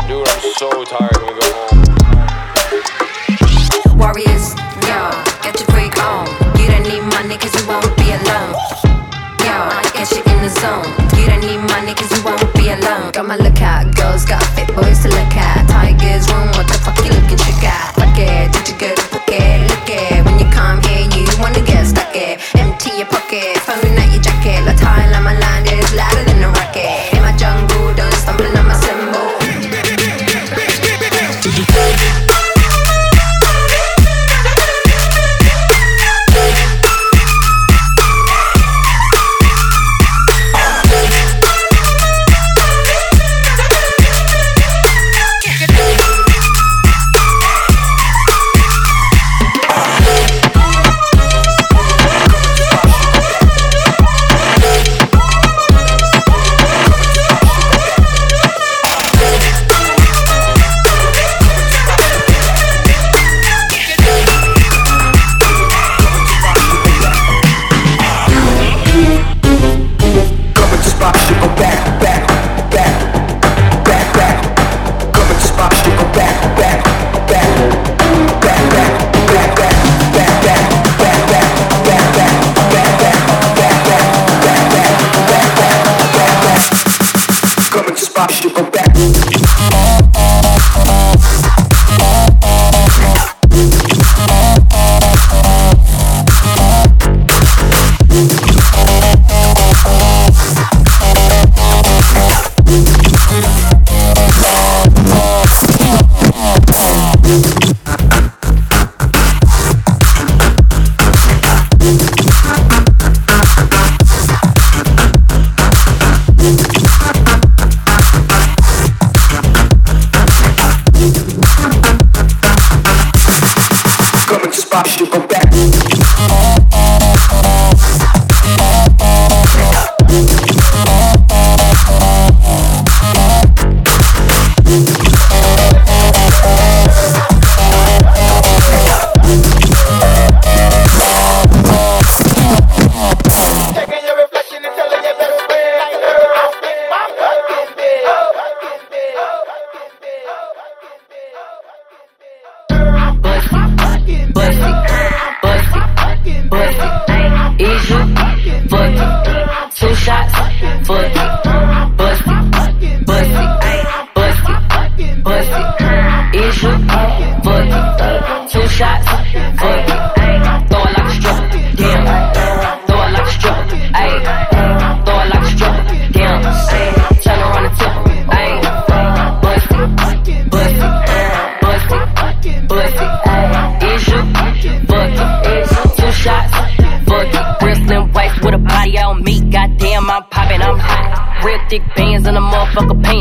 Dude, 0.07 0.29
I'm 0.29 0.41
so 0.55 0.85
tired. 0.85 1.19
Can 1.19 1.27
we 1.27 1.35
go 1.35 1.51
home? 1.51 1.83
Warriors, 3.99 4.55
yo, 4.87 5.11
get 5.43 5.59
your 5.59 5.67
freak 5.75 5.99
on. 5.99 6.29
You 6.61 6.69
don't 6.71 6.87
need 6.87 7.03
money 7.11 7.37
cause 7.37 7.61
you 7.61 7.67
won't 7.67 7.91
be 7.97 8.15
alone. 8.15 8.55
Yo, 9.43 9.83
get 9.99 10.09
you 10.13 10.23
in 10.31 10.43
the 10.47 10.49
zone. 10.49 11.08
Got 13.29 13.41
my 13.41 13.45
lookout, 13.45 13.95
girls 13.95 14.25
got 14.25 14.43
fit 14.55 14.75
boys 14.75 14.98
fuck 88.19 88.45
you. 88.45 88.68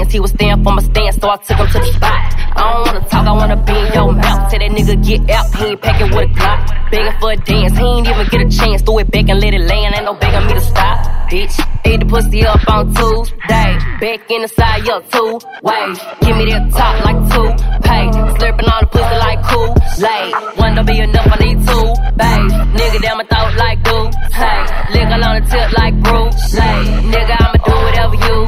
Cause 0.07 0.13
he 0.13 0.19
was 0.21 0.31
staying 0.31 0.63
for 0.63 0.71
my 0.71 0.81
stand, 0.81 1.19
so 1.19 1.29
I 1.29 1.35
took 1.35 1.57
him 1.57 1.67
to 1.67 1.79
the 1.79 1.91
spot. 1.91 2.15
I 2.55 2.63
don't 2.63 2.87
wanna 2.87 3.09
talk, 3.09 3.27
I 3.27 3.31
wanna 3.33 3.57
be 3.59 3.75
in 3.75 3.91
your 3.91 4.13
mouth. 4.13 4.49
Tell 4.49 4.59
that 4.63 4.71
nigga 4.71 4.95
get 5.03 5.29
out, 5.35 5.53
he 5.53 5.65
ain't 5.65 5.81
packing 5.81 6.15
with 6.15 6.31
a 6.31 6.33
clock. 6.33 6.59
Begging 6.89 7.19
for 7.19 7.31
a 7.31 7.35
dance, 7.35 7.77
he 7.77 7.83
ain't 7.83 8.07
even 8.07 8.27
get 8.31 8.39
a 8.39 8.47
chance. 8.47 8.81
Throw 8.83 8.99
it 8.99 9.11
back 9.11 9.27
and 9.27 9.41
let 9.41 9.53
it 9.53 9.67
land, 9.67 9.95
ain't 9.95 10.05
no 10.05 10.13
begging 10.13 10.47
me 10.47 10.53
to 10.53 10.61
stop. 10.61 10.95
Bitch, 11.27 11.51
eat 11.83 11.99
the 11.99 12.05
pussy 12.05 12.45
up 12.47 12.63
on 12.71 12.87
Tuesday. 12.95 13.71
Back 13.99 14.31
in 14.31 14.41
the 14.43 14.47
side, 14.47 14.87
yo, 14.87 15.03
two 15.11 15.43
way. 15.59 15.91
Give 16.23 16.37
me 16.39 16.55
that 16.55 16.71
top 16.71 17.03
like 17.03 17.19
two 17.27 17.47
pay. 17.83 18.07
Slurping 18.39 18.71
all 18.71 18.79
the 18.79 18.87
pussy 18.87 19.17
like 19.27 19.43
cool 19.43 19.75
lay. 19.99 20.31
One 20.55 20.75
don't 20.75 20.87
be 20.87 21.03
enough, 21.03 21.27
I 21.27 21.35
need 21.43 21.59
two, 21.67 21.83
bay. 22.15 22.39
Nigga, 22.79 23.03
damn, 23.03 23.17
my 23.19 23.27
throat 23.27 23.59
like 23.59 23.83
goo. 23.83 24.07
Hey, 24.31 24.63
lick 24.95 25.11
on 25.11 25.19
the 25.19 25.43
tip 25.51 25.67
like 25.75 25.99
Bruce. 25.99 26.55
Hey, 26.55 26.79
nigga, 27.11 27.35
I'ma 27.43 27.59
do 27.59 27.75
whatever 27.75 28.15
you 28.15 28.46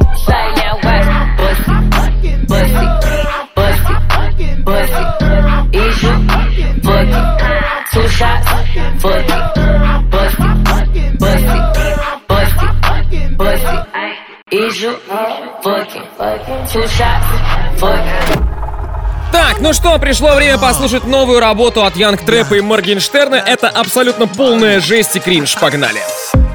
Так, 19.31 19.61
ну 19.61 19.71
что, 19.71 19.97
пришло 19.99 20.35
время 20.35 20.57
послушать 20.57 21.05
новую 21.05 21.39
работу 21.39 21.85
от 21.85 21.95
Янг 21.95 22.21
Трэпа 22.23 22.55
и 22.55 22.61
Моргенштерна. 22.61 23.35
Это 23.35 23.69
абсолютно 23.69 24.27
полная 24.27 24.81
жесть 24.81 25.15
и 25.15 25.21
кринж. 25.21 25.55
Погнали. 25.57 26.01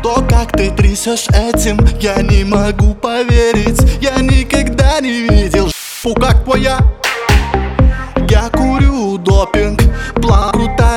То, 0.02 0.22
как 0.28 0.52
ты 0.52 0.70
трясешь 0.70 1.28
этим, 1.28 1.78
я 1.98 2.16
не 2.16 2.44
могу 2.44 2.92
поверить. 2.92 3.80
Я 4.02 4.16
никогда 4.16 5.00
не 5.00 5.22
видел 5.28 5.70
шпу, 5.70 6.14
как 6.14 6.44
твоя 6.44 6.78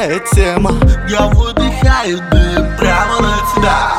крутая 0.08 0.20
тема. 0.32 0.72
Я 1.10 1.28
выдыхаю 1.28 2.20
дым 2.32 2.78
прямо 2.78 3.20
на 3.22 3.38
тебя. 3.54 3.92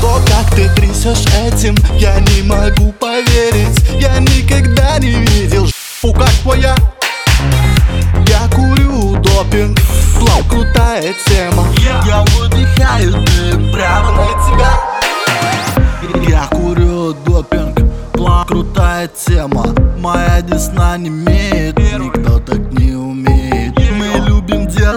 То, 0.00 0.20
как 0.26 0.54
ты 0.54 0.68
трясешь 0.74 1.26
этим, 1.34 1.76
я 1.98 2.20
не 2.20 2.42
могу 2.42 2.92
поверить. 2.92 3.78
Я 4.00 4.18
никогда 4.18 4.98
не 4.98 5.14
видел 5.14 5.66
шпу, 5.66 6.12
как 6.12 6.30
твоя. 6.42 6.76
Я 8.26 8.48
курю 8.54 9.16
допинг, 9.16 9.78
план 10.18 10.44
крутая 10.48 11.14
тема. 11.26 11.66
Я 12.06 12.24
выдыхаю 12.36 13.12
дым 13.12 13.72
прямо 13.72 14.12
на 14.12 14.26
тебя. 14.46 14.72
Я 16.28 16.46
курю 16.50 17.14
допинг, 17.26 17.80
план 18.12 18.46
крутая 18.46 19.08
тема. 19.08 19.66
Моя 19.98 20.40
десна 20.42 20.96
не 20.96 21.08
имеет, 21.08 21.78
никто 21.78 22.38
так 22.38 22.71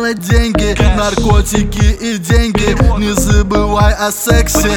делать 0.06 0.20
деньги, 0.20 0.78
наркотики 0.96 1.98
и 2.00 2.18
деньги. 2.18 2.78
Не 3.00 3.14
забывай 3.14 3.94
о 3.94 4.12
сексе. 4.12 4.70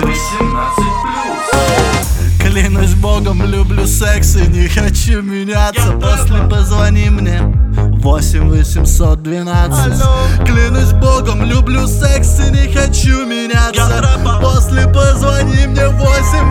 Клянусь 2.40 2.94
богом, 2.94 3.42
люблю 3.42 3.86
секс 3.86 4.36
и 4.36 4.46
не 4.48 4.68
хочу 4.68 5.22
меняться. 5.22 5.92
После 5.92 6.48
позвони 6.48 7.10
мне. 7.10 7.42
8 8.00 8.50
812 8.50 10.02
Клянусь 10.46 10.92
богом, 10.92 11.42
люблю 11.44 11.86
секс 11.86 12.40
и 12.40 12.50
не 12.50 12.72
хочу 12.72 13.26
меняться. 13.26 14.02
После 14.40 14.86
позвони 14.86 15.66
мне 15.66 15.88
8 15.88 16.50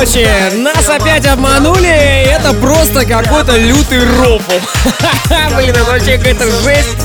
короче, 0.00 0.28
нас 0.56 0.88
опять 0.88 1.26
обманули. 1.26 1.88
Это 1.88 2.54
просто 2.54 3.04
какой-то 3.04 3.56
лютый 3.56 4.00
рофл. 4.18 4.52
Блин, 5.56 5.70
это 5.70 5.84
вообще 5.84 6.16
какая-то 6.16 6.50
жесть. 6.62 6.96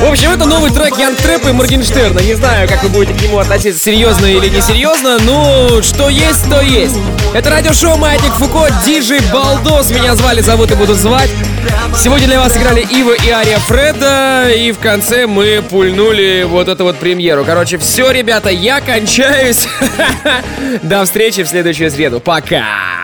В 0.00 0.10
общем, 0.10 0.30
это 0.30 0.44
новый 0.44 0.70
трек 0.70 0.98
Ян 0.98 1.14
Трэпа 1.14 1.48
и 1.48 1.52
Моргенштерна. 1.52 2.18
Не 2.20 2.34
знаю, 2.34 2.68
как 2.68 2.82
вы 2.82 2.88
будете 2.90 3.18
к 3.18 3.22
нему 3.22 3.38
относиться, 3.38 3.82
серьезно 3.82 4.26
или 4.26 4.48
несерьезно. 4.48 5.18
Ну, 5.20 5.80
что 5.82 6.08
есть, 6.08 6.48
то 6.50 6.60
есть. 6.60 6.96
Это 7.32 7.50
радиошоу 7.50 7.96
Маятник 7.96 8.32
Фуко, 8.34 8.68
диджей 8.84 9.20
Балдос. 9.32 9.90
Меня 9.90 10.14
звали, 10.14 10.40
зовут 10.40 10.70
и 10.70 10.74
буду 10.74 10.94
звать. 10.94 11.30
Сегодня 11.96 12.26
для 12.26 12.40
вас 12.40 12.56
играли 12.56 12.80
Ива 12.80 13.12
и 13.12 13.30
Ария 13.30 13.58
Фреда. 13.58 14.50
И 14.50 14.72
в 14.72 14.78
конце 14.78 15.26
мы 15.26 15.62
пульнули 15.68 16.44
вот 16.46 16.68
эту 16.68 16.84
вот 16.84 16.96
премьеру. 16.98 17.44
Короче, 17.44 17.78
все, 17.78 18.10
ребята, 18.10 18.50
я 18.50 18.80
кончаюсь. 18.80 19.66
До 20.82 21.04
встречи 21.04 21.42
в 21.42 21.48
следующую 21.48 21.90
среду. 21.90 22.20
Пока. 22.20 23.03